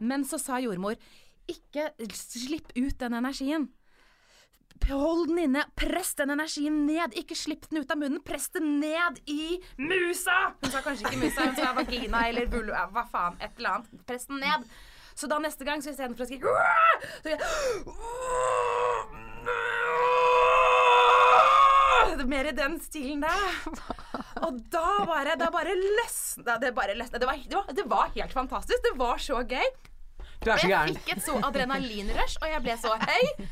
Men 0.00 0.24
så 0.28 0.38
sa 0.40 0.60
jordmor 0.62 0.98
ikke 1.48 1.90
slipp 2.12 2.72
ut 2.76 2.98
den 3.00 3.16
energien. 3.16 3.68
Hold 4.88 5.28
den 5.28 5.38
inne, 5.42 5.64
press 5.76 6.14
den 6.16 6.30
energien 6.30 6.86
ned, 6.86 7.16
ikke 7.18 7.34
slipp 7.36 7.66
den 7.68 7.82
ut 7.82 7.90
av 7.90 7.98
munnen, 7.98 8.20
press 8.24 8.46
den 8.54 8.78
ned 8.80 9.18
i 9.28 9.58
musa! 9.80 10.54
Hun 10.62 10.70
sa 10.70 10.80
kanskje 10.84 11.08
ikke 11.08 11.22
musa, 11.24 11.48
hun 11.48 11.56
sa 11.58 11.72
vagina 11.76 12.22
eller 12.28 12.46
vulva, 12.52 12.86
hva 12.92 13.04
faen, 13.10 13.36
et 13.42 13.58
eller 13.58 13.70
annet. 13.78 14.06
Press 14.08 14.28
den 14.30 14.38
ned. 14.44 14.68
Så 15.18 15.26
da 15.26 15.40
neste 15.42 15.66
gang, 15.66 15.82
så 15.82 15.90
istedenfor 15.90 16.22
å 16.22 16.28
skrike 16.28 16.46
så 16.46 17.28
jeg, 17.32 17.38
Mer 22.28 22.44
i 22.50 22.52
den 22.52 22.74
stilen 22.82 23.22
der. 23.24 23.52
Og 24.44 24.58
da 24.72 25.04
bare, 25.08 25.32
da 25.40 25.48
bare 25.54 25.72
løsna 25.74 26.58
det. 26.60 26.74
Bare 26.76 26.94
løsna. 26.98 27.18
Det, 27.22 27.28
det, 27.48 27.62
det 27.78 27.86
var 27.88 28.10
helt 28.14 28.34
fantastisk. 28.36 28.82
Det 28.84 28.92
var 29.00 29.16
så 29.22 29.40
gøy. 29.48 29.68
Du 30.38 30.50
er 30.52 30.60
så 30.62 30.68
gæren. 30.70 30.92
jeg 30.94 31.02
fikk 31.02 31.16
et 31.16 31.24
så 31.24 31.34
adrenalinrush, 31.48 32.38
og 32.40 32.48
jeg 32.52 32.62
ble 32.62 32.74
så 32.78 32.92
høy. 32.94 33.46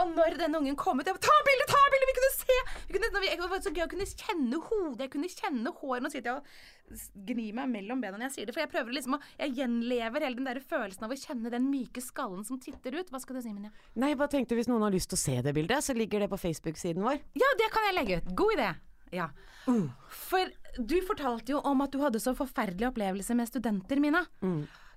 Og 0.00 0.12
når 0.14 0.38
den 0.40 0.56
ungen 0.58 0.76
kom 0.80 1.00
ut, 1.00 1.06
jeg 1.08 1.16
bare, 1.16 1.26
ta 1.26 1.34
bilde, 1.48 1.66
ta 1.68 1.80
bilde, 1.92 2.08
vi 2.08 2.14
kunne 2.18 2.30
se! 2.36 2.58
Vi 2.88 2.96
kunne, 2.96 3.10
når 3.12 3.24
vi, 3.24 3.32
det 3.36 3.48
var 3.52 3.64
så 3.66 3.72
gøy 3.76 3.84
å 3.84 3.90
kunne 3.92 4.06
kjenne 4.08 4.60
hodet, 4.68 5.02
jeg 5.04 5.12
kunne 5.12 5.30
kjenne 5.32 5.74
håret. 5.80 6.06
Nå 6.06 6.12
sitter 6.12 6.30
jeg 6.30 6.40
og 6.40 7.26
gnir 7.28 7.56
meg 7.56 7.70
mellom 7.72 8.00
bena 8.02 8.18
når 8.18 8.26
jeg 8.28 8.34
sier 8.36 8.48
det, 8.48 8.54
for 8.56 8.64
jeg 8.64 8.72
prøver 8.72 8.96
liksom 8.96 9.14
å 9.16 9.20
Jeg 9.40 9.54
gjenlever 9.60 10.26
hele 10.26 10.36
den 10.40 10.48
der 10.48 10.60
følelsen 10.60 11.06
av 11.06 11.14
å 11.14 11.18
kjenne 11.20 11.52
den 11.52 11.68
myke 11.72 12.02
skallen 12.04 12.44
som 12.48 12.60
titter 12.60 12.96
ut. 12.98 13.12
Hva 13.12 13.20
skal 13.22 13.38
du 13.38 13.44
si, 13.44 13.52
Minja? 13.52 13.72
Nei, 13.96 14.12
jeg 14.12 14.20
bare 14.20 14.32
tenkte 14.34 14.58
hvis 14.58 14.68
noen 14.72 14.84
har 14.86 14.94
lyst 14.94 15.12
til 15.12 15.20
å 15.20 15.22
se 15.22 15.36
det 15.44 15.54
bildet, 15.56 15.84
så 15.84 15.96
ligger 15.96 16.24
det 16.24 16.30
på 16.32 16.40
Facebook-siden 16.40 17.04
vår. 17.04 17.20
Ja, 17.38 17.52
det 17.60 17.68
kan 17.74 17.88
jeg 17.88 17.98
legge 18.00 18.20
ut. 18.20 18.32
God 18.40 18.56
idé. 18.56 18.70
Ja. 19.12 19.28
For 20.08 20.52
du 20.80 20.96
fortalte 21.04 21.52
jo 21.52 21.60
om 21.68 21.84
at 21.84 21.92
du 21.92 22.00
hadde 22.02 22.20
så 22.22 22.32
forferdelig 22.36 22.88
opplevelse 22.88 23.36
med 23.36 23.50
studenter, 23.50 24.00
Mina. 24.00 24.24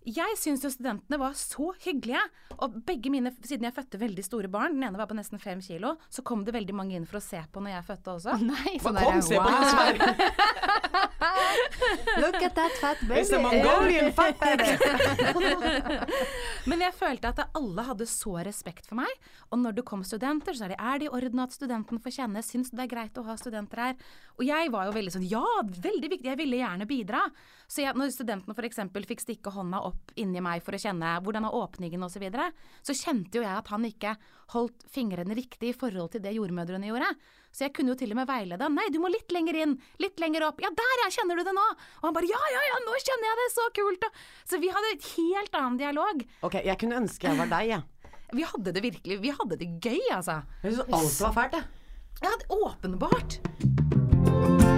Jeg 0.06 0.38
syns 0.38 0.62
jo 0.62 0.70
studentene 0.70 1.18
var 1.18 1.34
så 1.38 1.72
hyggelige. 1.82 2.22
Og 2.62 2.76
begge 2.86 3.10
mine, 3.10 3.32
siden 3.42 3.66
jeg 3.66 3.74
fødte 3.74 4.00
veldig 4.00 4.26
store 4.26 4.50
barn, 4.52 4.78
den 4.78 4.86
ene 4.86 5.00
var 5.00 5.10
på 5.10 5.18
nesten 5.18 5.42
fem 5.42 5.62
kilo, 5.66 5.96
så 6.14 6.22
kom 6.26 6.46
det 6.46 6.54
veldig 6.54 6.76
mange 6.78 6.96
inn 6.98 7.08
for 7.10 7.18
å 7.18 7.24
se 7.26 7.42
på 7.52 7.64
når 7.64 7.74
jeg 7.74 7.88
fødte 7.90 8.14
også. 8.14 8.38
Nei, 8.46 8.76
Bare 8.86 9.02
sånn 9.02 9.02
kom, 9.02 9.22
se 9.26 9.38
på 9.42 9.50
den. 9.50 10.14
Look 12.22 12.38
at 12.44 12.56
that 12.56 12.72
fat 12.80 13.02
It's 13.02 13.32
a 13.34 13.40
baby. 13.42 13.64
Mongolian 13.64 14.12
fat 14.14 14.40
baby. 14.40 14.78
Men 16.70 16.82
jeg 16.86 16.96
følte 16.98 17.32
at 17.34 17.58
alle 17.58 17.86
hadde 17.90 18.08
så 18.10 18.38
respekt 18.46 18.88
for 18.90 19.00
meg. 19.00 19.12
Og 19.52 19.60
når 19.62 19.80
det 19.80 19.86
kom 19.90 20.04
studenter, 20.06 20.56
så 20.58 20.68
er 20.68 20.76
det 20.76 20.80
er 20.80 21.02
det 21.02 21.10
i 21.10 21.14
orden 21.18 21.44
at 21.44 21.56
studenten 21.56 22.02
får 22.02 22.18
kjenne. 22.20 22.46
Syns 22.46 22.72
du 22.72 22.78
det 22.78 22.86
er 22.88 22.94
greit 22.94 23.20
å 23.20 23.26
ha 23.28 23.36
studenter 23.40 23.84
her? 23.88 23.98
Og 24.38 24.46
jeg 24.48 24.72
var 24.74 24.90
jo 24.90 24.96
veldig 24.96 25.16
sånn 25.18 25.28
ja, 25.30 25.46
veldig 25.66 26.12
viktig, 26.16 26.30
jeg 26.32 26.42
ville 26.42 26.62
gjerne 26.62 26.90
bidra. 26.90 27.22
Så 27.68 27.84
jeg, 27.84 27.98
når 27.98 28.14
studentene 28.14 28.56
f.eks. 28.56 28.82
fikk 29.10 29.24
stikke 29.24 29.54
hånda 29.56 29.82
opp 29.88 29.95
inni 30.20 30.42
meg 30.44 30.64
for 30.64 30.76
å 30.76 30.80
kjenne 30.80 31.16
hvordan 31.24 31.48
er 31.48 31.58
åpningen 31.58 32.04
osv., 32.06 32.16
så, 32.16 32.22
videre, 32.24 32.50
så 32.86 32.96
kjente 32.96 33.40
jo 33.40 33.44
jeg 33.44 33.52
at 33.52 33.72
han 33.74 33.88
ikke 33.88 34.14
holdt 34.54 34.86
fingrene 34.92 35.36
riktig 35.36 35.74
i 35.74 35.76
forhold 35.76 36.14
til 36.14 36.24
det 36.24 36.36
jordmødrene 36.38 36.88
gjorde. 36.88 37.10
Så 37.56 37.66
jeg 37.66 37.74
kunne 37.76 37.94
jo 37.94 37.98
til 38.00 38.12
og 38.12 38.20
med 38.20 38.28
veilede. 38.28 38.68
Nei, 38.72 38.88
du 38.92 39.00
må 39.04 39.12
litt 39.12 39.32
lenger 39.32 39.58
inn, 39.64 39.76
litt 40.04 40.20
lenger 40.20 40.50
opp. 40.50 40.60
Ja, 40.64 40.72
der 40.76 41.04
ja, 41.04 41.10
kjenner 41.18 41.40
du 41.40 41.44
det 41.48 41.56
nå? 41.56 41.66
Og 42.02 42.08
han 42.10 42.16
bare 42.16 42.30
ja, 42.30 42.42
ja, 42.52 42.64
ja, 42.70 42.82
nå 42.84 43.00
kjenner 43.00 43.30
jeg 43.30 43.42
det, 43.42 43.48
så 43.56 43.68
kult. 43.80 44.08
Så 44.48 44.60
vi 44.64 44.72
hadde 44.76 44.94
et 44.96 45.10
helt 45.16 45.60
annen 45.60 45.80
dialog. 45.80 46.24
Ok, 46.48 46.60
jeg 46.68 46.80
kunne 46.84 47.00
ønske 47.04 47.32
jeg 47.32 47.40
var 47.40 47.52
deg, 47.56 47.76
jeg. 47.76 47.90
Vi 48.36 48.44
hadde 48.44 48.72
det 48.74 48.82
virkelig 48.82 49.20
Vi 49.22 49.32
hadde 49.38 49.58
det 49.62 49.68
gøy, 49.80 50.02
altså. 50.18 50.42
Jeg 50.64 50.76
syns 50.76 50.96
alt 51.00 51.20
var 51.28 51.36
fælt, 51.40 51.60
jeg. 51.60 51.66
Ja, 52.26 52.32
åpenbart. 52.50 54.75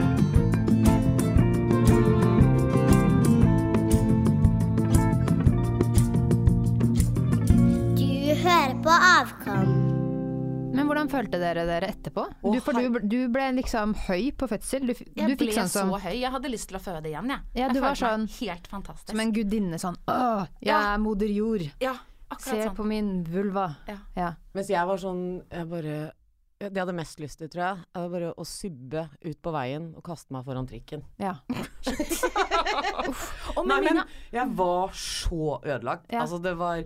På 8.87 8.93
Avkom. 8.95 9.71
Men 10.77 10.85
hvordan 10.87 11.09
følte 11.11 11.39
dere 11.41 11.63
dere 11.67 11.87
etterpå? 11.91 12.23
Oh, 12.45 12.53
du, 12.53 12.59
for 12.63 12.77
du, 12.77 12.99
du 13.09 13.17
ble 13.33 13.47
liksom 13.57 13.95
høy 14.05 14.29
på 14.37 14.47
fødsel. 14.51 14.85
Du, 14.87 14.93
jeg 14.93 15.15
du 15.15 15.33
fikk 15.33 15.41
ble 15.41 15.55
sånn 15.57 15.71
som, 15.73 15.89
så 15.91 15.99
høy. 16.05 16.13
Jeg 16.21 16.31
hadde 16.35 16.51
lyst 16.53 16.69
til 16.69 16.77
å 16.77 16.81
føde 16.83 17.09
igjen, 17.09 17.31
jeg. 17.33 17.41
Ja, 17.57 17.67
du 17.71 17.79
jeg 17.79 17.83
var 17.83 17.95
følte 17.97 18.11
meg 18.11 18.29
sånn- 18.29 18.37
helt 18.37 18.69
fantastisk. 18.71 19.09
som 19.11 19.23
en 19.23 19.33
gudinne 19.35 19.79
sånn 19.81 19.97
Åh, 20.07 20.45
jeg 20.61 20.69
Ja. 20.71 20.79
er 20.93 21.01
moder 21.03 21.33
jord. 21.33 21.65
ja, 21.83 21.95
akkurat 22.29 22.53
Se 22.53 22.61
sånn. 22.69 22.75
på 22.77 22.85
min 22.87 23.11
vulva. 23.25 23.65
Ja. 23.89 23.97
Ja. 24.15 24.29
Mens 24.53 24.69
jeg 24.71 24.87
var 24.87 24.97
sånn 25.03 25.25
jeg 25.51 25.69
bare 25.69 25.97
Det 26.59 26.71
jeg 26.73 26.81
hadde 26.85 26.95
mest 26.97 27.19
lyst 27.21 27.37
til, 27.37 27.49
tror 27.53 27.63
jeg, 27.67 27.77
det 27.93 28.01
var 28.01 28.09
bare 28.09 28.31
å 28.33 28.45
subbe 28.45 29.09
ut 29.25 29.41
på 29.41 29.51
veien 29.53 29.91
og 29.95 30.03
kaste 30.03 30.31
meg 30.33 30.45
foran 30.45 30.65
trikken. 30.67 31.03
ja. 31.19 31.35
Og 33.57 33.67
Nei, 33.67 33.81
men 33.81 34.01
jeg 34.33 34.47
var 34.57 34.89
så 34.97 35.59
ødelagt. 35.63 36.07
Ja. 36.11 36.21
Altså, 36.23 36.39
det 36.41 36.55
var 36.57 36.81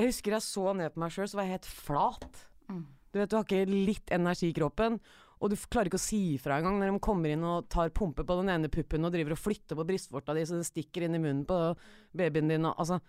Jeg 0.00 0.14
husker 0.14 0.32
jeg 0.32 0.46
så 0.46 0.70
ned 0.76 0.94
på 0.94 1.02
meg 1.02 1.12
sjøl, 1.12 1.28
så 1.28 1.36
var 1.36 1.44
jeg 1.46 1.58
helt 1.58 1.68
flat. 1.68 2.44
Mm. 2.72 2.84
Du 3.10 3.18
vet, 3.18 3.28
du 3.28 3.36
har 3.36 3.44
ikke 3.44 3.66
litt 3.68 4.12
energi 4.14 4.48
i 4.48 4.56
kroppen. 4.56 4.96
Og 5.40 5.52
du 5.52 5.56
klarer 5.72 5.88
ikke 5.88 6.00
å 6.00 6.02
si 6.02 6.20
ifra 6.36 6.58
engang 6.60 6.78
når 6.80 6.92
de 6.92 7.02
kommer 7.04 7.32
inn 7.32 7.44
og 7.48 7.68
tar 7.72 7.92
pumpe 7.96 8.24
på 8.28 8.36
den 8.42 8.52
ene 8.52 8.68
puppen 8.72 9.04
og 9.08 9.12
driver 9.14 9.34
og 9.36 9.40
flytter 9.40 9.76
på 9.76 9.86
brystvorta 9.88 10.36
di 10.36 10.44
så 10.48 10.58
det 10.60 10.68
stikker 10.68 11.06
inn 11.06 11.16
i 11.16 11.20
munnen 11.22 11.46
på 11.48 11.56
babyen 12.16 12.52
din 12.52 12.68
og 12.68 12.76
altså 12.76 13.00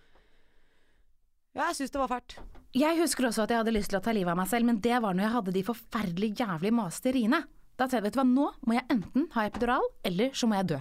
Ja, 1.52 1.66
jeg 1.66 1.76
syns 1.82 1.92
det 1.92 2.00
var 2.00 2.08
fælt. 2.08 2.38
Jeg 2.72 2.96
husker 3.02 3.28
også 3.28 3.44
at 3.44 3.52
jeg 3.52 3.60
hadde 3.60 3.74
lyst 3.76 3.92
til 3.92 3.98
å 3.98 4.04
ta 4.04 4.14
livet 4.16 4.32
av 4.32 4.38
meg 4.40 4.48
selv, 4.48 4.64
men 4.64 4.78
det 4.80 5.02
var 5.04 5.12
når 5.12 5.26
jeg 5.26 5.34
hadde 5.34 5.52
de 5.58 5.64
forferdelig 5.66 6.30
jævlig 6.40 6.72
maste 6.72 7.12
riene. 7.12 7.42
Da 7.76 7.84
tenkte 7.84 7.98
jeg, 7.98 8.06
vet 8.06 8.16
du 8.16 8.20
hva, 8.22 8.24
nå 8.30 8.46
må 8.64 8.78
jeg 8.78 8.86
enten 8.94 9.26
ha 9.34 9.44
epidural, 9.50 9.84
eller 10.08 10.32
så 10.32 10.48
må 10.48 10.56
jeg 10.56 10.70
dø. 10.72 10.78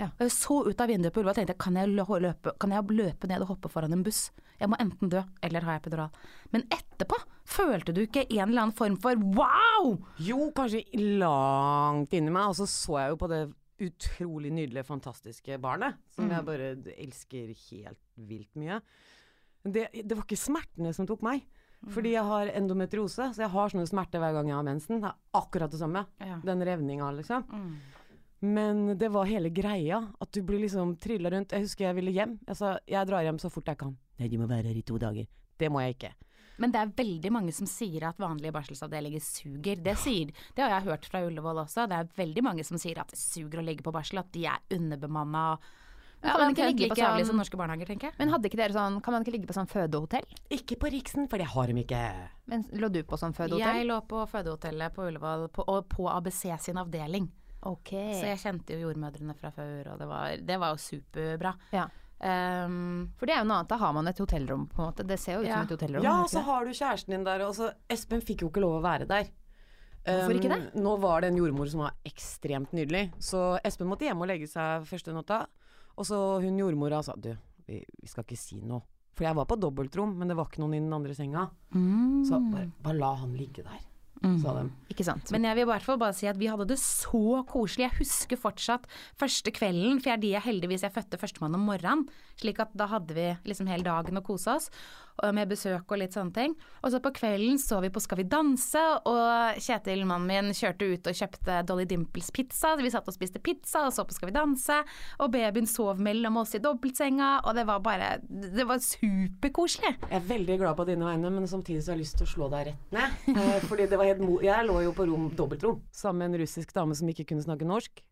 Ja. 0.00 0.08
Jeg 0.18 0.32
så 0.32 0.62
ut 0.64 0.80
av 0.80 0.88
vinduet 0.88 1.12
på 1.12 1.20
Ulva 1.20 1.34
og 1.34 1.38
tenkte, 1.38 1.58
kan 1.60 1.76
jeg, 1.76 1.92
løpe, 1.92 2.56
kan 2.56 2.72
jeg 2.72 2.96
løpe 2.96 3.28
ned 3.28 3.44
og 3.44 3.52
hoppe 3.52 3.70
foran 3.70 3.92
en 3.92 4.06
buss? 4.06 4.30
Jeg 4.60 4.70
må 4.70 4.78
enten 4.80 5.10
dø, 5.12 5.22
eller 5.42 5.66
ha 5.66 5.76
epidural. 5.80 6.14
Men 6.54 6.64
etterpå, 6.72 7.18
følte 7.44 7.94
du 7.94 8.04
ikke 8.04 8.24
en 8.28 8.48
eller 8.48 8.66
annen 8.66 8.76
form 8.76 8.96
for 9.02 9.18
wow? 9.36 9.96
Jo, 10.22 10.50
kanskje 10.56 10.84
langt 11.20 12.14
inni 12.16 12.32
meg, 12.34 12.52
og 12.52 12.58
så 12.60 12.68
så 12.70 13.00
jeg 13.02 13.14
jo 13.14 13.20
på 13.24 13.30
det 13.32 13.42
utrolig 13.84 14.52
nydelige, 14.54 14.86
fantastiske 14.86 15.58
barnet, 15.60 15.98
som 16.14 16.30
jeg 16.30 16.46
bare 16.46 16.70
elsker 16.94 17.50
helt 17.50 18.00
vilt 18.30 18.54
mye. 18.60 18.78
Det, 19.64 19.88
det 20.04 20.14
var 20.14 20.22
ikke 20.24 20.38
smertene 20.38 20.92
som 20.94 21.08
tok 21.08 21.24
meg, 21.26 21.42
fordi 21.92 22.14
jeg 22.14 22.24
har 22.24 22.48
endometriose, 22.54 23.26
så 23.34 23.42
jeg 23.42 23.52
har 23.52 23.72
sånne 23.72 23.88
smerter 23.90 24.22
hver 24.22 24.32
gang 24.38 24.48
jeg 24.48 24.56
har 24.56 24.64
mensen. 24.64 25.02
Det 25.02 25.10
er 25.10 25.40
akkurat 25.42 25.74
det 25.74 25.80
samme. 25.82 26.04
Ja. 26.22 26.38
Den 26.46 26.62
revninga, 26.64 27.10
liksom. 27.18 27.44
Men 28.44 28.84
det 29.00 29.08
var 29.14 29.28
hele 29.30 29.48
greia, 29.54 30.02
at 30.20 30.30
du 30.36 30.42
blir 30.44 30.60
liksom 30.64 30.96
trilla 31.00 31.30
rundt. 31.32 31.54
Jeg 31.54 31.64
husker 31.64 31.86
jeg 31.88 31.96
ville 31.96 32.12
hjem. 32.12 32.36
Jeg 32.48 32.58
sa 32.58 32.74
jeg 32.90 33.08
drar 33.08 33.24
hjem 33.24 33.40
så 33.40 33.50
fort 33.52 33.70
jeg 33.70 33.80
kan. 33.80 33.94
Nei, 34.20 34.28
de 34.28 34.40
må 34.40 34.48
være 34.50 34.68
her 34.68 34.80
i 34.80 34.84
to 34.86 34.98
dager. 35.00 35.26
Det 35.58 35.70
må 35.72 35.80
jeg 35.84 35.96
ikke. 35.96 36.12
Men 36.62 36.70
det 36.74 36.80
er 36.80 36.90
veldig 36.94 37.30
mange 37.34 37.54
som 37.54 37.66
sier 37.66 38.04
at 38.06 38.20
vanlige 38.22 38.52
barselsavdelinger 38.54 39.22
suger. 39.24 39.80
Det, 39.82 39.94
sier, 39.98 40.30
det 40.54 40.62
har 40.62 40.76
jeg 40.76 40.86
hørt 40.90 41.08
fra 41.10 41.24
Ullevål 41.26 41.64
også. 41.64 41.88
Det 41.90 41.96
er 41.98 42.12
veldig 42.20 42.44
mange 42.46 42.66
som 42.66 42.78
sier 42.78 43.00
at 43.02 43.10
det 43.10 43.18
suger 43.18 43.58
å 43.62 43.64
ligge 43.66 43.82
på 43.86 43.94
barsel, 43.94 44.20
at 44.22 44.30
de 44.36 44.44
er 44.46 44.76
underbemanna. 44.76 45.46
Ja, 46.24 46.36
kan 46.38 46.40
man 46.46 46.54
ikke 46.54 46.68
ligge 46.70 46.88
på 46.94 47.00
jævlig 47.00 47.24
sånn- 47.24 47.32
som 47.32 47.40
norske 47.42 47.58
barnehager, 47.58 47.86
tenker 47.90 48.08
jeg. 48.08 48.14
Men 48.18 48.30
hadde 48.32 48.48
ikke 48.48 48.56
dere 48.56 48.72
sånn 48.72 49.02
Kan 49.02 49.12
man 49.12 49.24
ikke 49.24 49.34
ligge 49.34 49.48
på 49.50 49.56
sånn 49.58 49.68
fødehotell? 49.68 50.24
Ikke 50.56 50.78
på 50.80 50.88
Riksen, 50.94 51.28
for 51.28 51.36
det 51.42 51.48
har 51.52 51.66
de 51.66 51.74
ikke. 51.82 52.02
Men 52.46 52.62
lå 52.72 52.88
du 52.92 53.02
på 53.02 53.18
sånn 53.20 53.34
fødehotell? 53.34 53.80
Jeg 53.82 53.86
lå 53.90 53.98
på 54.08 54.22
fødehotellet 54.30 54.94
på 54.94 55.08
Ullevål 55.10 55.48
på, 55.52 55.64
og 55.68 55.88
på 55.88 56.08
ABC 56.08 56.46
sin 56.60 56.76
avdeling. 56.80 57.28
Ok. 57.64 57.90
Så 58.18 58.24
jeg 58.28 58.40
kjente 58.42 58.74
jo 58.76 58.88
jordmødrene 58.88 59.34
fra 59.38 59.50
før, 59.54 59.92
og 59.94 60.00
det 60.02 60.08
var, 60.10 60.34
det 60.52 60.58
var 60.60 60.74
jo 60.74 60.80
superbra. 60.84 61.54
Ja. 61.72 61.86
Um, 62.24 63.10
For 63.18 63.26
det 63.28 63.34
er 63.34 63.42
jo 63.42 63.48
noe 63.48 63.58
annet. 63.60 63.70
Da 63.72 63.78
har 63.80 63.92
man 63.96 64.08
et 64.08 64.20
hotellrom, 64.22 64.66
på 64.70 64.80
en 64.82 64.88
måte. 64.90 65.06
Det 65.06 65.18
ser 65.20 65.38
jo 65.38 65.44
ut 65.44 65.48
Ja. 65.48 65.56
som 65.62 65.66
et 65.68 65.74
hotellrom. 65.76 66.04
Ja, 66.04 66.18
så 66.30 66.42
har 66.46 66.64
du 66.64 66.70
kjæresten 66.70 67.16
din 67.16 67.24
der, 67.24 67.44
og 67.46 67.54
så 67.56 67.72
Espen 67.90 68.22
fikk 68.24 68.42
jo 68.46 68.48
ikke 68.52 68.62
lov 68.64 68.78
å 68.80 68.84
være 68.84 69.08
der. 69.08 69.32
Hvorfor 70.04 70.36
ikke 70.36 70.52
Um, 70.52 70.82
Nå 70.84 70.98
var 71.00 71.22
det 71.22 71.30
en 71.32 71.36
jordmor 71.40 71.68
som 71.72 71.80
var 71.80 71.94
ekstremt 72.04 72.72
nydelig, 72.76 73.06
så 73.18 73.58
Espen 73.64 73.88
måtte 73.88 74.04
hjem 74.04 74.20
og 74.20 74.28
legge 74.28 74.46
seg 74.46 74.84
første 74.84 75.14
natta. 75.16 75.46
Og 75.96 76.04
så 76.04 76.18
hun 76.42 76.58
jordmora 76.58 77.02
sa 77.02 77.14
du, 77.16 77.30
vi, 77.66 77.78
vi 78.02 78.06
skal 78.10 78.24
ikke 78.26 78.36
si 78.36 78.60
noe. 78.60 78.82
For 79.14 79.24
jeg 79.24 79.34
var 79.38 79.46
på 79.46 79.56
dobbeltrom, 79.56 80.16
men 80.18 80.28
det 80.28 80.36
var 80.36 80.48
ikke 80.50 80.60
noen 80.60 80.74
i 80.74 80.80
den 80.82 80.92
andre 80.92 81.14
senga. 81.14 81.46
Mm. 81.72 82.24
Så 82.26 82.40
bare, 82.50 82.68
bare 82.82 82.98
la 82.98 83.12
han 83.20 83.32
ligge 83.38 83.62
der, 83.62 83.80
sa 84.42 84.54
de. 84.58 84.68
Ikke 84.92 85.06
sant. 85.06 85.32
Men 85.34 85.46
jeg 85.48 85.58
vil 85.58 85.66
i 85.66 85.70
hvert 85.72 85.86
fall 85.86 86.00
bare 86.00 86.16
si 86.16 86.28
at 86.30 86.38
vi 86.40 86.50
hadde 86.50 86.66
det 86.70 86.78
så 86.82 87.42
koselig. 87.50 87.88
Jeg 87.88 87.98
husker 88.00 88.40
fortsatt 88.40 88.86
første 89.20 89.52
kvelden, 89.54 90.00
for 90.00 90.10
jeg 90.10 90.18
er 90.18 90.22
de 90.24 90.32
jeg 90.34 90.46
heldigvis 90.48 90.86
jeg 90.86 90.94
fødte 90.94 91.20
førstemann 91.20 91.58
om 91.58 91.66
morgenen. 91.68 92.06
Slik 92.40 92.60
at 92.62 92.74
da 92.74 92.88
hadde 92.90 93.14
vi 93.16 93.30
liksom 93.46 93.68
hele 93.70 93.86
dagen 93.86 94.18
å 94.18 94.24
kose 94.24 94.54
oss, 94.58 94.70
med 95.30 95.46
besøk 95.46 95.92
og 95.94 96.00
litt 96.00 96.16
sånne 96.16 96.34
ting. 96.34 96.54
Og 96.82 96.90
så 96.90 96.98
på 96.98 97.12
kvelden 97.14 97.58
så 97.62 97.78
vi 97.84 97.90
på 97.94 98.00
Skal 98.02 98.18
vi 98.18 98.24
danse, 98.26 98.80
og 99.06 99.60
Kjetil, 99.62 100.02
mannen 100.08 100.26
min, 100.26 100.54
kjørte 100.56 100.88
ut 100.90 101.06
og 101.06 101.14
kjøpte 101.14 101.60
Dolly 101.68 101.84
Dimples 101.86 102.32
pizza. 102.34 102.74
Vi 102.80 102.90
satt 102.90 103.06
og 103.08 103.14
spiste 103.14 103.38
pizza 103.38 103.84
og 103.86 103.94
så 103.94 104.02
på 104.08 104.16
Skal 104.16 104.32
vi 104.32 104.34
danse, 104.34 104.80
og 105.22 105.30
babyen 105.34 105.68
sov 105.70 106.02
mellom 106.02 106.40
oss 106.42 106.56
i 106.58 106.62
dobbeltsenga, 106.64 107.30
og 107.46 107.54
det 107.54 107.66
var 107.68 107.84
bare 107.84 108.08
Det 108.26 108.66
var 108.66 108.82
superkoselig. 108.82 109.94
Jeg 110.08 110.18
er 110.18 110.26
veldig 110.28 110.58
glad 110.64 110.76
på 110.80 110.88
dine 110.90 111.06
vegne, 111.06 111.30
men 111.30 111.46
samtidig 111.50 111.84
så 111.84 111.92
har 111.92 112.00
jeg 112.00 112.06
lyst 112.08 112.18
til 112.18 112.26
å 112.26 112.32
slå 112.34 112.50
deg 112.56 112.72
rett 112.72 112.98
ned. 112.98 113.20
Eh, 113.34 113.60
fordi 113.68 113.86
det 113.90 113.98
var 114.00 114.10
helt 114.10 114.24
mo 114.24 114.40
Jeg 114.42 114.66
lå 114.66 114.80
jo 114.88 114.96
på 114.96 115.06
rom, 115.08 115.30
dobbeltrom 115.36 115.78
sammen 115.94 116.24
med 116.24 116.34
en 116.34 116.42
russisk 116.44 116.74
dame 116.74 116.94
som 116.98 117.08
ikke 117.10 117.26
kunne 117.30 117.44
snakke 117.44 117.66
norsk. 117.68 118.02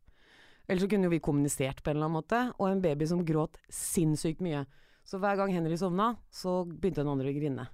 Eller 0.72 0.80
så 0.80 0.88
kunne 0.88 1.04
jo 1.04 1.12
vi 1.12 1.20
kommunisert 1.20 1.82
på 1.84 1.92
en 1.92 1.98
eller 1.98 2.08
annen 2.08 2.16
måte, 2.16 2.38
og 2.56 2.70
en 2.70 2.80
baby 2.80 3.04
som 3.10 3.20
gråt 3.28 3.58
sinnssykt 3.68 4.40
mye. 4.40 4.64
Så 5.04 5.18
hver 5.20 5.36
gang 5.36 5.52
Henry 5.52 5.76
sovna, 5.76 6.14
så 6.32 6.62
begynte 6.64 7.02
den 7.02 7.10
andre 7.12 7.28
å 7.28 7.36
grine. 7.36 7.66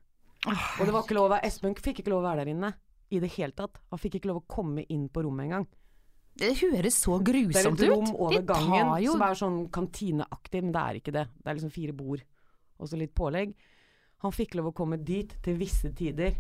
Og 0.49 0.83
det 0.83 0.95
var 0.95 1.05
ikke 1.05 1.15
lov 1.15 1.29
å 1.29 1.33
være 1.37 1.47
Espen 1.47 1.77
fikk 1.79 2.03
ikke 2.03 2.11
lov 2.11 2.25
å 2.25 2.27
være 2.27 2.43
der 2.43 2.51
inne 2.57 2.73
i 3.15 3.21
det 3.23 3.31
hele 3.37 3.55
tatt. 3.55 3.79
Han 3.93 4.03
fikk 4.03 4.19
ikke 4.19 4.33
lov 4.33 4.43
å 4.43 4.49
komme 4.51 4.83
inn 4.91 5.07
på 5.13 5.23
rommet 5.23 5.47
engang. 5.47 5.69
Det 6.39 6.53
høres 6.61 6.99
så 7.03 7.17
Det 7.23 7.35
er 7.59 7.71
et 7.71 7.87
rom 7.91 8.11
over 8.15 8.43
gangen 8.47 8.93
jo 9.03 9.15
som 9.17 9.25
er 9.27 9.39
sånn 9.39 9.63
kantineaktig, 9.75 10.63
men 10.63 10.75
det 10.75 10.83
er 10.83 10.99
ikke 11.01 11.15
det. 11.15 11.25
Det 11.39 11.51
er 11.51 11.59
liksom 11.59 11.75
fire 11.75 11.95
bord 11.99 12.23
og 12.79 12.91
så 12.91 12.99
litt 12.99 13.15
pålegg. 13.15 13.57
Han 14.23 14.35
fikk 14.35 14.55
lov 14.59 14.71
å 14.71 14.77
komme 14.77 14.99
dit 15.03 15.33
til 15.43 15.59
visse 15.59 15.91
tider. 15.99 16.37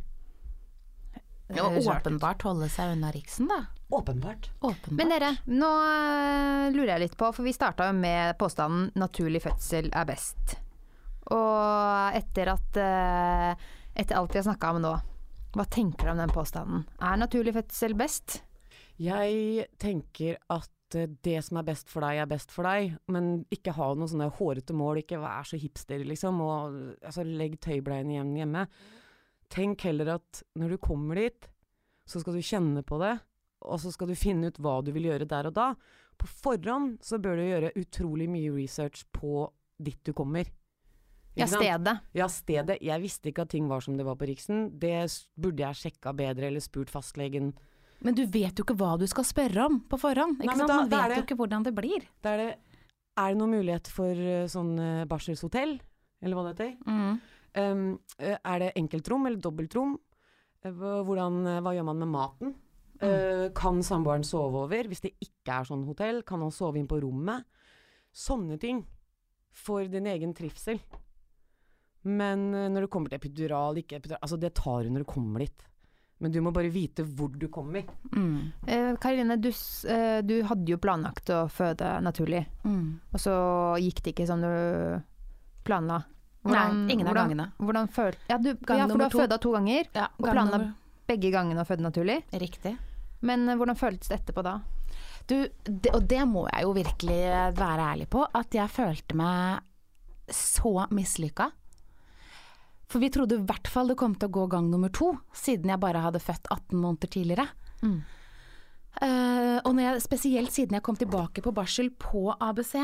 Ja, 1.55 1.65
åpenbart 1.67 2.45
holde 2.47 2.69
seg 2.71 2.95
unna 2.95 3.11
Riksen, 3.15 3.49
da. 3.51 3.65
Åpenbart. 3.89 4.51
Åpenbart. 4.61 4.97
Men 4.99 5.13
dere, 5.15 5.31
nå 5.49 5.69
øh, 5.81 6.65
lurer 6.75 6.95
jeg 6.95 7.07
litt 7.07 7.17
på, 7.21 7.31
for 7.33 7.47
vi 7.47 7.55
starta 7.57 7.89
jo 7.89 7.97
med 7.97 8.37
påstanden 8.41 8.91
'naturlig 8.95 9.41
fødsel 9.47 9.89
er 9.97 10.09
best'. 10.09 10.59
Og 11.33 12.17
etter 12.17 12.53
at 12.53 12.81
øh, 12.81 13.69
Etter 13.99 14.15
alt 14.15 14.35
vi 14.35 14.39
har 14.39 14.47
snakka 14.47 14.69
om 14.71 14.83
nå, 14.85 14.93
hva 15.57 15.65
tenker 15.67 16.05
dere 16.05 16.13
om 16.13 16.21
den 16.21 16.31
påstanden? 16.31 16.85
Er 17.03 17.17
naturlig 17.19 17.55
fødsel 17.57 17.97
best? 17.99 18.43
Jeg 19.01 19.65
tenker 19.81 20.37
at 20.55 20.95
eh, 20.95 21.09
det 21.25 21.41
som 21.47 21.59
er 21.59 21.67
best 21.67 21.91
for 21.91 22.07
deg, 22.07 22.21
er 22.23 22.31
best 22.31 22.53
for 22.55 22.69
deg, 22.69 22.95
men 23.11 23.47
ikke 23.51 23.75
ha 23.75 23.89
noen 23.95 24.11
sånne 24.13 24.29
hårete 24.39 24.77
mål, 24.77 25.03
ikke 25.03 25.19
vær 25.23 25.49
så 25.49 25.59
hipster, 25.59 26.05
liksom, 26.07 26.39
og 26.45 26.79
altså, 27.03 27.25
legg 27.27 27.57
tøybleiene 27.65 28.15
igjen 28.15 28.37
hjemme. 28.39 28.67
Tenk 29.51 29.83
heller 29.89 30.15
at 30.19 30.45
når 30.61 30.77
du 30.77 30.79
kommer 30.85 31.19
dit, 31.19 31.51
så 32.07 32.21
skal 32.23 32.39
du 32.39 32.45
kjenne 32.45 32.85
på 32.87 33.01
det, 33.03 33.17
og 33.61 33.81
så 33.83 33.91
skal 33.95 34.09
du 34.11 34.15
finne 34.19 34.51
ut 34.51 34.59
hva 34.63 34.79
du 34.85 34.93
vil 34.95 35.09
gjøre 35.11 35.27
der 35.29 35.49
og 35.51 35.55
da. 35.57 35.73
På 36.19 36.27
forhånd 36.27 36.99
så 37.05 37.19
bør 37.23 37.39
du 37.39 37.45
gjøre 37.47 37.73
utrolig 37.79 38.29
mye 38.31 38.53
research 38.55 39.05
på 39.15 39.49
dit 39.79 39.99
du 40.07 40.13
kommer. 40.13 40.49
Ja, 41.39 41.47
sant? 41.47 41.63
stedet. 41.63 41.95
Ja, 42.19 42.27
stedet. 42.27 42.79
Jeg 42.83 43.03
visste 43.03 43.31
ikke 43.31 43.45
at 43.47 43.53
ting 43.55 43.69
var 43.71 43.81
som 43.85 43.97
det 43.99 44.07
var 44.07 44.17
på 44.19 44.27
Riksen. 44.27 44.73
Det 44.83 45.07
burde 45.39 45.63
jeg 45.63 45.79
sjekka 45.83 46.11
bedre, 46.19 46.49
eller 46.51 46.61
spurt 46.65 46.91
fastlegen. 46.91 47.53
Men 48.03 48.15
du 48.15 48.25
vet 48.27 48.59
jo 48.59 48.65
ikke 48.67 48.77
hva 48.79 48.97
du 48.99 49.07
skal 49.11 49.27
spørre 49.27 49.67
om 49.69 49.79
på 49.91 49.99
forhånd. 49.99 50.41
Ikke 50.43 50.51
Nei, 50.55 50.59
sant? 50.59 50.69
da- 50.71 50.81
Man 50.83 50.91
vet 50.91 51.09
det, 51.11 51.17
jo 51.21 51.27
ikke 51.29 51.39
hvordan 51.39 51.65
det 51.67 51.75
blir. 51.75 52.09
Da 52.23 52.35
er 52.35 52.37
det 52.45 52.51
Er 53.19 53.33
det 53.35 53.39
noen 53.41 53.51
mulighet 53.51 53.89
for 53.91 54.15
eh, 54.15 54.47
sånn 54.47 54.79
eh, 54.79 55.05
barselshotell, 55.11 55.81
eller 56.23 56.37
hva 56.39 56.45
det 56.47 56.53
heter? 56.55 56.77
Mm. 56.87 57.21
Um, 57.59 57.99
er 58.23 58.59
det 58.63 58.73
enkeltrom 58.79 59.27
eller 59.27 59.41
dobbeltrom? 59.43 59.97
Hvordan, 60.63 61.41
hva 61.63 61.73
gjør 61.75 61.87
man 61.89 61.99
med 61.99 62.09
maten? 62.13 62.55
Eh, 63.01 63.49
kan 63.55 63.83
samboeren 63.83 64.25
sove 64.27 64.65
over? 64.65 64.89
Hvis 64.91 65.01
det 65.05 65.13
ikke 65.23 65.61
er 65.61 65.69
sånn 65.69 65.85
hotell, 65.87 66.23
kan 66.27 66.41
han 66.43 66.51
sove 66.55 66.79
inn 66.81 66.89
på 66.91 67.01
rommet? 67.03 67.45
Sånne 68.13 68.59
ting. 68.61 68.85
For 69.55 69.85
din 69.91 70.07
egen 70.07 70.35
trivsel. 70.35 70.81
Men 72.03 72.55
eh, 72.55 72.69
når 72.71 72.87
det 72.87 72.91
kommer 72.93 73.11
til 73.13 73.19
epidural, 73.21 73.79
ikke 73.81 73.99
epidural 73.99 74.23
Altså, 74.23 74.39
det 74.41 74.55
tar 74.59 74.85
du 74.87 74.91
når 74.95 75.05
du 75.05 75.11
kommer 75.11 75.45
dit. 75.45 75.65
Men 76.19 76.33
du 76.35 76.41
må 76.43 76.51
bare 76.51 76.71
vite 76.75 77.05
hvor 77.07 77.31
du 77.31 77.47
kommer. 77.55 77.87
Mm. 78.11 78.53
Eh, 78.67 78.93
Karoline, 78.99 79.37
du, 79.39 79.51
eh, 79.87 80.19
du 80.27 80.41
hadde 80.49 80.73
jo 80.73 80.79
planlagt 80.83 81.31
å 81.31 81.45
føde 81.53 81.93
naturlig, 82.03 82.41
Mm. 82.65 82.99
og 83.15 83.21
så 83.23 83.35
gikk 83.79 84.03
det 84.03 84.15
ikke 84.17 84.27
som 84.27 84.41
du 84.43 84.49
planla. 85.65 86.01
Nei, 86.49 86.65
ingen 86.91 87.07
av 87.07 87.13
hvordan, 87.15 87.29
gangene. 87.29 87.47
Hvordan 87.61 87.89
føl 87.93 88.15
ja, 88.31 88.39
du, 88.39 88.55
Gang 88.67 88.79
ja, 88.79 88.87
for 88.89 88.97
du 88.99 89.05
har 89.05 89.11
føda 89.11 89.39
to 89.43 89.51
ganger, 89.53 89.89
Ja, 89.95 90.07
og 90.19 90.25
planla 90.31 90.61
begge 91.07 91.31
gangene 91.31 91.61
å 91.63 91.67
føde 91.69 91.85
naturlig. 91.85 92.23
Riktig. 92.33 92.77
Men 93.27 93.49
eh, 93.49 93.59
hvordan 93.59 93.79
føltes 93.79 94.11
det 94.11 94.21
etterpå 94.21 94.45
da? 94.47 94.59
Du, 95.29 95.37
det, 95.65 95.93
og 95.93 96.05
det 96.09 96.23
må 96.29 96.47
jeg 96.49 96.65
jo 96.65 96.75
virkelig 96.77 97.23
være 97.59 97.89
ærlig 97.93 98.09
på, 98.13 98.25
at 98.25 98.55
jeg 98.57 98.73
følte 98.73 99.17
meg 99.19 99.65
så 100.33 100.87
mislykka. 100.95 101.51
For 102.89 103.03
vi 103.03 103.11
trodde 103.13 103.37
i 103.37 103.45
hvert 103.45 103.69
fall 103.69 103.91
det 103.91 103.99
kom 104.01 104.15
til 104.17 104.31
å 104.31 104.37
gå 104.39 104.47
gang 104.55 104.71
nummer 104.73 104.93
to, 104.95 105.13
siden 105.37 105.69
jeg 105.73 105.83
bare 105.83 106.01
hadde 106.07 106.23
født 106.25 106.49
18 106.49 106.79
måneder 106.81 107.13
tidligere. 107.13 107.45
Eh, 109.05 109.59
og 109.61 109.75
når 109.75 109.85
jeg, 109.85 110.05
spesielt 110.07 110.55
siden 110.55 110.79
jeg 110.79 110.87
kom 110.87 110.97
tilbake 110.99 111.45
på 111.45 111.53
barsel 111.55 111.93
på 112.01 112.31
ABC, 112.33 112.79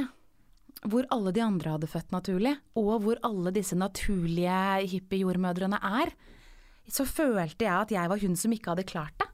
hvor 0.84 1.08
alle 1.14 1.32
de 1.32 1.40
andre 1.40 1.76
hadde 1.78 1.88
født 1.88 2.12
naturlig, 2.12 2.52
og 2.76 2.92
hvor 3.06 3.20
alle 3.24 3.54
disse 3.56 3.76
naturlige 3.78 4.84
hippiejordmødrene 4.92 5.80
er, 5.80 6.12
så 6.84 7.06
følte 7.08 7.64
jeg 7.64 7.72
at 7.72 7.94
jeg 7.94 8.10
var 8.12 8.20
hun 8.20 8.36
som 8.36 8.52
ikke 8.52 8.74
hadde 8.74 8.88
klart 8.90 9.16
det. 9.16 9.30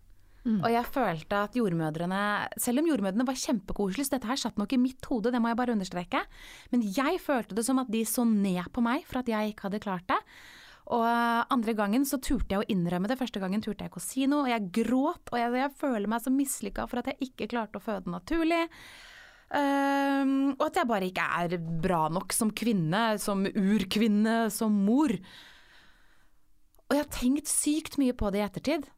Og 0.64 0.70
jeg 0.72 0.88
følte 0.88 1.42
at 1.44 1.56
jordmødrene, 1.58 2.20
selv 2.60 2.80
om 2.80 2.88
jordmødrene 2.88 3.26
var 3.28 3.36
kjempekoselige, 3.36 4.08
så 4.08 4.14
dette 4.16 4.30
her 4.30 4.40
satt 4.40 4.56
nok 4.60 4.72
i 4.72 4.80
mitt 4.80 5.04
hode, 5.10 5.32
det 5.34 5.40
må 5.42 5.50
jeg 5.50 5.58
bare 5.60 5.74
understreke, 5.76 6.22
men 6.72 6.86
jeg 6.86 7.20
følte 7.20 7.58
det 7.58 7.66
som 7.66 7.82
at 7.82 7.90
de 7.92 8.00
så 8.08 8.24
ned 8.24 8.64
på 8.72 8.84
meg 8.84 9.04
for 9.08 9.20
at 9.20 9.28
jeg 9.28 9.52
ikke 9.52 9.68
hadde 9.68 9.82
klart 9.84 10.08
det. 10.08 10.18
Og 10.90 11.04
andre 11.54 11.74
gangen 11.78 12.06
så 12.08 12.18
turte 12.18 12.56
jeg 12.56 12.64
å 12.64 12.72
innrømme 12.72 13.10
det, 13.10 13.18
første 13.20 13.42
gangen 13.42 13.62
turte 13.62 13.84
jeg 13.84 13.92
ikke 13.92 14.00
å 14.00 14.08
si 14.08 14.24
noe, 14.26 14.46
og 14.46 14.50
jeg 14.50 14.70
gråt, 14.80 15.30
og 15.30 15.38
jeg, 15.38 15.52
jeg 15.60 15.76
føler 15.78 16.10
meg 16.10 16.24
så 16.24 16.32
mislykka 16.34 16.88
for 16.90 17.02
at 17.02 17.12
jeg 17.12 17.30
ikke 17.30 17.50
klarte 17.52 17.78
å 17.78 17.84
føde 17.84 18.10
naturlig. 18.10 18.64
Um, 19.50 20.52
og 20.54 20.64
at 20.68 20.78
jeg 20.78 20.88
bare 20.90 21.06
ikke 21.10 21.26
er 21.42 21.56
bra 21.82 22.04
nok 22.10 22.34
som 22.34 22.52
kvinne, 22.54 23.18
som 23.22 23.44
urkvinne, 23.46 24.44
som 24.54 24.74
mor. 24.86 25.14
Og 26.88 26.96
jeg 26.96 27.04
har 27.04 27.12
tenkt 27.14 27.50
sykt 27.50 28.00
mye 28.02 28.16
på 28.18 28.30
det 28.34 28.42
i 28.42 28.46
ettertid. 28.46 28.90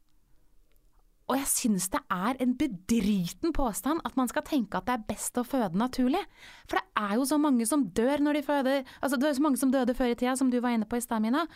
Og 1.33 1.39
jeg 1.41 1.49
syns 1.49 1.87
det 1.89 2.01
er 2.13 2.37
en 2.45 2.51
bedriten 2.61 3.55
påstand 3.57 4.03
at 4.05 4.17
man 4.21 4.29
skal 4.29 4.45
tenke 4.45 4.77
at 4.77 4.85
det 4.85 4.99
er 4.99 5.07
best 5.09 5.39
å 5.41 5.45
føde 5.49 5.81
naturlig. 5.81 6.21
For 6.69 6.77
det 6.77 7.07
er 7.07 7.15
jo 7.17 7.25
så 7.31 7.39
mange 7.41 7.65
som 7.69 7.87
dør 7.97 8.21
når 8.21 8.37
de 8.37 8.43
føder 8.45 8.91
Altså 8.99 9.17
det 9.17 9.31
er 9.31 9.39
så 9.39 9.45
mange 9.47 9.61
som 9.63 9.73
døde 9.73 9.95
før 9.97 10.13
i 10.13 10.19
tida, 10.19 10.35
som 10.37 10.51
du 10.53 10.59
var 10.61 10.77
inne 10.77 10.89
på 10.89 11.01
i 11.01 11.05
stad, 11.05 11.25
Mina. 11.25 11.47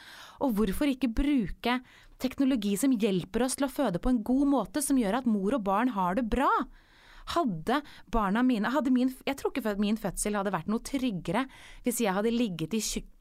Og 0.41 0.57
hvorfor 0.57 0.89
ikke 0.89 1.13
bruke 1.13 1.77
teknologi 2.23 2.73
som 2.81 2.95
hjelper 2.97 3.45
oss 3.45 3.59
til 3.61 3.69
å 3.69 3.73
føde 3.75 4.01
på 4.01 4.15
en 4.15 4.23
god 4.25 4.49
måte, 4.49 4.81
som 4.81 4.97
gjør 4.97 5.21
at 5.21 5.29
mor 5.29 5.59
og 5.59 5.67
barn 5.69 5.93
har 5.93 6.17
det 6.17 6.25
bra? 6.33 6.49
Hadde 7.37 7.83
barna 8.15 8.41
mine 8.47 8.71
hadde 8.73 8.95
min, 8.95 9.13
Jeg 9.27 9.37
tror 9.37 9.53
ikke 9.53 9.77
min 9.83 10.01
fødsel 10.01 10.39
hadde 10.39 10.55
vært 10.55 10.73
noe 10.73 10.81
tryggere 10.81 11.45
hvis 11.85 12.01
jeg 12.01 12.17
hadde 12.17 12.33
ligget 12.33 12.79
i 12.79 12.81
tjukk 12.81 13.13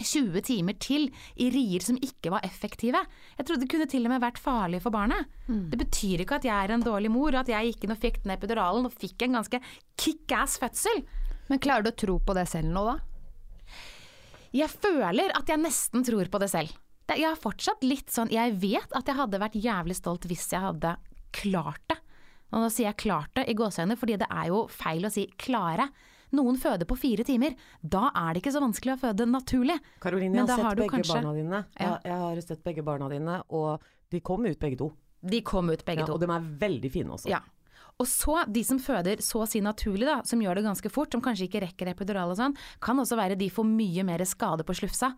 20 0.00 0.40
timer 0.46 0.76
til 0.82 1.08
i 1.36 1.50
rier 1.54 1.84
som 1.84 1.98
ikke 2.02 2.32
var 2.34 2.44
effektive. 2.46 3.00
Jeg 3.38 3.46
trodde 3.46 3.64
det 3.64 3.70
kunne 3.70 3.88
til 3.90 4.06
og 4.06 4.14
med 4.14 4.22
vært 4.24 4.40
farlig 4.42 4.80
for 4.82 4.94
barnet. 4.94 5.26
Det 5.70 5.78
betyr 5.80 6.24
ikke 6.24 6.38
at 6.40 6.44
jeg 6.48 6.54
er 6.54 6.74
en 6.74 6.84
dårlig 6.84 7.10
mor, 7.10 7.30
og 7.34 7.42
at 7.44 7.52
jeg 7.52 7.72
gikk 7.72 7.84
inn 7.84 7.94
og 7.94 8.00
fikk 8.02 8.22
den 8.24 8.34
epiduralen 8.36 8.86
og 8.88 8.96
fikk 8.96 9.22
en 9.26 9.38
ganske 9.38 9.60
kickass 10.00 10.58
fødsel. 10.62 11.04
Men 11.48 11.60
klarer 11.60 11.84
du 11.84 11.92
å 11.92 11.98
tro 12.04 12.18
på 12.18 12.34
det 12.34 12.46
selv 12.48 12.72
nå, 12.72 12.84
da? 12.88 12.96
Jeg 14.54 14.70
føler 14.70 15.34
at 15.34 15.48
jeg 15.50 15.58
nesten 15.60 16.04
tror 16.06 16.30
på 16.30 16.40
det 16.42 16.50
selv. 16.52 16.74
Jeg 17.10 17.26
har 17.26 17.36
fortsatt 17.36 17.82
litt 17.84 18.08
sånn 18.08 18.30
Jeg 18.32 18.54
vet 18.62 18.94
at 18.96 19.04
jeg 19.04 19.18
hadde 19.18 19.40
vært 19.42 19.58
jævlig 19.60 19.96
stolt 19.98 20.24
hvis 20.24 20.46
jeg 20.54 20.62
hadde 20.62 20.94
klart 21.36 21.82
det. 21.90 21.98
Og 22.54 22.62
nå 22.62 22.70
sier 22.70 22.88
jeg 22.88 23.02
klart 23.02 23.32
det 23.34 23.48
i 23.50 23.56
gåseøyne, 23.58 23.96
fordi 23.98 24.16
det 24.20 24.28
er 24.30 24.48
jo 24.52 24.64
feil 24.70 25.04
å 25.04 25.10
si 25.12 25.26
klare. 25.36 25.88
Noen 26.34 26.58
føder 26.60 26.88
på 26.90 26.96
fire 26.98 27.24
timer. 27.26 27.54
Da 27.80 28.08
er 28.14 28.34
det 28.34 28.42
ikke 28.42 28.52
så 28.56 28.62
vanskelig 28.64 28.96
å 28.96 29.00
føde 29.06 29.26
naturlig. 29.30 29.78
Karoline, 30.02 30.34
jeg 30.34 30.46
har 30.46 30.56
sett 30.56 30.64
har 30.66 30.76
begge 30.82 30.90
kanskje- 30.96 31.18
barna 31.20 31.34
dine. 31.38 31.64
Ja. 31.78 31.98
Jeg, 32.04 32.18
har 32.24 32.40
sett 32.42 32.64
begge 32.64 32.84
barna 32.84 33.08
dine, 33.12 33.42
og 33.50 33.80
de 34.10 34.20
kom 34.20 34.44
ut 34.46 34.58
begge 34.58 34.78
to. 34.78 34.92
De 35.24 35.40
kom 35.40 35.70
ut 35.70 35.84
begge 35.84 36.00
Ja, 36.04 36.06
to. 36.06 36.14
og 36.14 36.20
de 36.20 36.26
er 36.30 36.40
veldig 36.68 36.90
fine 36.92 37.08
også. 37.14 37.30
Ja. 37.30 37.40
Og 37.98 38.06
så 38.10 38.40
de 38.50 38.64
som 38.66 38.78
føder 38.82 39.20
så 39.22 39.44
å 39.44 39.48
si 39.48 39.60
naturlig, 39.62 40.04
da, 40.08 40.22
som 40.26 40.40
gjør 40.42 40.56
det 40.56 40.64
ganske 40.66 40.90
fort, 40.90 41.12
som 41.14 41.22
kanskje 41.22 41.46
ikke 41.48 41.62
rekker 41.62 41.92
epidural 41.92 42.32
og 42.32 42.36
sånn, 42.36 42.56
kan 42.80 42.98
også 42.98 43.16
være 43.16 43.38
de 43.38 43.48
får 43.48 43.64
mye 43.64 44.02
mer 44.04 44.18
skade 44.26 44.64
på 44.66 44.74
slufsa. 44.74 45.14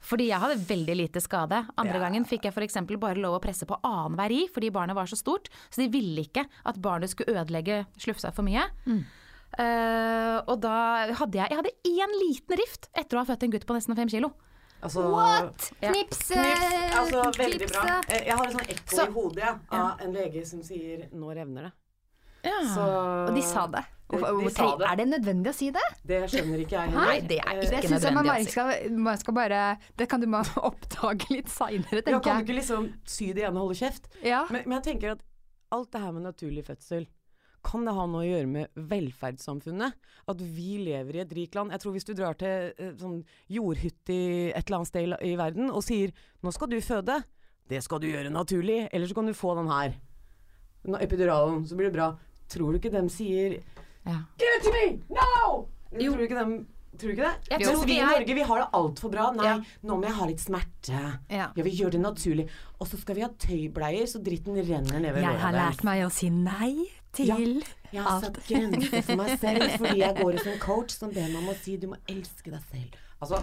Fordi 0.00 0.28
jeg 0.30 0.40
hadde 0.40 0.64
veldig 0.64 0.94
lite 0.96 1.20
skade. 1.20 1.58
Andre 1.76 1.98
gangen 2.00 2.24
fikk 2.24 2.46
jeg 2.48 2.54
f.eks. 2.54 2.78
bare 2.98 3.20
lov 3.20 3.36
å 3.36 3.42
presse 3.42 3.66
på 3.68 3.76
annenhver 3.84 4.30
i 4.32 4.46
fordi 4.48 4.70
barnet 4.72 4.96
var 4.96 5.04
så 5.10 5.18
stort, 5.18 5.50
så 5.68 5.82
de 5.82 5.88
ville 5.92 6.22
ikke 6.24 6.46
at 6.64 6.78
barnet 6.80 7.10
skulle 7.10 7.34
ødelegge 7.36 7.82
slufsa 7.98 8.32
for 8.32 8.42
mye. 8.46 8.62
Eh, 9.58 10.36
og 10.46 10.60
da 10.62 11.12
hadde 11.18 11.34
jeg 11.40 11.50
Jeg 11.50 11.58
hadde 11.58 11.72
én 11.84 12.12
liten 12.22 12.56
rift 12.60 12.88
etter 12.94 13.16
å 13.18 13.24
ha 13.24 13.28
født 13.34 13.42
en 13.42 13.50
gutt 13.50 13.66
på 13.66 13.74
nesten 13.74 13.96
fem 13.98 14.08
kilo. 14.08 14.32
Altså, 14.82 15.02
Ja. 15.82 15.90
Knips! 15.92 16.30
Knips, 16.30 16.94
altså 16.96 17.24
veldig 17.36 17.68
bra. 17.68 18.00
Eh, 18.08 18.24
Jeg 18.26 18.36
har 18.38 18.46
et 18.46 18.52
sånt 18.52 18.70
ekko 18.70 18.96
Så- 18.96 19.08
i 19.08 19.12
hodet 19.12 19.42
ja, 19.44 19.56
av 19.72 20.00
en 20.00 20.12
lege 20.14 20.46
som 20.46 20.62
sier 20.62 21.08
'nå 21.12 21.34
revner 21.36 21.62
det'. 21.68 21.72
Ja. 22.44 22.60
Så 22.74 23.28
Og 23.28 23.34
de 23.34 23.42
sa 23.42 23.66
det. 23.66 23.84
De- 24.10 24.16
de 24.18 24.50
sa 24.50 24.76
det. 24.76 24.86
Er 24.90 24.96
det 24.96 25.06
nødvendig 25.08 25.46
å 25.50 25.54
si 25.54 25.70
det? 25.70 25.82
Det 26.06 26.22
skjønner 26.30 26.58
ikke 26.64 26.70
jeg 26.70 26.90
heller. 26.90 27.06
Nei, 27.06 27.20
det 27.20 27.38
er 27.38 27.50
Eh, 27.50 27.60
ikke 27.60 27.70
Det 27.70 27.82
jeg 28.02 28.14
man 28.14 28.24
nødvendig 28.24 28.44
si. 28.44 28.50
skal, 28.50 28.90
man 28.90 29.16
skal 29.18 29.34
bare 29.34 29.78
Det 29.96 30.08
kan 30.08 30.20
du 30.20 30.26
bare 30.26 30.44
oppdage 30.70 31.30
litt 31.30 31.46
seinere, 31.48 32.02
Ja, 32.08 32.18
kan 32.20 32.44
du 32.44 32.52
ikke 32.52 32.56
liksom 32.58 32.92
sy 33.04 33.26
det 33.34 33.42
igjen 33.44 33.56
og 33.56 33.68
holde 33.68 33.76
kjeft? 33.78 34.04
Ja. 34.24 34.46
Men, 34.50 34.62
men 34.66 34.82
jeg 34.82 34.94
tenker 34.96 35.10
at 35.12 35.20
alt 35.70 35.90
det 35.92 36.00
her 36.00 36.12
med 36.12 36.22
naturlig 36.22 36.64
fødsel, 36.64 37.06
kan 37.62 37.84
det 37.84 37.94
ha 37.96 38.06
noe 38.08 38.22
å 38.22 38.28
gjøre 38.28 38.48
med 38.48 38.80
velferdssamfunnet? 38.90 39.92
At 40.30 40.40
vi 40.40 40.78
lever 40.84 41.16
i 41.18 41.22
et 41.24 41.34
rikt 41.36 41.54
land? 41.58 41.74
Jeg 41.74 41.82
tror 41.82 41.94
hvis 41.96 42.08
du 42.08 42.14
drar 42.14 42.38
til 42.40 42.70
eh, 42.76 42.94
sånn 43.00 43.20
jordhytte 43.52 44.14
i 44.16 44.30
et 44.50 44.64
eller 44.64 44.80
annet 44.80 44.90
sted 44.90 45.14
i, 45.26 45.34
verden 45.40 45.70
og 45.70 45.84
sier 45.84 46.12
'nå 46.42 46.52
skal 46.52 46.70
du 46.72 46.78
føde', 46.80 47.22
det 47.70 47.82
skal 47.84 48.00
du 48.00 48.08
gjøre 48.08 48.32
naturlig, 48.32 48.88
eller 48.92 49.06
så 49.06 49.14
kan 49.14 49.26
du 49.26 49.34
få 49.34 49.54
den 49.54 49.70
her. 49.70 49.94
Epiduralen, 51.00 51.66
så 51.68 51.76
blir 51.76 51.90
det 51.90 51.94
bra. 51.98 52.16
Tror 52.48 52.72
du 52.72 52.78
ikke 52.78 52.92
dem 52.92 53.08
sier 53.08 53.60
Ja. 54.06 54.24
'give 54.38 54.56
it 54.56 54.62
to 54.64 54.70
me, 54.72 55.00
no'? 55.10 55.66
Jo. 55.92 56.12
Tror 56.12 56.16
du 56.18 56.22
ikke 56.24 56.38
dem 56.40 56.66
Tror 56.98 57.08
du 57.08 57.14
ikke 57.14 57.28
det? 57.28 57.48
Jeg 57.50 57.60
Mens 57.66 57.84
vi 57.86 57.96
i 57.96 58.04
Norge 58.04 58.34
vi 58.34 58.42
har 58.42 58.58
det 58.58 58.68
altfor 58.76 59.10
bra. 59.10 59.30
Nei, 59.32 59.44
Ja. 59.46 59.60
nå 59.84 59.96
må 59.96 60.04
jeg 60.04 60.12
ha 60.12 60.26
litt 60.26 60.40
smerte. 60.40 61.20
Ja. 61.30 61.52
Jeg 61.56 61.64
vi 61.64 61.70
gjør 61.70 61.90
det 61.92 62.00
naturlig. 62.00 62.48
Og 62.80 62.86
så 62.88 62.98
skal 63.00 63.14
vi 63.14 63.20
ha 63.22 63.28
tøybleier 63.28 64.06
så 64.06 64.18
dritten 64.22 64.56
renner 64.56 64.98
nedover 65.00 65.22
Jeg 65.22 65.38
har 65.38 65.52
lært 65.52 65.84
meg 65.84 66.04
å 66.04 66.10
si 66.10 66.28
nei 66.28 66.88
til 67.20 67.64
Jeg 67.92 68.04
har 68.06 68.20
satt 68.22 68.38
grenser 68.46 69.02
for 69.06 69.20
meg 69.20 69.32
selv 69.42 69.64
fordi 69.76 70.02
jeg 70.02 70.16
går 70.20 70.36
ut 70.38 70.44
som 70.46 70.58
coach 70.62 70.94
som 70.94 71.14
ber 71.14 71.26
meg 71.32 71.40
om 71.42 71.50
å 71.52 71.56
si 71.58 71.76
du 71.80 71.88
må 71.90 71.98
elske 72.10 72.52
deg 72.52 72.62
selv. 72.70 72.98
Altså, 73.20 73.40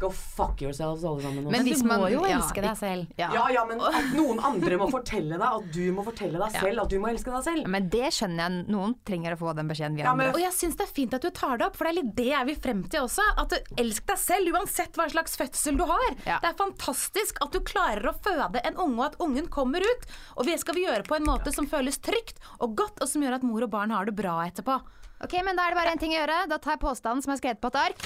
go 0.00 0.10
fuck 0.10 0.62
yourselves 0.62 1.04
alle 1.04 1.22
sammen. 1.22 1.44
Men 1.44 1.52
Men 1.52 1.68
du 1.68 1.86
må 1.88 2.08
jo 2.08 2.14
jo 2.14 2.24
ja, 2.28 2.38
elske 2.38 2.62
deg 2.64 2.76
selv. 2.78 3.10
Ja. 3.20 3.30
ja, 3.34 3.44
ja, 3.54 3.64
men 3.68 3.80
at 3.84 4.12
noen 4.18 4.40
andre 4.44 4.78
må 4.80 4.88
fortelle 4.92 5.38
deg 5.40 5.44
at 5.44 5.68
du 5.74 5.84
må 5.94 6.04
fortelle 6.06 6.40
deg 6.40 6.56
selv 6.56 6.84
at 6.84 6.92
du 6.92 6.98
må 7.02 7.10
elske 7.12 7.32
deg 7.32 7.44
selv. 7.46 7.70
Men 7.70 7.88
det 7.92 8.10
skjønner 8.16 8.44
jeg. 8.46 8.66
Noen 8.74 8.96
trenger 9.06 9.36
å 9.36 9.40
få 9.40 9.54
den 9.58 9.70
beskjeden 9.70 9.98
Vi 9.98 10.04
Ja, 10.06 10.14
men-. 10.18 10.32
Og 10.34 10.40
jeg 10.42 10.54
syns 10.56 10.78
det 10.80 10.86
er 10.88 10.94
fint 10.96 11.16
at 11.16 11.24
du 11.24 11.30
tar 11.34 11.60
det 11.60 11.68
opp, 11.68 11.78
for 11.78 11.88
det 11.88 11.94
er 11.94 11.98
litt 12.00 12.14
det 12.18 12.30
jeg 12.30 12.50
vil 12.50 12.60
frem 12.66 12.82
til 12.90 13.06
også. 13.06 13.28
At 13.44 13.54
du 13.54 13.80
elsk 13.84 14.08
deg 14.10 14.20
selv 14.24 14.58
uansett 14.58 14.98
hva 14.98 15.08
slags 15.12 15.38
fødsel 15.40 15.78
du 15.80 15.86
har. 15.90 16.08
Ja. 16.24 16.40
Det 16.42 16.52
er 16.52 16.58
fantastisk 16.58 17.40
at 17.44 17.54
du 17.54 17.60
klarer 17.64 18.10
å 18.10 18.16
føde 18.24 18.64
en 18.64 18.80
unge, 18.80 18.98
og 18.98 19.06
at 19.10 19.20
ungen 19.22 19.48
kommer 19.52 19.84
ut. 19.84 20.08
Og 20.38 20.48
det 20.48 20.58
skal 20.62 20.78
vi 20.78 20.86
gjøre 20.86 21.06
på 21.06 21.18
en 21.18 21.26
måte 21.28 21.52
som 21.54 21.68
føles 21.70 22.00
trygt 22.02 22.42
og 22.58 22.76
godt, 22.78 23.02
og 23.02 23.10
som 23.10 23.24
gjør 23.24 23.38
at 23.38 23.46
mor 23.46 23.66
og 23.66 23.72
barn 23.72 23.94
har 23.94 24.08
det 24.08 24.16
bra 24.16 24.40
etterpå. 24.48 24.78
Ok, 25.24 25.38
men 25.46 25.56
da 25.56 25.64
er 25.64 25.72
det 25.72 25.78
bare 25.78 25.94
én 25.94 26.00
ting 26.00 26.12
å 26.12 26.18
gjøre. 26.18 26.42
Da 26.50 26.58
tar 26.60 26.76
jeg 26.76 26.84
påstanden 26.84 27.24
som 27.24 27.32
er 27.32 27.40
skrevet 27.40 27.62
på 27.62 27.70
et 27.72 27.80
ark, 27.80 28.02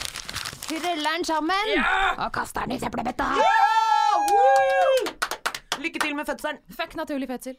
ruller 0.77 1.11
den 1.17 1.25
sammen 1.25 1.67
og 2.19 2.33
kaster 2.33 2.61
den 2.61 2.73
i 2.73 2.79
søppelbøtta. 2.79 3.25
Lykke 5.79 5.99
til 5.99 6.17
med 6.17 6.25
fødselen. 6.27 6.59
Fuck 6.81 6.97
naturlig 6.97 7.29
fødsel. 7.29 7.55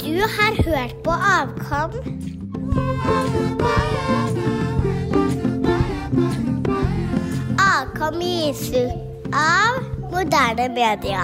Du 0.00 0.18
har 0.36 0.52
hørt 0.64 0.96
på 1.04 1.10
Avkom. 1.10 1.92
Avkom 7.58 8.20
gis 8.20 8.68
ut 8.70 9.34
av 9.34 9.82
moderne 10.12 10.68
media. 10.68 11.22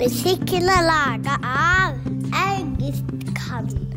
Musikken 0.00 0.62
er 0.62 0.82
laga 0.82 1.34
av 1.44 1.92
August 2.32 3.04
Kann. 3.34 3.89